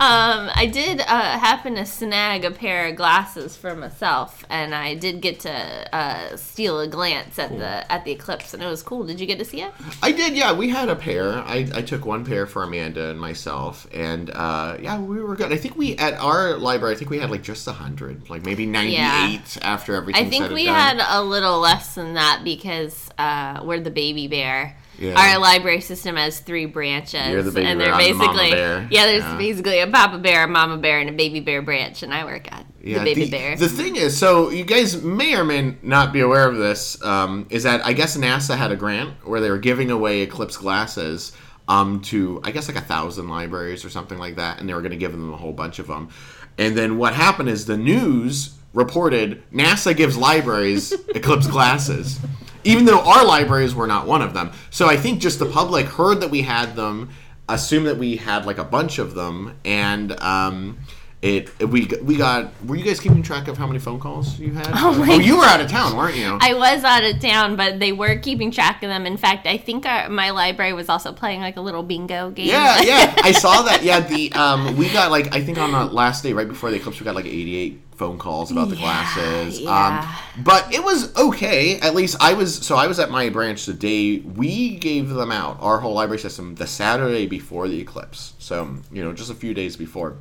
Um, 0.00 0.48
I 0.54 0.70
did 0.72 1.00
uh, 1.00 1.04
happen 1.38 1.74
to 1.74 1.84
snag 1.84 2.44
a 2.44 2.52
pair 2.52 2.86
of 2.86 2.94
glasses 2.96 3.56
for 3.56 3.74
myself, 3.74 4.44
and 4.48 4.72
I 4.74 4.94
did 4.94 5.20
get 5.20 5.40
to 5.40 5.94
uh, 5.94 6.36
steal 6.36 6.78
a 6.80 6.86
glance 6.86 7.38
at 7.38 7.50
the 7.50 7.90
at 7.92 8.04
the 8.04 8.12
eclipse, 8.12 8.54
and 8.54 8.62
it 8.62 8.66
was 8.66 8.82
cool. 8.82 9.04
Did 9.04 9.18
you 9.20 9.26
get 9.26 9.37
to 9.38 9.44
see 9.44 9.62
it? 9.62 9.72
I 10.02 10.12
did, 10.12 10.36
yeah. 10.36 10.52
We 10.52 10.68
had 10.68 10.88
a 10.88 10.96
pair. 10.96 11.32
I, 11.38 11.68
I 11.74 11.82
took 11.82 12.04
one 12.04 12.24
pair 12.24 12.46
for 12.46 12.62
Amanda 12.62 13.10
and 13.10 13.20
myself, 13.20 13.86
and 13.92 14.30
uh, 14.30 14.76
yeah, 14.80 14.98
we 14.98 15.20
were 15.22 15.36
good. 15.36 15.52
I 15.52 15.56
think 15.56 15.76
we 15.76 15.96
at 15.96 16.14
our 16.14 16.56
library, 16.56 16.94
I 16.94 16.98
think 16.98 17.10
we 17.10 17.18
had 17.18 17.30
like 17.30 17.42
just 17.42 17.66
a 17.66 17.72
hundred, 17.72 18.28
like 18.30 18.44
maybe 18.44 18.66
ninety-eight 18.66 19.58
after 19.62 19.94
everything. 19.94 20.26
I 20.26 20.28
think 20.28 20.50
we 20.50 20.66
had 20.66 21.00
a 21.00 21.22
little 21.22 21.58
less 21.60 21.94
than 21.94 22.14
that 22.14 22.42
because 22.44 23.08
uh, 23.18 23.60
we're 23.64 23.80
the 23.80 23.90
baby 23.90 24.28
bear. 24.28 24.76
Yeah. 24.98 25.14
Our 25.14 25.38
library 25.38 25.80
system 25.80 26.16
has 26.16 26.40
three 26.40 26.66
branches, 26.66 27.44
the 27.44 27.52
baby 27.52 27.66
and 27.68 27.80
they're 27.80 27.92
the 27.92 27.98
basically 27.98 28.50
bear. 28.50 28.88
yeah. 28.90 29.06
There's 29.06 29.22
Yeah. 29.22 29.38
basically 29.38 29.78
a 29.78 29.86
papa 29.86 30.18
bear, 30.18 30.42
a 30.44 30.48
mama 30.48 30.76
bear, 30.76 30.98
and 30.98 31.08
a 31.08 31.12
baby 31.12 31.38
bear 31.38 31.62
branch, 31.62 32.02
and 32.02 32.12
I 32.12 32.24
work 32.24 32.50
at 32.50 32.66
Yeah, 32.82 33.02
baby 33.02 33.24
the, 33.24 33.30
bear. 33.30 33.56
The 33.56 33.68
thing 33.68 33.96
is, 33.96 34.16
so 34.16 34.50
you 34.50 34.64
guys 34.64 35.02
may 35.02 35.34
or 35.34 35.44
may 35.44 35.76
not 35.82 36.12
be 36.12 36.20
aware 36.20 36.48
of 36.48 36.56
this, 36.56 37.02
um, 37.02 37.46
is 37.50 37.64
that 37.64 37.84
I 37.84 37.92
guess 37.92 38.16
NASA 38.16 38.56
had 38.56 38.70
a 38.70 38.76
grant 38.76 39.26
where 39.26 39.40
they 39.40 39.50
were 39.50 39.58
giving 39.58 39.90
away 39.90 40.22
Eclipse 40.22 40.56
glasses 40.56 41.32
um, 41.66 42.00
to, 42.02 42.40
I 42.44 42.52
guess, 42.52 42.68
like 42.68 42.76
a 42.76 42.86
thousand 42.86 43.28
libraries 43.28 43.84
or 43.84 43.90
something 43.90 44.18
like 44.18 44.36
that, 44.36 44.60
and 44.60 44.68
they 44.68 44.74
were 44.74 44.80
going 44.80 44.92
to 44.92 44.98
give 44.98 45.12
them 45.12 45.32
a 45.32 45.36
whole 45.36 45.52
bunch 45.52 45.78
of 45.78 45.88
them. 45.88 46.08
And 46.56 46.76
then 46.76 46.98
what 46.98 47.14
happened 47.14 47.48
is 47.48 47.66
the 47.66 47.76
news 47.76 48.56
reported 48.72 49.42
NASA 49.50 49.96
gives 49.96 50.16
libraries 50.16 50.92
Eclipse 51.14 51.46
glasses, 51.48 52.20
even 52.64 52.84
though 52.84 53.00
our 53.00 53.24
libraries 53.24 53.74
were 53.74 53.86
not 53.86 54.06
one 54.06 54.22
of 54.22 54.34
them. 54.34 54.52
So 54.70 54.88
I 54.88 54.96
think 54.96 55.20
just 55.20 55.40
the 55.40 55.46
public 55.46 55.86
heard 55.86 56.20
that 56.20 56.30
we 56.30 56.42
had 56.42 56.76
them, 56.76 57.10
assumed 57.48 57.86
that 57.86 57.96
we 57.96 58.16
had 58.16 58.46
like 58.46 58.58
a 58.58 58.64
bunch 58.64 59.00
of 59.00 59.14
them, 59.14 59.58
and. 59.64 60.12
Um, 60.20 60.78
it, 61.20 61.58
we 61.68 61.88
we 62.02 62.16
got 62.16 62.52
were 62.64 62.76
you 62.76 62.84
guys 62.84 63.00
keeping 63.00 63.24
track 63.24 63.48
of 63.48 63.58
how 63.58 63.66
many 63.66 63.80
phone 63.80 63.98
calls 63.98 64.38
you 64.38 64.52
had? 64.52 64.68
Oh 64.72 64.94
my 65.04 65.14
you 65.14 65.36
were 65.38 65.44
out 65.44 65.60
of 65.60 65.68
town, 65.68 65.96
weren't 65.96 66.14
you? 66.16 66.38
I 66.40 66.54
was 66.54 66.84
out 66.84 67.02
of 67.02 67.20
town, 67.20 67.56
but 67.56 67.80
they 67.80 67.90
were 67.90 68.16
keeping 68.20 68.52
track 68.52 68.84
of 68.84 68.88
them. 68.88 69.04
In 69.04 69.16
fact, 69.16 69.44
I 69.46 69.56
think 69.56 69.84
our, 69.84 70.08
my 70.08 70.30
library 70.30 70.74
was 70.74 70.88
also 70.88 71.12
playing 71.12 71.40
like 71.40 71.56
a 71.56 71.60
little 71.60 71.82
bingo 71.82 72.30
game. 72.30 72.46
yeah, 72.46 72.80
yeah, 72.82 73.14
I 73.24 73.32
saw 73.32 73.62
that. 73.62 73.82
Yeah, 73.82 73.98
the 73.98 74.32
um, 74.34 74.76
we 74.76 74.88
got 74.90 75.10
like 75.10 75.34
I 75.34 75.42
think 75.42 75.58
on 75.58 75.72
the 75.72 75.86
last 75.92 76.22
day 76.22 76.32
right 76.32 76.46
before 76.46 76.70
the 76.70 76.76
eclipse, 76.76 77.00
we 77.00 77.04
got 77.04 77.16
like 77.16 77.26
eighty-eight 77.26 77.80
phone 77.96 78.16
calls 78.16 78.52
about 78.52 78.68
the 78.68 78.76
Yeah, 78.76 78.80
glasses. 78.82 79.60
yeah. 79.60 80.22
Um, 80.36 80.44
but 80.44 80.72
it 80.72 80.84
was 80.84 81.12
okay. 81.16 81.80
At 81.80 81.96
least 81.96 82.14
I 82.20 82.34
was. 82.34 82.54
So 82.64 82.76
I 82.76 82.86
was 82.86 83.00
at 83.00 83.10
my 83.10 83.28
branch 83.28 83.66
the 83.66 83.74
day 83.74 84.18
we 84.20 84.76
gave 84.76 85.08
them 85.08 85.32
out. 85.32 85.56
Our 85.60 85.80
whole 85.80 85.94
library 85.94 86.20
system 86.20 86.54
the 86.54 86.66
Saturday 86.68 87.26
before 87.26 87.66
the 87.66 87.80
eclipse. 87.80 88.34
So 88.38 88.76
you 88.92 89.02
know, 89.02 89.12
just 89.12 89.32
a 89.32 89.34
few 89.34 89.52
days 89.52 89.76
before. 89.76 90.18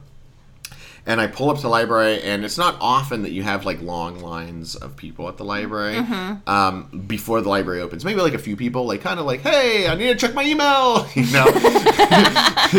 And 1.08 1.20
I 1.20 1.26
pull 1.26 1.50
up 1.50 1.56
to 1.56 1.64
the 1.64 1.70
library, 1.70 2.22
and 2.22 2.46
it's 2.46 2.58
not 2.58 2.76
often 2.80 3.24
that 3.24 3.32
you 3.32 3.42
have 3.42 3.66
like 3.66 3.82
long 3.82 4.20
lines 4.20 4.76
of 4.76 4.96
people 4.96 5.28
at 5.30 5.38
the 5.38 5.46
library 5.46 5.96
Mm-hmm. 5.96 6.48
um, 6.48 7.06
before 7.08 7.42
the 7.42 7.50
library 7.50 7.82
opens. 7.82 8.06
Maybe 8.06 8.22
like 8.22 8.34
a 8.36 8.40
few 8.40 8.56
people, 8.56 8.86
like 8.86 9.02
kind 9.02 9.20
of 9.20 9.26
like, 9.26 9.42
"Hey, 9.42 9.88
I 9.88 9.96
need 9.96 10.08
to 10.10 10.16
check 10.16 10.36
my 10.36 10.44
email," 10.44 11.08
you 11.16 11.32
know, 11.32 11.46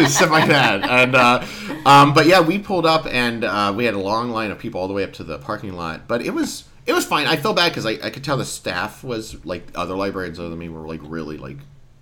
stuff 0.06 0.30
like 0.30 0.48
that. 0.48 0.82
And 0.88 1.14
uh, 1.14 1.44
um, 1.86 2.14
but 2.14 2.26
yeah, 2.26 2.40
we 2.40 2.58
pulled 2.58 2.86
up, 2.86 3.06
and 3.06 3.44
uh, 3.44 3.72
we 3.76 3.84
had 3.84 3.94
a 3.94 3.98
long 4.00 4.30
line 4.30 4.50
of 4.50 4.58
people 4.58 4.80
all 4.80 4.88
the 4.88 4.94
way 4.94 5.04
up 5.04 5.12
to 5.14 5.24
the 5.24 5.38
parking 5.38 5.72
lot. 5.74 6.06
But 6.06 6.22
it 6.22 6.30
was 6.34 6.64
it 6.86 6.92
was 6.92 7.04
fine. 7.04 7.26
I 7.26 7.36
felt 7.36 7.56
bad 7.56 7.70
because 7.70 7.86
I, 7.86 7.92
I 8.02 8.10
could 8.10 8.24
tell 8.24 8.36
the 8.36 8.44
staff 8.44 9.02
was 9.02 9.44
like 9.44 9.64
other 9.74 9.94
librarians 9.96 10.38
other 10.38 10.50
than 10.50 10.58
me 10.58 10.68
were 10.68 10.86
like 10.86 11.00
really 11.02 11.36
like 11.38 11.58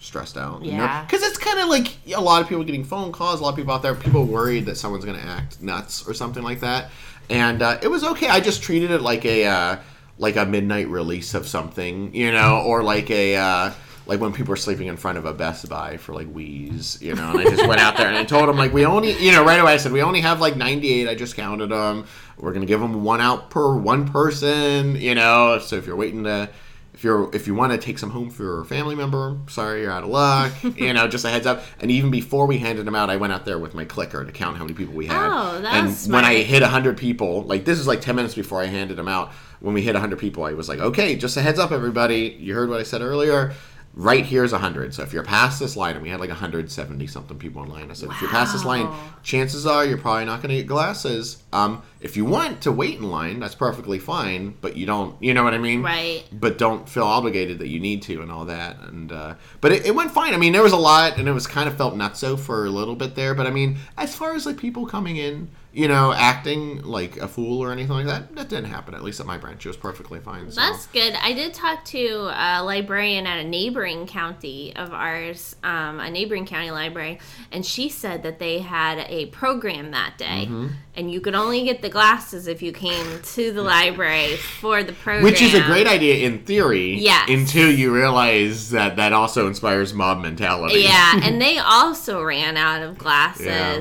stressed 0.07 0.37
out. 0.37 0.64
Yeah. 0.64 1.05
Because 1.05 1.23
it's 1.23 1.38
kind 1.38 1.59
of 1.59 1.69
like 1.69 1.88
a 2.14 2.21
lot 2.21 2.40
of 2.40 2.49
people 2.49 2.64
getting 2.64 2.85
phone 2.85 3.12
calls, 3.12 3.40
a 3.40 3.42
lot 3.42 3.51
of 3.51 3.57
people 3.57 3.75
out 3.75 3.83
there, 3.83 3.95
people 3.95 4.25
worried 4.25 4.66
that 4.66 4.77
someone's 4.77 5.05
going 5.05 5.19
to 5.19 5.27
act 5.27 5.61
nuts 5.61 6.07
or 6.09 6.14
something 6.14 6.42
like 6.42 6.61
that. 6.61 6.90
And 7.29 7.61
uh, 7.61 7.79
it 7.83 7.88
was 7.88 8.05
okay. 8.05 8.29
I 8.29 8.40
just 8.40 8.62
treated 8.62 8.90
it 8.92 9.03
like 9.03 9.25
a 9.25 9.47
uh, 9.47 9.77
like 10.19 10.37
a 10.37 10.47
midnight 10.47 10.88
release 10.88 11.35
of 11.35 11.49
something, 11.49 12.14
you 12.14 12.31
know, 12.31 12.62
or 12.64 12.83
like 12.85 13.11
a 13.11 13.37
uh, 13.37 13.73
like 14.07 14.21
when 14.21 14.33
people 14.33 14.51
were 14.51 14.57
sleeping 14.57 14.87
in 14.87 14.97
front 14.97 15.19
of 15.19 15.25
a 15.25 15.35
Best 15.35 15.69
Buy 15.69 15.97
for 15.97 16.14
like 16.14 16.33
Wiis, 16.33 17.03
you 17.03 17.14
know. 17.14 17.33
And 17.33 17.40
I 17.40 17.45
just 17.45 17.66
went 17.66 17.81
out 17.81 17.97
there 17.97 18.07
and 18.07 18.16
I 18.16 18.25
told 18.25 18.49
them 18.49 18.57
like 18.57 18.73
we 18.73 18.87
only, 18.87 19.21
you 19.23 19.33
know, 19.33 19.45
right 19.45 19.59
away 19.59 19.73
I 19.73 19.77
said 19.77 19.90
we 19.90 20.03
only 20.03 20.21
have 20.21 20.40
like 20.40 20.57
98. 20.57 21.09
I 21.09 21.16
just 21.16 21.35
counted 21.35 21.71
them. 21.71 22.07
We're 22.38 22.53
gonna 22.53 22.66
give 22.66 22.81
them 22.81 23.03
one 23.03 23.21
out 23.21 23.51
per 23.51 23.77
one 23.77 24.09
person, 24.09 24.95
you 24.95 25.16
know. 25.16 25.59
So 25.59 25.77
if 25.77 25.87
you're 25.87 25.97
waiting 25.97 26.23
to 26.25 26.49
if 26.97 27.05
you're 27.05 27.29
if 27.35 27.47
you 27.47 27.55
want 27.55 27.73
to 27.73 27.79
take 27.79 27.99
some 27.99 28.09
home 28.09 28.31
for 28.31 28.43
your 28.43 28.65
family 28.65 28.95
member, 28.95 29.37
sorry 29.49 29.83
you're 29.83 29.91
out 29.91 30.03
of 30.03 30.09
luck. 30.09 30.53
you 30.77 30.95
know, 30.95 31.07
just 31.07 31.27
a 31.27 31.29
heads 31.29 31.47
up. 31.47 31.63
And 31.79 31.91
even 31.91 32.11
before 32.11 32.47
we 32.47 32.57
handed 32.57 32.87
them 32.87 32.95
out, 32.95 33.11
I 33.11 33.17
went 33.17 33.35
out 33.35 33.45
there 33.45 33.59
with 33.59 33.75
my 33.75 33.85
clicker 33.85 34.25
to 34.25 34.33
count 34.33 34.57
how 34.57 34.65
many 34.65 34.75
people 34.75 34.95
we 34.95 35.07
had. 35.07 35.29
Oh, 35.31 35.61
that's 35.61 35.77
and 35.77 35.93
smart. 35.93 36.23
when 36.23 36.33
I 36.33 36.43
hit 36.43 36.63
hundred 36.63 36.97
people, 36.97 37.43
like 37.43 37.67
this 37.67 37.79
is 37.79 37.87
like 37.87 38.01
ten 38.01 38.17
minutes 38.17 38.35
before 38.35 38.63
I 38.63 38.67
handed 38.67 38.97
them 38.97 39.09
out. 39.09 39.33
When 39.61 39.75
we 39.75 39.83
hit 39.83 39.95
hundred 39.95 40.19
people, 40.21 40.45
I 40.45 40.55
was 40.55 40.71
like, 40.71 40.79
okay, 40.79 41.17
just 41.17 41.37
a 41.37 41.43
heads 41.43 41.59
up, 41.59 41.71
everybody. 41.71 42.35
You 42.41 42.55
heard 42.55 42.71
what 42.71 42.81
I 42.81 42.83
said 42.83 43.03
earlier. 43.03 43.53
Right 43.93 44.25
here's 44.25 44.53
hundred. 44.53 44.95
So 44.95 45.03
if 45.03 45.13
you're 45.13 45.23
past 45.23 45.61
this 45.61 45.77
line, 45.77 45.97
and 45.97 46.03
we 46.03 46.09
had 46.09 46.21
like 46.21 46.31
170 46.31 47.07
something 47.07 47.39
people 47.39 47.63
in 47.63 47.69
line. 47.71 47.91
I 47.91 47.95
said, 47.95 48.11
if 48.11 48.21
you're 48.21 48.31
past 48.31 48.53
this 48.53 48.65
line, 48.65 48.89
chances 49.23 49.67
are 49.67 49.87
you're 49.87 49.97
probably 49.97 50.27
not 50.27 50.43
going 50.43 50.51
to 50.51 50.57
get 50.57 50.67
glasses. 50.67 51.43
Um, 51.53 51.83
if 52.07 52.16
you 52.16 52.25
want 52.25 52.62
to 52.62 52.73
wait 52.73 52.95
in 52.99 53.11
line, 53.11 53.40
that's 53.40 53.55
perfectly 53.55 53.99
fine. 53.99 54.55
But 54.61 54.77
you 54.77 54.87
don't, 54.87 55.21
you 55.23 55.35
know 55.35 55.45
what 55.45 55.53
I 55.55 55.59
mean? 55.59 55.83
Right. 55.83 56.25
but 56.33 56.57
don't 56.59 56.88
feel 56.88 57.05
obligated 57.05 57.59
that 57.59 57.69
you 57.69 57.81
need 57.81 58.01
to 58.09 58.23
and 58.23 58.31
all 58.33 58.45
that 58.47 58.79
and 58.81 59.12
uh, 59.12 59.35
but 59.61 59.73
it, 59.73 59.85
it 59.87 59.95
went 59.95 60.11
fine 60.11 60.33
i 60.35 60.37
mean 60.37 60.53
there 60.53 60.62
was 60.62 60.73
a 60.73 60.77
lot 60.92 61.19
and 61.19 61.29
it 61.29 61.33
was 61.33 61.47
kind 61.47 61.69
of 61.69 61.77
felt 61.77 61.95
nutso 61.95 62.38
for 62.38 62.64
a 62.66 62.71
little 62.71 62.95
bit 62.97 63.14
there 63.14 63.35
but 63.35 63.47
i 63.47 63.51
mean 63.51 63.77
as 63.99 64.14
far 64.14 64.35
as 64.35 64.47
like 64.47 64.57
people 64.57 64.87
coming 64.87 65.16
in 65.16 65.49
you 65.73 65.87
know 65.88 66.12
acting 66.12 66.83
like 66.83 67.16
a 67.19 67.29
fool 67.29 67.62
or 67.62 67.71
anything 67.73 67.97
like 67.97 68.07
that 68.07 68.35
that 68.37 68.49
didn't 68.49 68.71
happen 68.71 68.95
at 68.95 69.03
least 69.03 69.21
at 69.21 69.27
my 69.27 69.37
branch 69.38 69.64
it 69.66 69.69
was 69.69 69.77
perfectly 69.77 70.21
fine 70.21 70.51
so. 70.51 70.61
That's 70.61 70.87
good. 70.88 71.14
I 71.21 71.33
did 71.33 71.53
talk 71.55 71.85
to 71.87 72.03
a 72.33 72.62
librarian 72.62 73.27
at 73.27 73.38
a 73.45 73.49
neighboring 73.49 74.07
county 74.07 74.75
of 74.77 74.92
ours, 74.92 75.57
um, 75.62 76.01
a 76.01 76.11
neighboring 76.11 76.47
county 76.47 76.71
library, 76.71 77.19
and 77.53 77.64
she 77.64 77.88
said 77.88 78.23
that 78.23 78.38
they 78.38 78.61
had 78.61 78.99
a 79.09 79.27
program 79.27 79.90
that 79.90 80.14
day, 80.19 80.47
Mm-hmm. 80.47 80.69
and 80.95 81.11
you 81.11 81.21
could 81.21 81.35
only 81.35 81.64
get 81.64 81.83
the 81.83 81.88
glasses 81.97 82.47
if 82.47 82.61
you 82.61 82.73
came 82.73 83.23
to 83.23 83.53
the 83.53 83.63
library 83.63 84.37
for 84.37 84.83
the 84.85 84.93
program. 84.93 85.25
which 85.25 85.41
is 85.41 85.55
a 85.55 85.63
great 85.63 85.87
idea 85.87 86.27
in 86.27 86.39
theory 86.45 86.95
Yes. 86.99 87.27
until 87.31 87.71
you 87.71 87.91
realize 87.91 88.69
that 88.71 88.97
that 88.97 89.15
also 89.15 89.47
inspires 89.47 89.95
mob 89.95 90.21
mentality 90.21 90.81
Yeah, 90.83 91.19
and 91.23 91.41
they 91.41 91.57
also 91.57 92.23
ran 92.23 92.59
out 92.59 92.83
of 92.83 92.99
glasses. 92.99 93.47
Yeah. 93.47 93.81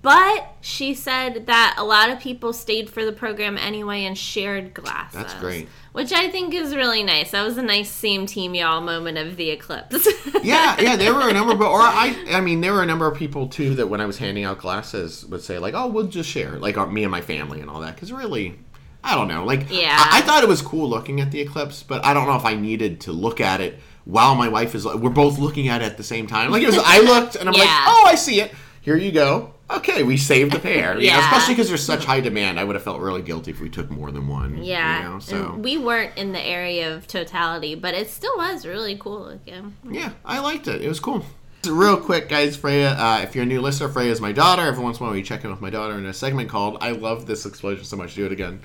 But 0.00 0.54
she 0.60 0.94
said 0.94 1.46
that 1.46 1.74
a 1.76 1.82
lot 1.84 2.10
of 2.10 2.20
people 2.20 2.52
stayed 2.52 2.88
for 2.88 3.04
the 3.04 3.10
program 3.10 3.58
anyway 3.58 4.04
and 4.04 4.16
shared 4.16 4.72
glasses. 4.72 5.14
That's 5.20 5.34
great. 5.34 5.68
Which 5.96 6.12
I 6.12 6.28
think 6.28 6.52
is 6.52 6.76
really 6.76 7.02
nice. 7.02 7.30
That 7.30 7.42
was 7.42 7.56
a 7.56 7.62
nice 7.62 7.88
same 7.88 8.26
team 8.26 8.54
y'all 8.54 8.82
moment 8.82 9.16
of 9.16 9.38
the 9.38 9.48
eclipse. 9.48 10.06
yeah, 10.42 10.78
yeah, 10.78 10.94
there 10.94 11.14
were 11.14 11.26
a 11.26 11.32
number, 11.32 11.54
but 11.54 11.70
or 11.70 11.80
I, 11.80 12.14
I 12.32 12.42
mean, 12.42 12.60
there 12.60 12.74
were 12.74 12.82
a 12.82 12.86
number 12.86 13.10
of 13.10 13.16
people 13.16 13.48
too 13.48 13.76
that 13.76 13.86
when 13.86 14.02
I 14.02 14.04
was 14.04 14.18
handing 14.18 14.44
out 14.44 14.58
glasses 14.58 15.24
would 15.24 15.40
say 15.40 15.58
like, 15.58 15.72
"Oh, 15.72 15.86
we'll 15.86 16.08
just 16.08 16.28
share," 16.28 16.58
like 16.58 16.76
uh, 16.76 16.84
me 16.84 17.02
and 17.04 17.10
my 17.10 17.22
family 17.22 17.62
and 17.62 17.70
all 17.70 17.80
that. 17.80 17.94
Because 17.94 18.12
really, 18.12 18.58
I 19.02 19.14
don't 19.14 19.26
know, 19.26 19.46
like, 19.46 19.70
Yeah. 19.70 19.96
I, 19.98 20.18
I 20.18 20.20
thought 20.20 20.42
it 20.42 20.50
was 20.50 20.60
cool 20.60 20.86
looking 20.86 21.22
at 21.22 21.30
the 21.30 21.40
eclipse, 21.40 21.82
but 21.82 22.04
I 22.04 22.12
don't 22.12 22.26
know 22.26 22.36
if 22.36 22.44
I 22.44 22.56
needed 22.56 23.00
to 23.00 23.12
look 23.12 23.40
at 23.40 23.62
it 23.62 23.78
while 24.04 24.34
my 24.34 24.48
wife 24.48 24.74
is. 24.74 24.84
We're 24.84 25.08
both 25.08 25.38
looking 25.38 25.68
at 25.68 25.80
it 25.80 25.86
at 25.86 25.96
the 25.96 26.04
same 26.04 26.26
time. 26.26 26.50
Like 26.50 26.62
it 26.62 26.66
was, 26.66 26.76
I 26.78 27.00
looked 27.00 27.36
and 27.36 27.48
I'm 27.48 27.54
like, 27.54 27.70
"Oh, 27.70 28.04
I 28.06 28.16
see 28.16 28.42
it. 28.42 28.52
Here 28.82 28.98
you 28.98 29.12
go." 29.12 29.54
Okay, 29.68 30.04
we 30.04 30.16
saved 30.16 30.52
the 30.52 30.60
pair. 30.60 30.94
Know, 30.94 31.00
Yeah. 31.00 31.18
especially 31.24 31.54
because 31.54 31.68
there's 31.68 31.82
such 31.82 32.04
high 32.04 32.20
demand. 32.20 32.60
I 32.60 32.64
would 32.64 32.76
have 32.76 32.84
felt 32.84 33.00
really 33.00 33.22
guilty 33.22 33.50
if 33.50 33.60
we 33.60 33.68
took 33.68 33.90
more 33.90 34.12
than 34.12 34.28
one. 34.28 34.62
Yeah, 34.62 35.02
you 35.02 35.08
know, 35.08 35.18
so 35.18 35.52
and 35.54 35.64
we 35.64 35.76
weren't 35.76 36.16
in 36.16 36.32
the 36.32 36.40
area 36.40 36.94
of 36.94 37.08
totality, 37.08 37.74
but 37.74 37.92
it 37.94 38.08
still 38.08 38.36
was 38.36 38.64
really 38.64 38.96
cool 38.96 39.20
looking. 39.22 39.74
Yeah, 39.90 40.10
I 40.24 40.38
liked 40.38 40.68
it. 40.68 40.82
It 40.82 40.88
was 40.88 41.00
cool. 41.00 41.24
Real 41.68 41.96
quick, 41.96 42.28
guys, 42.28 42.56
Freya, 42.56 42.90
uh, 42.90 43.20
if 43.24 43.34
you're 43.34 43.42
a 43.42 43.46
new 43.46 43.60
listener, 43.60 43.88
Freya 43.88 44.12
is 44.12 44.20
my 44.20 44.30
daughter. 44.30 44.62
Every 44.62 44.84
once 44.84 44.98
in 44.98 45.02
a 45.02 45.06
while, 45.06 45.14
we 45.14 45.22
check 45.22 45.42
in 45.42 45.50
with 45.50 45.60
my 45.60 45.70
daughter 45.70 45.94
in 45.98 46.06
a 46.06 46.14
segment 46.14 46.48
called 46.48 46.78
I 46.80 46.92
Love 46.92 47.26
This 47.26 47.44
Explosion 47.44 47.84
So 47.84 47.96
Much. 47.96 48.14
Do 48.14 48.24
it 48.24 48.30
again. 48.30 48.60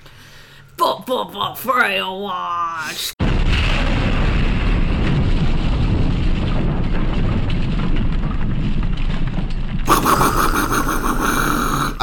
Freya 1.56 2.08
watch. 2.08 3.12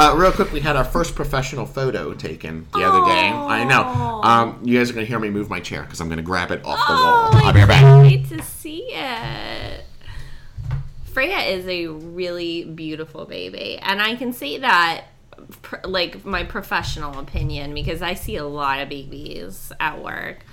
Uh, 0.02 0.16
real 0.16 0.32
quick, 0.32 0.50
we 0.54 0.62
had 0.62 0.78
our 0.78 0.86
first 0.86 1.14
professional 1.14 1.66
photo 1.66 2.14
taken 2.14 2.66
the 2.72 2.84
other 2.86 3.06
day. 3.06 3.28
I 3.28 3.66
know. 3.66 3.84
Um, 4.24 4.62
you 4.64 4.78
guys 4.80 4.90
are 4.90 4.94
going 4.94 5.06
to 5.06 5.10
hear 5.10 5.20
me 5.20 5.30
move 5.30 5.50
my 5.50 5.60
chair 5.60 5.82
because 5.84 6.00
I'm 6.00 6.08
going 6.08 6.18
to 6.20 6.24
grab 6.24 6.52
it 6.52 6.64
off 6.64 6.78
the 6.88 6.94
Oh, 6.94 7.30
wall. 7.34 7.46
I'll 7.46 7.52
be 7.54 7.60
right 7.60 7.68
back. 7.68 8.02
wait 8.04 8.30
to 8.30 8.42
see 8.42 8.84
it. 8.94 9.84
Freya 11.04 11.40
is 11.40 11.68
a 11.68 11.88
really 11.88 12.64
beautiful 12.64 13.26
baby, 13.26 13.78
and 13.82 14.02
I 14.02 14.16
can 14.16 14.32
say 14.32 14.60
that, 14.60 15.06
pr- 15.64 15.86
like 15.86 16.24
my 16.24 16.46
professional 16.46 17.20
opinion, 17.20 17.74
because 17.74 18.02
I 18.02 18.14
see 18.14 18.38
a 18.38 18.46
lot 18.46 18.80
of 18.80 18.88
babies 18.88 19.74
at 19.82 20.02
work. 20.02 20.46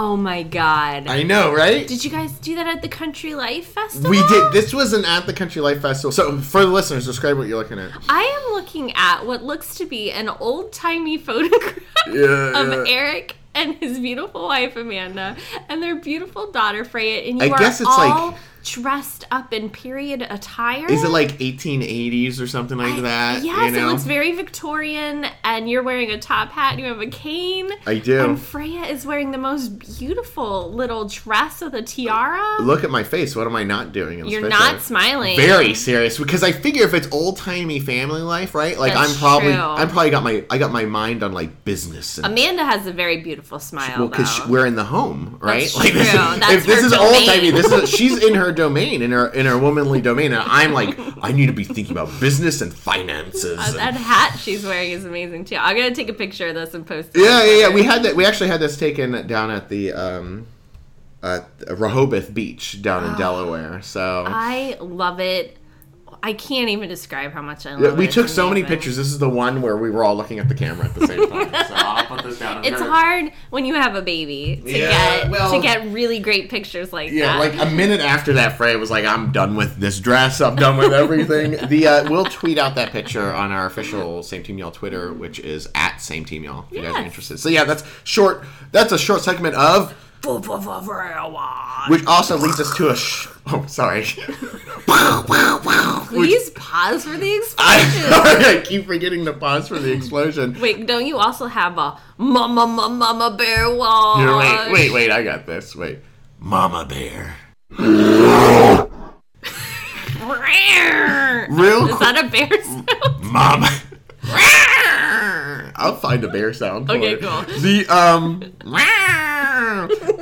Oh 0.00 0.16
my 0.16 0.44
god! 0.44 1.08
I 1.08 1.24
know, 1.24 1.52
right? 1.52 1.84
Did 1.84 2.04
you 2.04 2.10
guys 2.12 2.30
do 2.38 2.54
that 2.54 2.68
at 2.68 2.82
the 2.82 2.88
Country 2.88 3.34
Life 3.34 3.66
Festival? 3.72 4.08
We 4.08 4.24
did. 4.28 4.52
This 4.52 4.72
was 4.72 4.92
an 4.92 5.04
at 5.04 5.26
the 5.26 5.32
Country 5.32 5.60
Life 5.60 5.82
Festival. 5.82 6.12
So, 6.12 6.38
for 6.38 6.60
the 6.64 6.70
listeners, 6.70 7.04
describe 7.04 7.36
what 7.36 7.48
you're 7.48 7.58
looking 7.58 7.80
at. 7.80 7.90
I 8.08 8.22
am 8.22 8.52
looking 8.54 8.92
at 8.94 9.26
what 9.26 9.42
looks 9.42 9.74
to 9.74 9.86
be 9.86 10.12
an 10.12 10.28
old 10.28 10.72
timey 10.72 11.18
photograph 11.18 11.80
Yeah, 12.06 12.60
of 12.60 12.86
yeah. 12.86 12.92
Eric 12.92 13.34
and 13.56 13.74
his 13.74 13.98
beautiful 13.98 14.44
wife 14.44 14.76
Amanda 14.76 15.36
and 15.68 15.82
their 15.82 15.96
beautiful 15.96 16.52
daughter 16.52 16.84
Freya. 16.84 17.28
And 17.32 17.42
I 17.42 17.46
you 17.46 17.54
are 17.54 17.58
guess 17.58 17.80
it's 17.80 17.90
all 17.90 18.28
like 18.28 18.36
dressed 18.64 19.24
up 19.30 19.52
in 19.52 19.70
period 19.70 20.26
attire. 20.28 20.90
Is 20.90 21.04
it 21.04 21.10
like 21.10 21.38
1880s 21.38 22.40
or 22.40 22.46
something 22.46 22.78
like 22.78 23.02
that? 23.02 23.42
Yes, 23.44 23.72
you 23.72 23.78
know? 23.78 23.88
it 23.88 23.92
looks 23.92 24.04
very 24.04 24.32
Victorian, 24.32 25.26
and 25.44 25.68
you're 25.68 25.82
wearing 25.82 26.10
a 26.10 26.18
top 26.18 26.50
hat 26.50 26.72
and 26.72 26.80
you 26.80 26.86
have 26.86 27.00
a 27.00 27.06
cane. 27.06 27.70
I 27.86 27.98
do. 27.98 28.24
And 28.24 28.38
Freya 28.40 28.82
is 28.82 29.06
wearing 29.06 29.30
the 29.30 29.38
most 29.38 29.98
beautiful 29.98 30.72
little 30.72 31.08
dress 31.08 31.60
with 31.60 31.74
a 31.74 31.82
tiara. 31.82 32.62
Look 32.62 32.84
at 32.84 32.90
my 32.90 33.02
face. 33.02 33.34
What 33.36 33.46
am 33.46 33.56
I 33.56 33.64
not 33.64 33.92
doing 33.92 34.18
in 34.18 34.24
this 34.24 34.32
You're 34.32 34.42
picture? 34.42 34.58
not 34.58 34.80
smiling. 34.80 35.36
Very 35.36 35.74
serious 35.74 36.18
because 36.18 36.42
I 36.42 36.52
figure 36.52 36.84
if 36.84 36.94
it's 36.94 37.08
old 37.12 37.36
timey 37.36 37.80
family 37.80 38.22
life, 38.22 38.54
right? 38.54 38.78
Like 38.78 38.94
That's 38.94 39.12
I'm 39.12 39.18
probably 39.18 39.52
true. 39.52 39.60
I'm 39.60 39.88
probably 39.88 40.10
got 40.10 40.22
my 40.22 40.44
I 40.50 40.58
got 40.58 40.72
my 40.72 40.84
mind 40.84 41.22
on 41.22 41.32
like 41.32 41.64
business 41.64 42.18
and 42.18 42.26
Amanda 42.26 42.64
has 42.64 42.86
a 42.86 42.92
very 42.92 43.22
beautiful 43.22 43.58
smile. 43.58 43.98
well 43.98 44.08
because 44.08 44.46
we're 44.48 44.66
in 44.66 44.74
the 44.76 44.84
home, 44.84 45.38
right? 45.40 45.62
That's 45.62 45.76
like 45.76 45.92
this 45.92 46.10
true. 46.10 46.20
is, 46.20 46.40
That's 46.40 46.52
if 46.52 46.66
this 46.66 46.84
is 46.84 46.92
old 46.92 47.24
timey, 47.24 47.50
this 47.50 47.70
is 47.70 47.90
she's 47.90 48.22
in 48.22 48.34
her 48.34 48.47
domain 48.52 49.02
in 49.02 49.12
her 49.12 49.28
in 49.28 49.46
her 49.46 49.58
womanly 49.58 50.00
domain, 50.00 50.32
and 50.32 50.42
I'm 50.46 50.72
like 50.72 50.98
I 51.22 51.32
need 51.32 51.46
to 51.46 51.52
be 51.52 51.64
thinking 51.64 51.92
about 51.92 52.08
business 52.20 52.60
and 52.60 52.72
finances. 52.74 53.58
Uh, 53.58 53.72
that 53.72 53.94
hat 53.94 54.38
she's 54.38 54.64
wearing 54.64 54.90
is 54.92 55.04
amazing 55.04 55.44
too. 55.44 55.56
I'm 55.56 55.76
gonna 55.76 55.94
take 55.94 56.08
a 56.08 56.12
picture 56.14 56.48
of 56.48 56.54
this 56.54 56.74
and 56.74 56.86
post 56.86 57.10
it. 57.14 57.22
Yeah, 57.22 57.44
yeah, 57.44 57.56
yeah. 57.60 57.68
We 57.70 57.82
had 57.82 58.02
that. 58.04 58.16
We 58.16 58.24
actually 58.24 58.48
had 58.48 58.60
this 58.60 58.76
taken 58.76 59.26
down 59.26 59.50
at 59.50 59.68
the 59.68 59.92
um, 59.92 60.46
at 61.22 61.48
Rehoboth 61.68 62.32
Beach 62.32 62.80
down 62.82 63.04
Ah. 63.04 63.12
in 63.12 63.18
Delaware. 63.18 63.82
So 63.82 64.24
I 64.26 64.76
love 64.80 65.20
it. 65.20 65.56
I 66.22 66.32
can't 66.32 66.68
even 66.68 66.88
describe 66.88 67.32
how 67.32 67.42
much 67.42 67.64
I 67.66 67.72
love 67.72 67.80
Yeah, 67.82 67.88
it. 67.88 67.96
we 67.96 68.04
It's 68.06 68.14
took 68.14 68.28
so 68.28 68.48
many 68.48 68.64
pictures. 68.64 68.96
This 68.96 69.06
is 69.06 69.18
the 69.18 69.28
one 69.28 69.62
where 69.62 69.76
we 69.76 69.90
were 69.90 70.02
all 70.04 70.16
looking 70.16 70.38
at 70.38 70.48
the 70.48 70.54
camera 70.54 70.86
at 70.86 70.94
the 70.94 71.06
same 71.06 71.28
time. 71.30 71.50
so 71.68 71.74
I'll 71.74 72.06
put 72.06 72.24
this 72.24 72.38
down. 72.38 72.64
It's 72.64 72.80
hard 72.80 73.32
when 73.50 73.64
you 73.64 73.74
have 73.74 73.94
a 73.94 74.02
baby 74.02 74.60
to 74.64 74.70
Yeah, 74.78 75.22
get 75.22 75.30
well- 75.30 75.50
to 75.52 75.60
get 75.60 75.86
really 75.92 76.18
great 76.18 76.50
pictures 76.50 76.92
like 76.92 77.10
Yeah, 77.12 77.38
that. 77.38 77.54
Yeah, 77.54 77.60
like 77.60 77.68
a 77.68 77.74
minute 77.74 78.00
after 78.00 78.32
that, 78.34 78.56
Freya 78.56 78.78
was 78.78 78.90
like, 78.90 79.04
"I'm 79.04 79.32
done 79.32 79.54
with 79.56 79.76
this 79.76 80.00
dress. 80.00 80.40
I'm 80.40 80.56
done 80.56 80.76
with 80.76 80.92
everything." 80.92 81.52
the 81.68 81.86
uh, 81.86 82.10
we'll 82.10 82.24
tweet 82.24 82.58
out 82.58 82.74
that 82.74 82.90
picture 82.90 83.32
on 83.32 83.52
our 83.52 83.66
official 83.66 84.22
Same 84.22 84.42
Team 84.42 84.58
Y'all 84.58 84.70
Twitter, 84.70 85.12
which 85.12 85.38
is 85.40 85.68
at 85.74 85.98
Same 86.00 86.24
Team 86.24 86.44
Y'all. 86.44 86.66
If 86.70 86.76
you 86.76 86.82
guys 86.82 86.94
are 86.96 87.02
interested. 87.02 87.38
So 87.38 87.48
yeah, 87.48 87.64
that's 87.64 87.84
short. 88.04 88.44
That's 88.72 88.92
a 88.92 88.98
short 88.98 89.22
segment 89.22 89.54
of 89.54 89.94
which 91.88 92.04
also 92.06 92.36
leads 92.36 92.58
us 92.60 92.76
to 92.76 92.88
a. 92.88 92.96
Sh- 92.96 93.28
oh, 93.46 93.64
sorry. 93.66 94.04
Please 96.08 96.50
pause 96.50 97.04
for 97.04 97.16
the 97.16 97.36
explosion. 97.36 98.12
I, 98.12 98.56
I 98.58 98.60
keep 98.64 98.86
forgetting 98.86 99.24
to 99.26 99.32
pause 99.32 99.68
for 99.68 99.78
the 99.78 99.92
explosion. 99.92 100.58
Wait, 100.60 100.86
don't 100.86 101.06
you 101.06 101.18
also 101.18 101.46
have 101.46 101.76
a 101.78 101.98
mama 102.16 102.66
mama 102.66 102.88
mama 102.88 103.36
bear 103.36 103.70
wash? 103.74 104.18
Here, 104.20 104.36
wait, 104.36 104.72
wait, 104.72 104.92
wait. 104.92 105.10
I 105.10 105.22
got 105.22 105.46
this. 105.46 105.74
Wait. 105.76 105.98
Mama 106.40 106.84
Bear. 106.84 107.34
Real 111.50 111.88
Is 111.88 111.98
that 111.98 112.22
a 112.24 112.28
bear 112.28 112.62
sound? 112.62 112.90
Mama. 113.32 113.68
I'll 115.80 115.96
find 115.96 116.22
a 116.24 116.28
bear 116.28 116.52
sound. 116.52 116.86
For 116.86 116.94
Okay, 116.96 117.12
it. 117.14 117.20
cool. 117.20 117.42
The 117.60 117.86
um, 117.88 118.42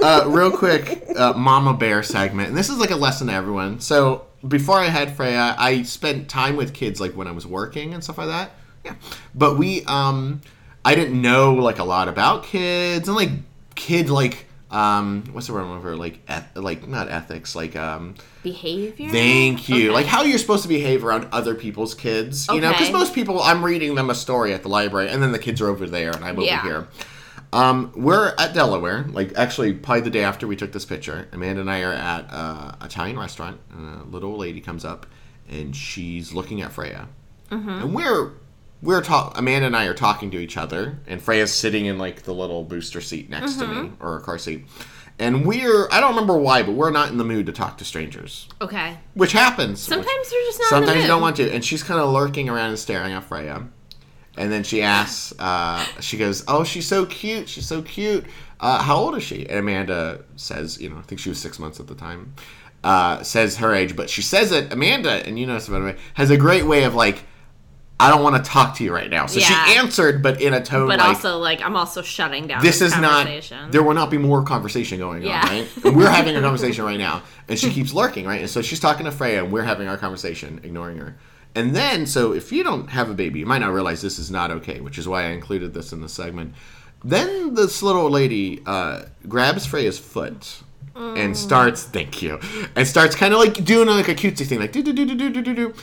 uh, 0.03 0.24
real 0.28 0.51
quick, 0.57 1.05
uh, 1.16 1.32
Mama 1.34 1.74
Bear 1.74 2.03
segment, 2.03 2.49
and 2.51 2.57
this 2.57 2.68
is 2.68 2.78
like 2.78 2.91
a 2.91 2.97
lesson 2.97 3.26
to 3.28 3.32
everyone. 3.32 3.80
So 3.80 4.26
before 4.49 4.78
I 4.78 4.86
had 4.88 5.16
Freya, 5.16 5.55
I 5.59 5.82
spent 5.82 6.28
time 6.28 6.57
with 6.57 6.74
kids 6.74 7.01
like 7.01 7.12
when 7.12 7.26
I 7.26 7.32
was 7.32 7.47
working 7.47 7.94
and 7.94 8.03
stuff 8.03 8.18
like 8.18 8.28
that. 8.28 8.51
Yeah, 8.84 8.94
but 9.34 9.59
we 9.59 9.84
um, 9.84 10.40
I 10.84 10.94
didn't 10.94 11.20
know 11.20 11.55
like 11.55 11.78
a 11.78 11.84
lot 11.84 12.09
about 12.09 12.44
kids 12.44 13.09
and 13.09 13.16
like 13.16 13.30
kid 13.74 14.09
like 14.11 14.47
um, 14.70 15.24
what's 15.32 15.47
the 15.47 15.53
word 15.53 15.80
for? 15.82 15.97
Like 15.97 16.20
eth- 16.28 16.57
like 16.57 16.86
not 16.88 17.09
ethics, 17.09 17.55
like 17.55 17.76
um. 17.76 18.14
Behavior. 18.42 19.11
Thank 19.11 19.68
you. 19.68 19.76
Okay. 19.76 19.90
Like 19.90 20.07
how 20.07 20.22
you're 20.22 20.38
supposed 20.38 20.62
to 20.62 20.68
behave 20.68 21.05
around 21.05 21.28
other 21.32 21.55
people's 21.55 21.94
kids, 21.94 22.49
you 22.49 22.61
know? 22.61 22.70
Because 22.72 22.92
most 22.92 23.14
people, 23.14 23.40
I'm 23.42 23.64
reading 23.64 23.94
them 23.94 24.11
a 24.11 24.14
story 24.14 24.53
at 24.53 24.62
the 24.62 24.68
library, 24.68 25.09
and 25.09 25.22
then 25.22 25.32
the 25.32 25.38
kids 25.38 25.61
are 25.61 25.68
over 25.68 25.86
there, 25.86 26.11
and 26.11 26.24
I'm 26.24 26.38
Yeah. 26.40 26.59
over 26.61 26.68
here. 26.68 26.88
Um, 27.53 27.92
we're 27.97 28.34
at 28.38 28.53
Delaware, 28.55 29.05
like 29.11 29.32
actually 29.36 29.72
probably 29.72 30.03
the 30.03 30.11
day 30.11 30.24
after 30.24 30.47
we 30.47 30.57
took 30.57 30.72
this 30.72 30.84
picture. 30.84 31.28
Amanda 31.32 31.61
and 31.62 31.70
I 31.70 31.82
are 31.82 31.92
at 31.92 32.26
uh, 32.30 32.72
Italian 32.82 33.18
restaurant, 33.18 33.61
and 33.72 34.01
a 34.01 34.05
little 34.05 34.36
lady 34.36 34.61
comes 34.61 34.84
up, 34.84 35.07
and 35.49 35.74
she's 35.74 36.32
looking 36.32 36.62
at 36.62 36.72
Freya, 36.72 37.09
Mm-hmm. 37.51 37.68
and 37.68 37.94
we're 37.94 38.32
we're 38.82 39.01
talk. 39.01 39.38
Amanda 39.38 39.66
and 39.68 39.76
I 39.76 39.86
are 39.86 39.94
talking 39.94 40.30
to 40.32 40.38
each 40.38 40.57
other, 40.57 40.99
and 41.07 41.22
Freya's 41.22 41.53
sitting 41.53 41.86
in 41.86 41.97
like 41.99 42.22
the 42.22 42.34
little 42.34 42.64
booster 42.64 43.01
seat 43.01 43.30
next 43.30 43.55
to 43.55 43.66
me 43.66 43.74
Mm-hmm. 43.74 44.05
or 44.05 44.16
a 44.16 44.20
car 44.20 44.36
seat, 44.38 44.64
and 45.18 45.47
we're 45.47 45.88
I 45.90 46.01
don't 46.01 46.11
remember 46.11 46.36
why, 46.36 46.62
but 46.64 46.72
we're 46.72 46.90
not 46.90 47.11
in 47.11 47.16
the 47.16 47.24
mood 47.24 47.47
to 47.47 47.53
talk 47.53 47.78
to 47.78 47.84
strangers 47.84 48.49
Okay. 48.61 48.99
which 49.14 49.32
happens. 49.32 49.80
Sometimes 49.80 50.32
you're 50.32 50.42
just 50.42 50.59
not. 50.61 50.72
in 50.72 50.80
the 50.80 50.86
Sometimes 50.88 51.03
you 51.03 51.09
don't 51.09 51.22
want 51.22 51.36
to, 51.36 51.51
and 51.51 51.64
she's 51.64 51.82
kind 51.84 52.01
of 52.01 52.11
lurking 52.12 52.49
around 52.49 52.70
and 52.70 52.78
staring 52.78 53.12
at 53.12 53.22
Freya. 53.24 53.68
And 54.37 54.53
then 54.53 54.62
she 54.62 54.82
asks, 54.82 55.32
uh, 55.39 55.84
she 56.01 56.16
goes, 56.18 56.45
"Oh, 56.47 56.62
she's 56.64 56.87
so 56.87 57.07
cute. 57.07 57.49
She's 57.49 57.66
so 57.66 57.80
cute. 57.82 58.24
Uh, 58.61 58.82
how 58.82 58.97
old 58.97 59.16
is 59.16 59.22
she?" 59.22 59.47
And 59.49 59.59
Amanda 59.61 60.20
says, 60.37 60.80
"You 60.80 60.91
know, 60.91 60.99
I 60.99 61.03
think 61.03 61.20
she 61.20 61.28
was 61.30 61.39
six 61.41 61.59
months 61.59 61.80
at 61.80 61.87
the 61.87 61.95
time." 61.95 62.34
Uh, 62.84 63.22
says 63.22 63.57
her 63.57 63.74
age, 63.74 63.97
but 63.97 64.09
she 64.11 64.22
says 64.22 64.53
it. 64.53 64.72
Amanda, 64.72 65.11
and 65.26 65.39
you 65.39 65.47
know 65.47 65.55
this 65.55 65.68
about 65.68 65.82
me, 65.82 65.95
has 66.14 66.30
a 66.30 66.37
great 66.37 66.66
way 66.66 66.84
of 66.84 66.95
like, 66.95 67.24
"I 67.99 68.11
don't 68.11 68.22
want 68.22 68.37
to 68.45 68.49
talk 68.49 68.76
to 68.76 68.84
you 68.84 68.93
right 68.93 69.09
now." 69.11 69.24
So 69.26 69.41
Yeah. 69.41 69.47
she 69.64 69.76
answered, 69.78 70.22
but 70.22 70.41
in 70.41 70.53
a 70.55 70.62
tone 70.62 70.87
But 70.87 70.99
like, 70.99 71.09
also, 71.09 71.39
like, 71.39 71.62
I'm 71.62 71.74
also 71.74 72.03
shutting 72.03 72.47
down. 72.47 72.62
this 72.62 72.78
This, 72.80 72.93
is 72.93 73.01
not 73.01 73.26
there 73.72 73.82
will 73.82 73.95
not 73.95 74.11
be 74.11 74.18
more 74.18 74.43
conversation 74.45 74.99
going 74.99 75.22
Yeah. 75.22 75.41
on 75.41 75.49
right 75.49 75.68
and 75.84 75.97
we're 75.97 76.11
having 76.11 76.37
a 76.37 76.41
conversation 76.43 76.84
right 76.84 76.99
now 76.99 77.22
and 77.49 77.59
she 77.59 77.70
keeps 77.70 77.93
lurking 77.95 78.26
right 78.26 78.41
and 78.43 78.51
so 78.51 78.61
she's 78.62 78.80
talking 78.80 79.07
to 79.07 79.11
freya 79.12 79.43
and 79.43 79.51
we're 79.53 79.62
having 79.64 79.89
our 79.89 79.97
conversation 79.97 80.61
ignoring 80.62 80.99
her 80.99 81.16
and 81.57 81.75
then 81.75 82.07
so 82.07 82.33
if 82.33 82.53
you 82.53 82.63
don't 82.63 82.89
have 82.91 83.11
a 83.11 83.15
baby 83.15 83.41
you 83.41 83.47
might 83.47 83.59
not 83.59 83.73
realize 83.73 84.03
this 84.03 84.19
is 84.19 84.31
not 84.31 84.51
okay 84.51 84.81
which 84.81 84.99
is 84.99 85.09
why 85.09 85.25
i 85.25 85.29
included 85.29 85.75
this 85.75 85.93
in 85.93 86.01
the 86.01 86.09
segment. 86.09 86.55
Then 87.05 87.55
this 87.55 87.83
little 87.83 88.11
lady 88.11 88.63
uh, 88.67 89.03
grabs 89.29 89.67
freya's 89.67 89.99
foot 89.99 90.63
and 90.95 91.37
starts 91.37 91.85
thank 91.85 92.23
you 92.23 92.41
and 92.75 92.87
starts 92.87 93.15
kind 93.15 93.35
of 93.35 93.39
like 93.39 93.65
doing 93.65 93.87
like 93.87 94.09
a 94.09 94.15
cutesy 94.15 94.47
thing 94.47 94.61
like 94.61 94.73
do 94.73 94.83
do 94.83 94.93
do 94.93 95.05
do 95.05 95.15
do 95.15 95.31
do 95.31 95.43
do 95.43 95.55
do. 95.55 95.75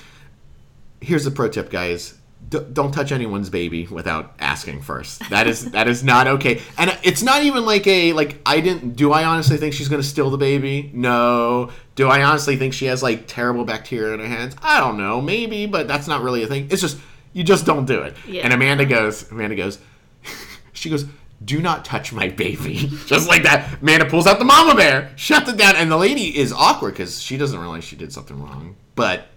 Here's 1.02 1.26
a 1.26 1.32
pro 1.32 1.50
tip 1.50 1.70
guys 1.70 2.16
don't 2.60 2.92
touch 2.92 3.12
anyone's 3.12 3.50
baby 3.50 3.88
without 3.88 4.34
asking 4.40 4.82
first. 4.82 5.28
That 5.30 5.48
is 5.48 5.72
that 5.72 5.88
is 5.88 6.04
not 6.04 6.28
okay. 6.28 6.62
And 6.78 6.98
it's 7.04 7.22
not 7.22 7.44
even 7.44 7.66
like 7.66 7.86
a 7.88 8.14
like 8.14 8.40
i 8.46 8.60
didn't 8.60 8.96
do 8.96 9.12
i 9.12 9.24
honestly 9.24 9.58
think 9.58 9.74
she's 9.74 9.90
gonna 9.90 10.04
steal 10.04 10.30
the 10.30 10.38
baby? 10.38 10.92
No. 10.94 11.72
Do 11.96 12.08
i 12.08 12.24
honestly 12.24 12.58
think 12.58 12.74
she 12.74 12.86
has 12.86 13.04
like 13.04 13.26
terrible 13.28 13.66
bacteria 13.66 14.14
in 14.14 14.20
her 14.20 14.28
hands? 14.28 14.56
I 14.62 14.80
don't 14.80 14.98
know. 14.98 15.22
Maybe 15.22 15.66
but 15.66 15.88
that's 15.88 16.08
not 16.08 16.22
really 16.22 16.44
a 16.44 16.48
thing. 16.48 16.68
It's 16.72 16.82
just 16.82 16.98
you 17.34 17.44
just 17.44 17.66
don't 17.66 17.86
do 17.86 18.02
it. 18.02 18.16
Yeah. 18.28 18.44
and 18.44 18.54
amanda 18.54 18.86
goes 18.86 19.30
amanda 19.32 19.56
goes 19.56 19.80
she 20.74 20.90
goes 20.90 21.06
do 21.44 21.62
not 21.62 21.84
touch 21.84 22.14
my 22.14 22.30
baby. 22.30 22.76
Just 23.06 23.28
like 23.28 23.44
that. 23.44 23.82
Amanda 23.82 24.06
pulls 24.06 24.28
out 24.28 24.40
the 24.40 24.46
mama 24.46 24.76
bear 24.76 25.12
shuts 25.18 25.50
it 25.50 25.58
down 25.58 25.76
and 25.76 25.92
the 25.92 25.98
lady 25.98 26.38
is 26.38 26.54
awkward 26.54 26.94
because 26.94 27.22
she 27.22 27.36
doesn't 27.36 27.60
realize 27.60 27.84
she 27.84 27.98
did 27.98 28.14
something 28.14 28.42
wrong. 28.42 28.78
But 28.96 29.28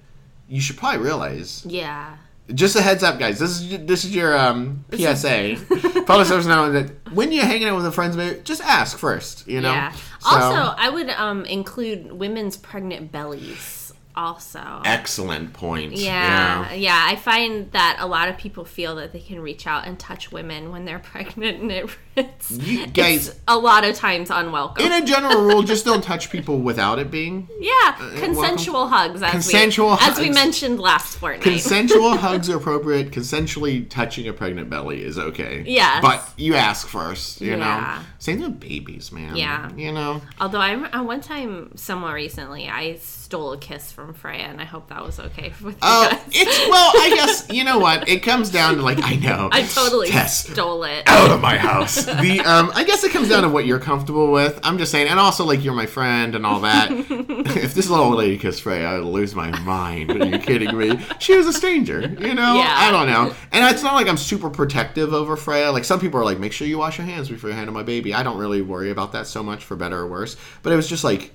you 0.49 0.61
should 0.61 0.77
probably 0.77 1.01
realize 1.01 1.65
yeah. 1.67 2.17
Just 2.55 2.77
a 2.77 2.83
heads 2.83 3.03
up, 3.03 3.19
guys. 3.19 3.39
This 3.39 3.61
is 3.61 3.87
this 3.87 4.05
is 4.05 4.15
your 4.15 4.37
um, 4.37 4.85
PSA. 4.95 5.57
Public 6.07 6.27
service 6.29 6.47
announcement 6.47 6.89
that 7.05 7.13
when 7.15 7.33
you're 7.33 7.45
hanging 7.45 7.67
out 7.69 7.77
with 7.77 7.87
a 7.87 7.93
friend's 7.93 8.17
baby, 8.17 8.41
just 8.45 8.63
ask 8.63 8.97
first. 8.99 9.47
You 9.49 9.61
know. 9.61 9.73
Yeah. 9.73 9.93
So- 9.93 9.99
Also, 10.31 10.75
I 10.77 10.89
would 10.89 11.11
um 11.11 11.45
include 11.45 12.13
women's 12.13 12.57
pregnant 12.57 13.11
bellies. 13.13 13.86
Also. 14.17 14.81
excellent 14.85 15.53
point. 15.53 15.93
Yeah, 15.93 16.73
yeah, 16.73 17.05
I 17.07 17.17
find 17.17 17.71
that 17.73 17.99
a 18.01 18.07
lot 18.07 18.29
of 18.29 18.39
people 18.39 18.65
feel 18.65 18.97
that 18.97 19.13
they 19.13 19.21
can 19.21 19.41
reach 19.41 19.67
out 19.67 19.87
and 19.87 19.99
touch 19.99 20.33
women 20.33 20.71
when 20.73 20.85
they're 20.87 20.99
pregnant, 21.13 21.61
and 21.61 21.71
it, 21.71 21.91
it's, 22.17 22.51
You 22.51 22.87
guys- 22.87 23.29
it's 23.29 23.41
a 23.47 23.59
lot 23.59 23.85
of 23.85 23.95
times 23.95 24.31
unwelcome. 24.31 24.85
In 24.87 24.93
a 24.93 25.05
general 25.05 25.43
rule, 25.43 25.63
just 25.63 25.85
don't 25.85 26.03
touch 26.13 26.31
people 26.31 26.61
without 26.61 26.99
it 26.99 27.11
being. 27.11 27.49
yeah, 27.61 27.93
consensual 28.21 28.89
hugs, 28.89 29.23
as 29.23 29.31
Consensual 29.33 29.91
we, 29.91 29.97
as 30.01 30.19
we 30.19 30.31
mentioned 30.31 30.81
last 30.81 31.19
fortnight. 31.19 31.43
Consensual 31.43 32.17
hugs 32.17 32.49
are 32.49 32.57
appropriate. 32.57 33.11
Consensually 33.11 33.89
touching 33.89 34.29
a 34.29 34.33
pregnant 34.33 34.71
belly 34.71 35.03
is 35.03 35.19
okay. 35.19 35.63
Yes. 35.67 36.01
But 36.03 36.27
you 36.37 36.55
ask 36.55 36.87
first, 36.89 37.41
you 37.41 37.51
Yeah. 37.51 37.57
know? 37.99 38.05
Same 38.19 38.41
with 38.41 38.59
babies, 38.61 39.13
man. 39.13 39.37
Yeah. 39.37 39.71
You 39.77 39.93
know? 39.93 40.23
Although 40.41 40.61
I, 40.61 40.75
rem- 40.75 40.95
uh, 40.95 41.03
one 41.03 41.21
time, 41.21 41.77
somewhat 41.77 42.15
recently, 42.15 42.69
I 42.69 42.97
stole 42.97 43.53
a 43.53 43.59
kiss 43.59 43.93
from 43.93 44.06
Freya, 44.15 44.45
and 44.45 44.61
I 44.61 44.65
hope 44.65 44.89
that 44.89 45.05
was 45.05 45.19
okay 45.21 45.53
with 45.63 45.75
you 45.75 45.81
Oh, 45.83 46.09
guys. 46.11 46.21
it's, 46.33 46.69
well, 46.69 46.93
I 46.95 47.11
guess, 47.15 47.47
you 47.51 47.65
know 47.65 47.79
what? 47.79 48.09
It 48.09 48.23
comes 48.23 48.51
down 48.51 48.77
to, 48.77 48.83
like, 48.83 48.99
I 49.03 49.17
know. 49.17 49.49
I 49.53 49.63
totally 49.63 50.09
Tess, 50.09 50.47
stole 50.49 50.85
it. 50.85 51.03
out 51.07 51.31
of 51.31 51.41
my 51.41 51.57
house. 51.57 52.07
The 52.17 52.41
um, 52.41 52.71
I 52.75 52.83
guess 52.85 53.05
it 53.05 53.13
comes 53.13 53.29
down 53.29 53.43
to 53.43 53.49
what 53.49 53.67
you're 53.67 53.79
comfortable 53.79 54.33
with. 54.33 54.59
I'm 54.63 54.79
just 54.79 54.91
saying, 54.91 55.09
and 55.09 55.21
also 55.21 55.45
like 55.45 55.63
you're 55.63 55.75
my 55.75 55.87
friend 55.87 56.35
and 56.35 56.47
all 56.47 56.61
that. 56.61 56.91
if 56.91 57.75
this 57.75 57.89
little 57.91 58.07
old 58.07 58.17
lady 58.17 58.39
kissed 58.39 58.63
Freya, 58.63 58.87
I 58.87 58.95
would 58.95 59.05
lose 59.05 59.35
my 59.35 59.51
mind. 59.61 60.11
Are 60.11 60.25
you 60.27 60.39
kidding 60.39 60.77
me? 60.77 60.99
She 61.19 61.37
was 61.37 61.47
a 61.47 61.53
stranger, 61.53 62.01
you 62.01 62.35
know. 62.35 62.57
Yeah. 62.57 62.75
I 62.75 62.91
don't 62.91 63.07
know, 63.07 63.35
and 63.53 63.65
it's 63.73 63.83
not 63.83 63.95
like 63.95 64.09
I'm 64.09 64.17
super 64.17 64.49
protective 64.51 65.13
over 65.13 65.37
Freya. 65.37 65.71
Like 65.73 65.85
some 65.85 66.01
people 66.01 66.19
are 66.19 66.25
like, 66.25 66.39
make 66.39 66.53
sure 66.53 66.67
you 66.67 66.79
wash 66.79 66.97
your 66.99 67.07
hands 67.07 67.29
before 67.29 67.51
you 67.51 67.57
handle 67.57 67.75
my 67.75 67.83
baby. 67.83 68.15
I 68.15 68.23
don't 68.23 68.39
really 68.39 68.63
worry 68.63 68.91
about 68.91 69.13
that 69.13 69.27
so 69.27 69.43
much, 69.43 69.63
for 69.65 69.77
better 69.77 69.99
or 69.99 70.07
worse. 70.07 70.37
But 70.63 70.73
it 70.73 70.77
was 70.77 70.89
just 70.89 71.05
like. 71.05 71.33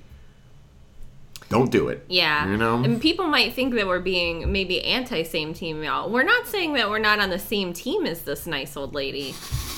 Don't 1.52 1.70
do 1.70 1.88
it. 1.88 2.04
Yeah. 2.08 2.48
You 2.48 2.56
know? 2.56 2.82
And 2.82 3.00
people 3.00 3.26
might 3.26 3.52
think 3.52 3.74
that 3.74 3.86
we're 3.86 4.00
being 4.00 4.50
maybe 4.50 4.82
anti 4.82 5.22
same 5.22 5.54
team, 5.54 5.82
y'all. 5.82 6.10
We're 6.10 6.22
not 6.22 6.46
saying 6.46 6.74
that 6.74 6.90
we're 6.90 6.98
not 6.98 7.20
on 7.20 7.30
the 7.30 7.38
same 7.38 7.72
team 7.72 8.06
as 8.06 8.22
this 8.22 8.46
nice 8.46 8.76
old 8.76 8.94
lady. 8.94 9.34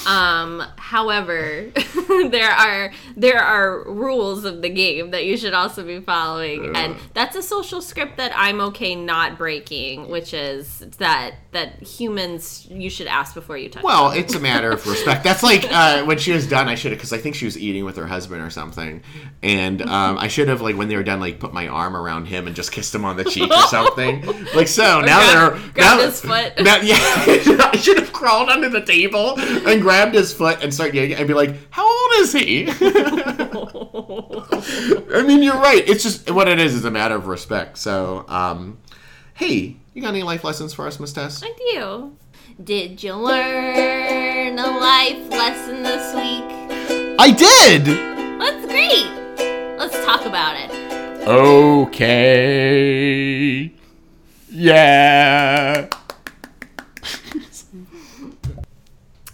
Um, 0.06 0.62
however, 0.76 1.70
there 2.30 2.50
are 2.50 2.92
there 3.16 3.40
are 3.40 3.84
rules 3.90 4.44
of 4.44 4.62
the 4.62 4.68
game 4.68 5.10
that 5.12 5.24
you 5.24 5.36
should 5.36 5.54
also 5.54 5.84
be 5.84 6.00
following, 6.00 6.76
and 6.76 6.96
that's 7.14 7.36
a 7.36 7.42
social 7.42 7.80
script 7.80 8.16
that 8.18 8.32
I'm 8.34 8.60
okay 8.60 8.94
not 8.94 9.38
breaking, 9.38 10.08
which 10.08 10.34
is 10.34 10.80
that 10.98 11.34
that 11.52 11.82
humans 11.82 12.66
you 12.70 12.90
should 12.90 13.06
ask 13.06 13.34
before 13.34 13.56
you 13.56 13.68
touch. 13.68 13.82
Well, 13.82 14.10
it's 14.10 14.34
a 14.34 14.40
matter 14.40 14.70
of 14.70 14.86
respect. 14.86 15.24
That's 15.24 15.42
like 15.42 15.64
uh, 15.70 16.04
when 16.04 16.18
she 16.18 16.32
was 16.32 16.46
done. 16.46 16.68
I 16.68 16.74
should 16.74 16.92
have 16.92 16.98
because 16.98 17.12
I 17.12 17.18
think 17.18 17.34
she 17.34 17.44
was 17.44 17.58
eating 17.58 17.84
with 17.84 17.96
her 17.96 18.06
husband 18.06 18.42
or 18.42 18.50
something, 18.50 19.02
and 19.42 19.80
um, 19.82 20.18
I 20.18 20.28
should 20.28 20.48
have 20.48 20.60
like 20.60 20.76
when 20.76 20.88
they 20.88 20.96
were 20.96 21.02
done, 21.02 21.20
like 21.20 21.38
put 21.40 21.54
my 21.54 21.68
arm 21.68 21.96
around 21.96 22.26
him 22.26 22.46
and 22.46 22.54
just 22.54 22.72
kissed 22.72 22.94
him 22.94 23.04
on 23.04 23.16
the 23.16 23.24
cheek 23.24 23.50
or 23.50 23.62
something. 23.68 24.24
Like 24.54 24.68
so. 24.68 25.00
now 25.00 25.18
grab- 25.18 25.52
they're 25.52 25.72
grab 25.72 25.98
now, 25.98 26.04
his 26.04 26.20
foot. 26.20 26.52
Now, 26.60 26.76
yeah, 26.76 26.96
I 26.98 27.78
should 27.80 27.98
have 27.98 28.12
crawled 28.12 28.48
under 28.48 28.68
the 28.68 28.84
table 28.84 29.38
and 29.38 29.80
grabbed 29.80 29.93
his 30.14 30.32
foot 30.32 30.62
and 30.62 30.72
start 30.72 30.94
yanking 30.94 31.16
and 31.16 31.26
be 31.28 31.34
like, 31.34 31.54
"How 31.70 31.86
old 31.86 32.10
is 32.18 32.32
he?" 32.32 32.68
I 35.14 35.22
mean, 35.26 35.42
you're 35.42 35.54
right. 35.54 35.82
It's 35.86 36.02
just 36.02 36.30
what 36.30 36.48
it 36.48 36.58
is 36.58 36.74
is 36.74 36.84
a 36.84 36.90
matter 36.90 37.14
of 37.14 37.26
respect. 37.26 37.78
So, 37.78 38.24
um, 38.28 38.78
hey, 39.34 39.76
you 39.94 40.02
got 40.02 40.08
any 40.08 40.22
life 40.22 40.44
lessons 40.44 40.72
for 40.74 40.86
us, 40.86 40.98
Miss 41.00 41.12
Tess? 41.12 41.42
I 41.44 41.52
do. 41.72 42.16
Did 42.62 43.02
you 43.02 43.14
learn 43.14 44.58
a 44.58 44.78
life 44.78 45.28
lesson 45.30 45.82
this 45.82 46.14
week? 46.14 46.44
I 47.18 47.30
did. 47.30 47.84
That's 48.40 48.66
great. 48.66 49.06
Let's 49.78 50.04
talk 50.04 50.24
about 50.24 50.56
it. 50.56 50.70
Okay. 51.26 52.12
Yeah. 54.50 55.88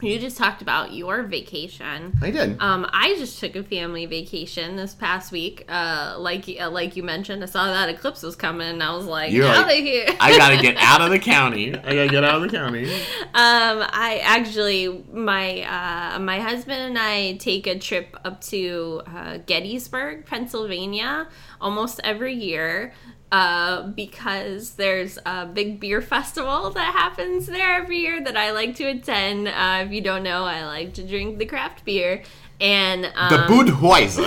You 0.03 0.19
just 0.19 0.37
talked 0.37 0.63
about 0.63 0.93
your 0.93 1.23
vacation. 1.25 2.19
I 2.23 2.31
did. 2.31 2.61
Um, 2.61 2.87
I 2.93 3.15
just 3.17 3.39
took 3.39 3.57
a 3.57 3.63
family 3.63 4.07
vacation 4.07 4.77
this 4.77 4.95
past 4.95 5.33
week. 5.33 5.65
Uh, 5.69 6.17
like 6.19 6.49
uh, 6.61 6.71
like 6.71 6.97
you 6.97 7.03
mentioned, 7.03 7.43
I 7.43 7.47
saw 7.47 7.67
that 7.67 7.89
eclipse 7.89 8.23
was 8.23 8.37
coming, 8.37 8.69
and 8.69 8.83
I 8.83 8.95
was 8.95 9.07
like, 9.07 9.33
You're 9.33 9.47
out 9.47 9.67
like, 9.67 9.81
of 9.81 9.85
here. 9.85 10.07
I 10.21 10.37
gotta 10.37 10.61
get 10.61 10.77
out 10.79 11.01
of 11.03 11.11
the 11.11 11.19
county. 11.19 11.75
I 11.75 11.95
gotta 11.95 12.09
get 12.09 12.25
out 12.25 12.37
of 12.37 12.43
the 12.43 12.57
county. 12.57 12.93
Um, 13.35 13.85
I 13.93 14.21
actually 14.23 15.05
my 15.13 15.63
uh, 15.63 16.19
my 16.19 16.41
husband 16.41 16.81
and 16.81 16.99
I 16.99 17.35
take 17.35 17.67
a 17.67 17.79
trip 17.79 18.17
up 18.25 18.41
to 18.43 19.03
uh, 19.07 19.39
Gettysburg, 19.47 20.27
Pennsylvania, 20.27 21.29
almost 21.61 22.01
every 22.05 22.35
year. 22.35 22.93
Uh, 23.33 23.87
because 23.89 24.73
there's 24.73 25.17
a 25.25 25.47
big 25.47 25.79
beer 25.79 26.01
festival 26.03 26.71
that 26.71 26.93
happens 26.93 27.47
there 27.47 27.75
every 27.75 27.99
year 28.01 28.21
that 28.25 28.37
I 28.37 28.51
like 28.51 28.75
to 28.77 28.85
attend. 28.85 29.47
Uh, 29.47 29.85
if 29.87 29.93
you 29.93 30.01
don't 30.01 30.25
know, 30.25 30.43
I 30.45 30.65
like 30.67 30.95
to 30.95 31.07
drink 31.07 31.39
the 31.39 31.47
craft 31.47 31.85
beer, 31.85 32.23
and 32.61 33.07
um, 33.15 33.31
The 33.31 33.39
Budweiser. 33.47 34.27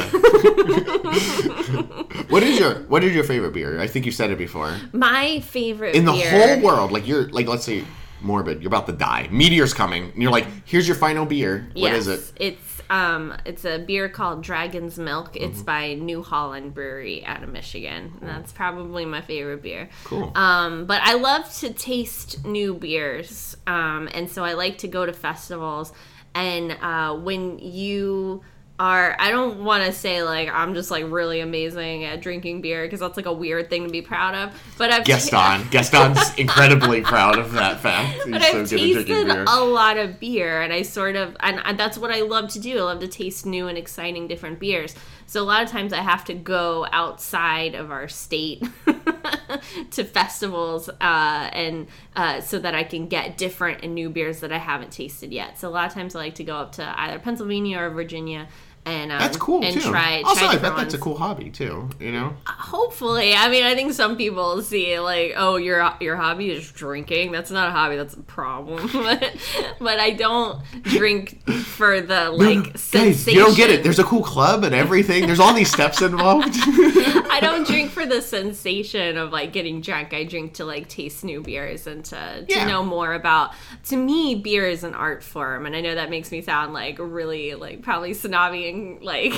what 2.30 2.44
is 2.44 2.60
your 2.60 2.76
What 2.84 3.04
is 3.04 3.14
your 3.14 3.24
favorite 3.24 3.54
beer? 3.54 3.80
I 3.80 3.88
think 3.88 4.06
you 4.06 4.12
said 4.12 4.32
it 4.32 4.38
before. 4.38 4.74
my 4.94 5.40
favorite 5.42 5.96
In 5.96 6.06
the 6.06 6.14
beer, 6.14 6.30
whole 6.56 6.62
world, 6.64 6.92
like 6.92 7.08
you're 7.08 7.28
like 7.30 7.48
let's 7.48 7.66
say 7.66 7.84
morbid, 8.22 8.62
you're 8.62 8.70
about 8.70 8.88
to 8.88 8.94
die. 8.94 9.28
Meteor's 9.32 9.74
coming, 9.74 10.12
and 10.14 10.22
you're 10.22 10.32
like, 10.32 10.48
here's 10.66 10.88
your 10.88 10.96
final 10.96 11.26
beer. 11.26 11.68
What 11.74 11.92
is 11.94 12.08
Yes, 12.08 12.30
it? 12.30 12.34
It's 12.40 12.73
um, 12.90 13.34
it's 13.46 13.66
a 13.66 13.80
beer 13.80 14.10
called 14.10 14.44
Dragon's 14.44 14.98
Milk. 15.00 15.36
It's 15.36 15.58
Mm-hmm. 15.58 15.66
by 15.66 15.94
New 15.96 16.22
Holland 16.24 16.74
Brewery 16.74 17.26
out 17.26 17.44
of 17.44 17.50
Michigan. 17.50 18.14
And 18.22 18.30
that's 18.30 18.52
probably 18.52 19.06
my 19.06 19.22
favorite 19.22 19.62
beer. 19.62 19.90
Cool. 20.04 20.32
Um, 20.36 20.86
but 20.86 21.02
I 21.04 21.14
love 21.14 21.52
to 21.60 21.72
taste 21.74 22.46
new 22.46 22.74
beers, 22.74 23.56
um, 23.68 24.10
and 24.14 24.30
so 24.30 24.44
I 24.44 24.54
like 24.54 24.80
to 24.80 24.88
go 24.88 25.06
to 25.06 25.14
festivals. 25.14 25.94
And 26.36 26.72
uh, 26.82 27.16
when 27.16 27.60
you 27.60 28.44
are, 28.80 29.16
I 29.20 29.30
don't 29.30 29.64
want 29.64 29.86
to 29.86 29.94
say 29.94 30.24
like 30.24 30.50
I'm 30.50 30.74
just 30.74 30.90
like 30.90 31.06
really 31.08 31.42
amazing 31.42 32.06
at 32.06 32.22
drinking 32.22 32.62
beer 32.62 32.84
because 32.84 33.00
that's 33.00 33.18
like 33.18 33.28
a 33.28 33.34
weird 33.34 33.70
thing 33.70 33.86
to 33.86 33.90
be 33.90 34.02
proud 34.02 34.34
of. 34.34 34.62
But 34.78 34.92
I've 34.92 35.06
Gaston. 35.06 35.68
Gaston's 35.72 36.34
incredibly 36.36 37.02
proud 37.02 37.38
of 37.38 37.52
that 37.54 37.80
fact. 37.80 38.24
He's 38.24 38.32
but 38.32 38.42
I've 38.42 38.52
good 38.54 38.64
at 38.64 38.70
tasted 38.70 39.28
beer. 39.28 39.46
a 39.48 39.64
lot 39.64 39.98
of 39.98 40.20
beer, 40.20 40.62
and 40.62 40.74
I 40.74 40.82
sort 40.82 41.16
of, 41.16 41.38
and, 41.42 41.62
and 41.64 41.78
that's 41.78 41.98
what 41.98 42.12
I 42.12 42.22
love 42.22 42.50
to 42.54 42.60
do. 42.60 42.80
I 42.80 42.84
love 42.84 43.00
to 43.02 43.08
taste 43.08 43.46
new 43.46 43.68
and 43.68 43.78
exciting 43.78 44.28
different 44.28 44.60
beers. 44.60 44.96
So 45.34 45.42
a 45.42 45.46
lot 45.46 45.64
of 45.64 45.70
times 45.70 45.94
I 45.94 46.02
have 46.02 46.26
to 46.26 46.36
go 46.36 46.86
outside 46.92 47.74
of 47.74 47.90
our 47.90 48.08
state 48.08 48.64
to 49.90 50.04
festivals, 50.04 50.90
uh, 50.90 51.50
and 51.52 51.88
uh, 52.16 52.40
so 52.42 52.60
that 52.60 52.76
I 52.76 52.84
can 52.84 53.08
get 53.08 53.36
different 53.36 53.84
and 53.84 53.96
new 53.96 54.12
beers 54.12 54.42
that 54.42 54.52
I 54.52 54.60
haven't 54.60 54.92
tasted 54.92 55.34
yet. 55.34 55.58
So 55.58 55.68
a 55.68 55.72
lot 55.72 55.88
of 55.88 55.94
times 55.96 56.16
I 56.16 56.20
like 56.20 56.36
to 56.36 56.44
go 56.44 56.58
up 56.58 56.74
to 56.74 57.02
either 57.02 57.18
Pennsylvania 57.18 57.80
or 57.80 57.90
Virginia. 57.90 58.48
And, 58.86 59.14
um, 59.14 59.20
That's 59.20 59.38
cool 59.38 59.64
and 59.64 59.74
too. 59.74 59.92
try, 59.92 60.22
also, 60.24 60.42
try 60.42 60.50
I 60.56 60.58
bet 60.58 60.76
that's 60.76 60.94
a 60.94 60.98
cool 60.98 61.18
hobby 61.18 61.50
too. 61.50 61.88
You 62.02 62.12
know, 62.12 62.34
Hopefully, 62.46 63.34
I 63.34 63.48
mean, 63.48 63.64
I 63.64 63.76
think 63.76 63.94
some 63.94 64.18
people 64.18 64.62
see 64.62 65.00
like, 65.00 65.34
oh, 65.38 65.56
your 65.56 65.90
your 66.02 66.18
hobby 66.18 66.50
is 66.52 66.70
drinking. 66.70 67.32
That's 67.32 67.50
not 67.50 67.70
a 67.70 67.72
hobby. 67.72 67.96
That's 67.96 68.14
a 68.14 68.22
problem. 68.22 68.90
but, 69.80 70.00
I 70.00 70.12
don't 70.12 70.62
drink 70.84 71.50
for 71.50 72.02
the 72.02 72.30
like 72.32 72.74
guys, 72.74 72.82
sensation. 72.82 73.40
you 73.40 73.46
don't 73.46 73.56
get 73.56 73.70
it. 73.70 73.84
There's 73.84 74.00
a 74.00 74.04
cool 74.04 74.22
club 74.24 74.64
and 74.66 74.76
everything. 74.76 75.28
There's 75.28 75.40
all 75.40 75.54
these 75.54 75.72
steps 75.72 76.02
involved. 76.02 76.50
I 76.58 77.40
don't 77.42 77.66
drink 77.66 77.90
for 77.92 78.06
the 78.06 78.22
sensation 78.22 79.18
of 79.18 79.32
like 79.32 79.54
getting 79.54 79.80
drunk. 79.82 80.14
I 80.14 80.24
drink 80.26 80.56
to 80.56 80.66
like 80.66 80.90
taste 80.90 81.24
new 81.24 81.42
beers 81.42 81.88
and 81.88 82.04
to, 82.06 82.16
to 82.16 82.46
Yeah. 82.50 82.68
know 82.68 82.84
more 82.84 83.14
about. 83.14 83.52
To 83.86 83.96
me, 83.98 84.36
beer 84.36 84.68
is 84.68 84.84
an 84.84 84.94
art 84.94 85.24
form, 85.24 85.66
and 85.66 85.76
I 85.76 85.82
know 85.82 85.96
that 85.96 86.10
makes 86.10 86.32
me 86.32 86.42
sound 86.42 86.74
like 86.74 86.98
really 87.00 87.54
like 87.56 87.82
probably 87.82 88.14
snobby 88.14 88.73
and 88.74 89.02
like 89.02 89.34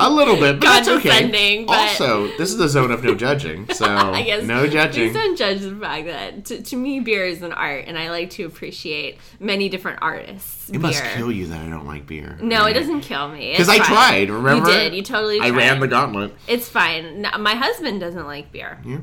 a 0.00 0.10
little 0.10 0.36
bit, 0.36 0.58
but 0.58 0.66
that's 0.66 0.88
okay. 0.88 1.64
But- 1.66 1.72
Also, 1.76 2.28
this 2.38 2.50
is 2.50 2.56
the 2.56 2.68
zone 2.68 2.90
of 2.90 3.04
no 3.04 3.14
judging, 3.14 3.68
so 3.72 3.86
I 3.86 4.22
guess 4.22 4.42
no 4.44 4.66
judging. 4.66 5.10
Please 5.10 5.14
don't 5.14 5.36
judge 5.36 5.60
the 5.60 5.74
fact 5.76 6.06
that 6.06 6.44
to, 6.46 6.62
to 6.62 6.76
me 6.76 7.00
beer 7.00 7.26
is 7.26 7.42
an 7.42 7.52
art, 7.52 7.84
and 7.86 7.98
I 7.98 8.10
like 8.10 8.30
to 8.30 8.44
appreciate 8.44 9.18
many 9.38 9.68
different 9.68 9.98
artists. 10.02 10.68
It 10.68 10.72
beer. 10.72 10.80
must 10.80 11.02
kill 11.14 11.30
you 11.30 11.46
that 11.48 11.60
I 11.60 11.68
don't 11.68 11.86
like 11.86 12.06
beer. 12.06 12.38
No, 12.40 12.66
it 12.66 12.74
doesn't 12.74 13.02
kill 13.02 13.28
me. 13.28 13.52
Because 13.52 13.68
I 13.68 13.78
tried. 13.78 14.30
Remember? 14.30 14.70
You 14.70 14.76
did. 14.76 14.94
You 14.94 15.02
totally. 15.02 15.40
I 15.40 15.50
ran 15.50 15.80
the 15.80 15.88
gauntlet. 15.88 16.34
It's 16.46 16.68
fine. 16.68 17.22
No, 17.22 17.30
my 17.38 17.54
husband 17.54 18.00
doesn't 18.00 18.26
like 18.26 18.50
beer, 18.52 18.78
Yeah. 18.84 18.98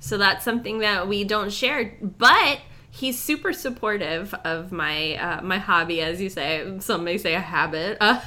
so 0.00 0.18
that's 0.18 0.44
something 0.44 0.78
that 0.80 1.08
we 1.08 1.24
don't 1.24 1.52
share. 1.52 1.96
But 2.02 2.58
he's 2.94 3.18
super 3.18 3.54
supportive 3.54 4.34
of 4.44 4.70
my 4.70 5.14
uh, 5.14 5.42
my 5.42 5.56
hobby, 5.56 6.02
as 6.02 6.20
you 6.20 6.28
say. 6.28 6.78
Some 6.78 7.04
may 7.04 7.16
say 7.16 7.34
a 7.34 7.40
habit. 7.40 7.96
um, 8.02 8.22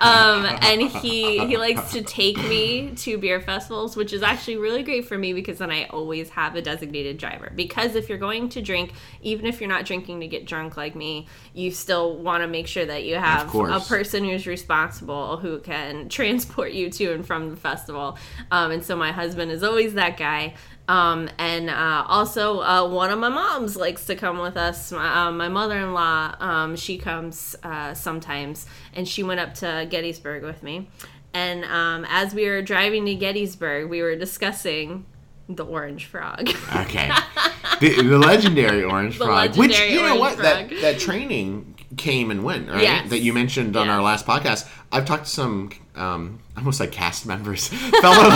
and 0.00 0.82
he 0.82 1.46
he 1.46 1.56
likes 1.56 1.92
to 1.92 2.02
take 2.02 2.36
me 2.36 2.90
to 2.96 3.16
beer 3.16 3.40
festivals, 3.40 3.96
which 3.96 4.12
is 4.12 4.22
actually 4.22 4.56
really 4.56 4.82
great 4.82 5.06
for 5.06 5.16
me 5.16 5.32
because 5.32 5.58
then 5.58 5.70
I 5.70 5.84
always 5.84 6.30
have 6.30 6.56
a 6.56 6.62
designated 6.62 7.16
driver. 7.16 7.52
Because 7.54 7.94
if 7.94 8.08
you're 8.08 8.18
going 8.18 8.48
to 8.50 8.60
drink, 8.60 8.92
even 9.22 9.46
if 9.46 9.60
you're 9.60 9.70
not 9.70 9.84
drinking 9.86 10.20
to 10.20 10.26
get 10.26 10.46
drunk 10.46 10.76
like 10.76 10.96
me, 10.96 11.28
you 11.54 11.70
still 11.70 12.16
want 12.16 12.42
to 12.42 12.48
make 12.48 12.66
sure 12.66 12.84
that 12.84 13.04
you 13.04 13.14
have 13.14 13.54
a 13.54 13.80
person 13.80 14.24
who's 14.24 14.48
responsible 14.48 15.36
who 15.36 15.60
can 15.60 16.08
transport 16.18 16.72
you 16.72 16.90
to 16.90 17.12
and 17.12 17.24
from 17.24 17.50
the 17.50 17.56
festival. 17.56 18.18
Um, 18.50 18.72
and 18.72 18.84
so 18.84 18.96
my 18.96 19.12
husband 19.12 19.52
is 19.52 19.62
always 19.62 19.94
that 19.94 20.16
guy. 20.16 20.54
Um, 20.86 21.30
and 21.38 21.70
uh, 21.70 22.04
also, 22.06 22.60
uh, 22.60 22.88
one 22.88 23.10
of 23.10 23.18
my 23.18 23.30
moms 23.30 23.76
likes 23.76 24.04
to 24.06 24.14
come 24.14 24.38
with 24.38 24.56
us. 24.56 24.92
My, 24.92 25.26
uh, 25.26 25.32
my 25.32 25.48
mother 25.48 25.78
in 25.78 25.94
law, 25.94 26.34
um, 26.40 26.76
she 26.76 26.98
comes 26.98 27.56
uh, 27.62 27.94
sometimes, 27.94 28.66
and 28.92 29.08
she 29.08 29.22
went 29.22 29.40
up 29.40 29.54
to 29.54 29.86
Gettysburg 29.88 30.42
with 30.42 30.62
me. 30.62 30.90
And 31.32 31.64
um, 31.64 32.06
as 32.08 32.34
we 32.34 32.46
were 32.46 32.62
driving 32.62 33.06
to 33.06 33.14
Gettysburg, 33.14 33.88
we 33.88 34.02
were 34.02 34.14
discussing 34.14 35.06
the 35.48 35.64
orange 35.64 36.06
frog. 36.06 36.48
Okay. 36.76 37.10
the, 37.80 38.02
the 38.02 38.18
legendary 38.18 38.84
orange 38.84 39.18
The 39.18 39.24
frog, 39.26 39.56
which 39.56 39.72
legendary 39.72 39.92
you 39.92 40.02
know 40.02 40.16
what 40.16 40.38
that 40.38 40.70
that 40.80 40.98
training 40.98 41.73
came 41.96 42.30
and 42.30 42.42
went, 42.44 42.68
right? 42.68 42.82
Yes. 42.82 43.10
That 43.10 43.20
you 43.20 43.32
mentioned 43.32 43.76
on 43.76 43.88
our 43.88 44.02
last 44.02 44.26
podcast. 44.26 44.68
I've 44.92 45.04
talked 45.04 45.24
to 45.24 45.30
some, 45.30 45.70
um, 45.96 46.38
I 46.56 46.60
almost 46.60 46.80
like 46.80 46.92
cast 46.92 47.26
members, 47.26 47.68
fellow. 48.00 48.28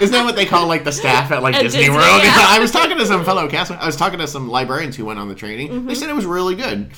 isn't 0.00 0.10
that 0.10 0.24
what 0.24 0.36
they 0.36 0.46
call 0.46 0.66
like 0.66 0.84
the 0.84 0.92
staff 0.92 1.30
at 1.30 1.42
like 1.42 1.54
At 1.54 1.62
Disney, 1.62 1.80
Disney, 1.80 1.94
World? 1.96 2.22
yeah. 2.22 2.34
I 2.36 2.58
was 2.58 2.70
talking 2.70 2.96
to 2.98 3.06
some 3.06 3.24
fellow 3.24 3.48
cast. 3.48 3.70
I 3.70 3.86
was 3.86 3.96
talking 3.96 4.18
to 4.18 4.26
some 4.26 4.48
librarians 4.48 4.96
who 4.96 5.04
went 5.04 5.18
on 5.18 5.28
the 5.28 5.34
training. 5.34 5.68
Mm-hmm. 5.68 5.86
They 5.86 5.94
said 5.94 6.08
it 6.08 6.14
was 6.14 6.26
really 6.26 6.54
good. 6.54 6.90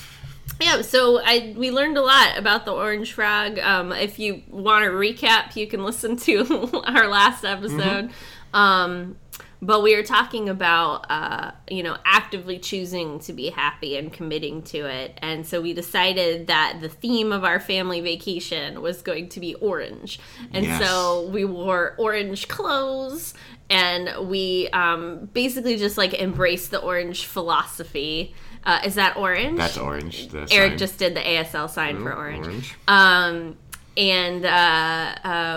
Yeah, 0.61 0.83
so 0.83 1.21
I 1.25 1.55
we 1.57 1.71
learned 1.71 1.97
a 1.99 2.03
lot 2.03 2.37
about 2.37 2.65
the 2.65 2.73
orange 2.73 3.13
frog. 3.13 3.59
Um, 3.61 3.93
if 3.93 4.19
you 4.19 4.43
want 4.49 4.85
to 4.85 4.91
recap, 4.91 5.55
you 5.55 5.67
can 5.69 5.85
listen 5.85 6.17
to 6.17 6.83
our 6.87 7.07
last 7.07 7.45
episode. 7.45 8.11
Um, 8.53 9.17
but 9.61 9.83
we 9.83 9.97
were 9.97 10.03
talking 10.05 10.49
about 10.49 11.05
uh, 11.11 11.51
you 11.71 11.83
know 11.83 11.97
actively 12.05 12.59
choosing 12.59 13.19
to 13.21 13.33
be 13.33 13.51
happy 13.51 13.97
and 13.97 14.13
committing 14.13 14.63
to 14.63 14.79
it 14.87 15.19
and 15.19 15.47
so 15.47 15.61
we 15.61 15.73
decided 15.73 16.47
that 16.47 16.79
the 16.81 16.89
theme 16.89 17.33
of 17.33 17.45
our 17.45 17.59
family 17.61 18.01
vacation 18.01 18.81
was 18.83 19.03
going 19.03 19.29
to 19.29 19.41
be 19.41 19.55
orange 19.57 20.21
and 20.53 20.65
Yes. 20.65 20.83
so 20.87 21.29
we 21.31 21.45
wore 21.45 21.95
orange 21.99 22.47
clothes 22.49 23.35
and 23.71 24.29
we 24.29 24.69
um, 24.73 25.29
basically 25.33 25.77
just 25.77 25.99
like 25.99 26.15
embraced 26.15 26.71
the 26.71 26.81
orange 26.81 27.27
philosophy 27.27 28.35
uh, 28.65 28.81
is 28.85 28.97
that 28.97 29.17
orange 29.17 29.57
That's 29.57 29.79
orange. 29.79 30.29
Eric 30.51 30.51
sign. 30.73 30.79
just 30.79 30.99
did 30.99 31.15
the 31.15 31.21
asl 31.21 31.71
sign 31.71 32.03
for 32.03 32.13
orange 32.15 32.47
orange. 32.47 32.75
um, 32.89 33.57
and 33.99 34.45
uh, 34.47 34.49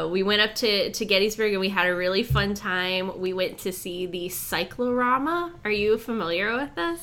uh, 0.01 0.09
we 0.11 0.23
went 0.23 0.41
up 0.41 0.55
to, 0.55 0.91
to 0.91 1.05
Gettysburg 1.05 1.51
and 1.51 1.61
we 1.61 1.69
had 1.69 1.85
a 1.87 1.95
really 1.95 2.23
fun 2.23 2.55
time. 2.55 3.19
We 3.21 3.33
went 3.33 3.59
to 3.59 3.71
see 3.71 4.07
the 4.07 4.29
cyclorama. 4.29 5.53
Are 5.63 5.69
you 5.71 5.97
familiar 5.99 6.55
with 6.55 6.73
this? 6.75 6.99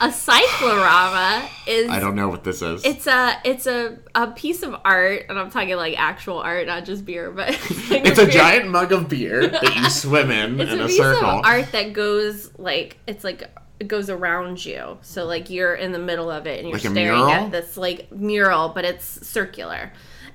A 0.00 0.12
cyclorama 0.12 1.48
is 1.66 1.90
I 1.90 1.98
don't 2.00 2.14
know 2.14 2.28
what 2.28 2.44
this 2.44 2.62
is. 2.62 2.84
it's 2.84 3.06
a 3.06 3.38
it's 3.44 3.66
a, 3.66 3.98
a 4.14 4.28
piece 4.28 4.62
of 4.62 4.76
art, 4.84 5.26
and 5.28 5.38
I'm 5.38 5.50
talking 5.50 5.74
like 5.76 5.98
actual 5.98 6.38
art, 6.38 6.66
not 6.66 6.84
just 6.84 7.04
beer, 7.04 7.30
but 7.30 7.48
like 7.90 8.06
It's 8.06 8.18
a 8.18 8.24
beer- 8.26 8.30
giant 8.32 8.68
mug 8.70 8.92
of 8.92 9.08
beer 9.08 9.48
that 9.48 9.74
you 9.76 9.90
swim 9.90 10.30
in 10.30 10.60
It's 10.60 10.70
in 10.72 10.80
a 10.80 10.84
a, 10.84 10.86
piece 10.86 10.96
circle. 10.98 11.24
of 11.28 11.44
art 11.44 11.72
that 11.72 11.92
goes 11.92 12.50
like 12.58 12.98
it's 13.06 13.24
like 13.24 13.50
it 13.80 13.88
goes 13.88 14.10
around 14.10 14.64
you. 14.64 14.98
So 15.02 15.24
like 15.24 15.50
you're 15.50 15.74
in 15.74 15.92
the 15.92 15.98
middle 15.98 16.30
of 16.30 16.46
it 16.46 16.58
and 16.60 16.68
you're 16.68 16.74
Like 16.74 16.82
staring 16.82 17.18
mural? 17.18 17.30
at 17.30 17.50
this 17.50 17.76
like 17.76 18.12
mural, 18.12 18.68
but 18.68 18.84
it's 18.84 19.26
circular. 19.26 19.92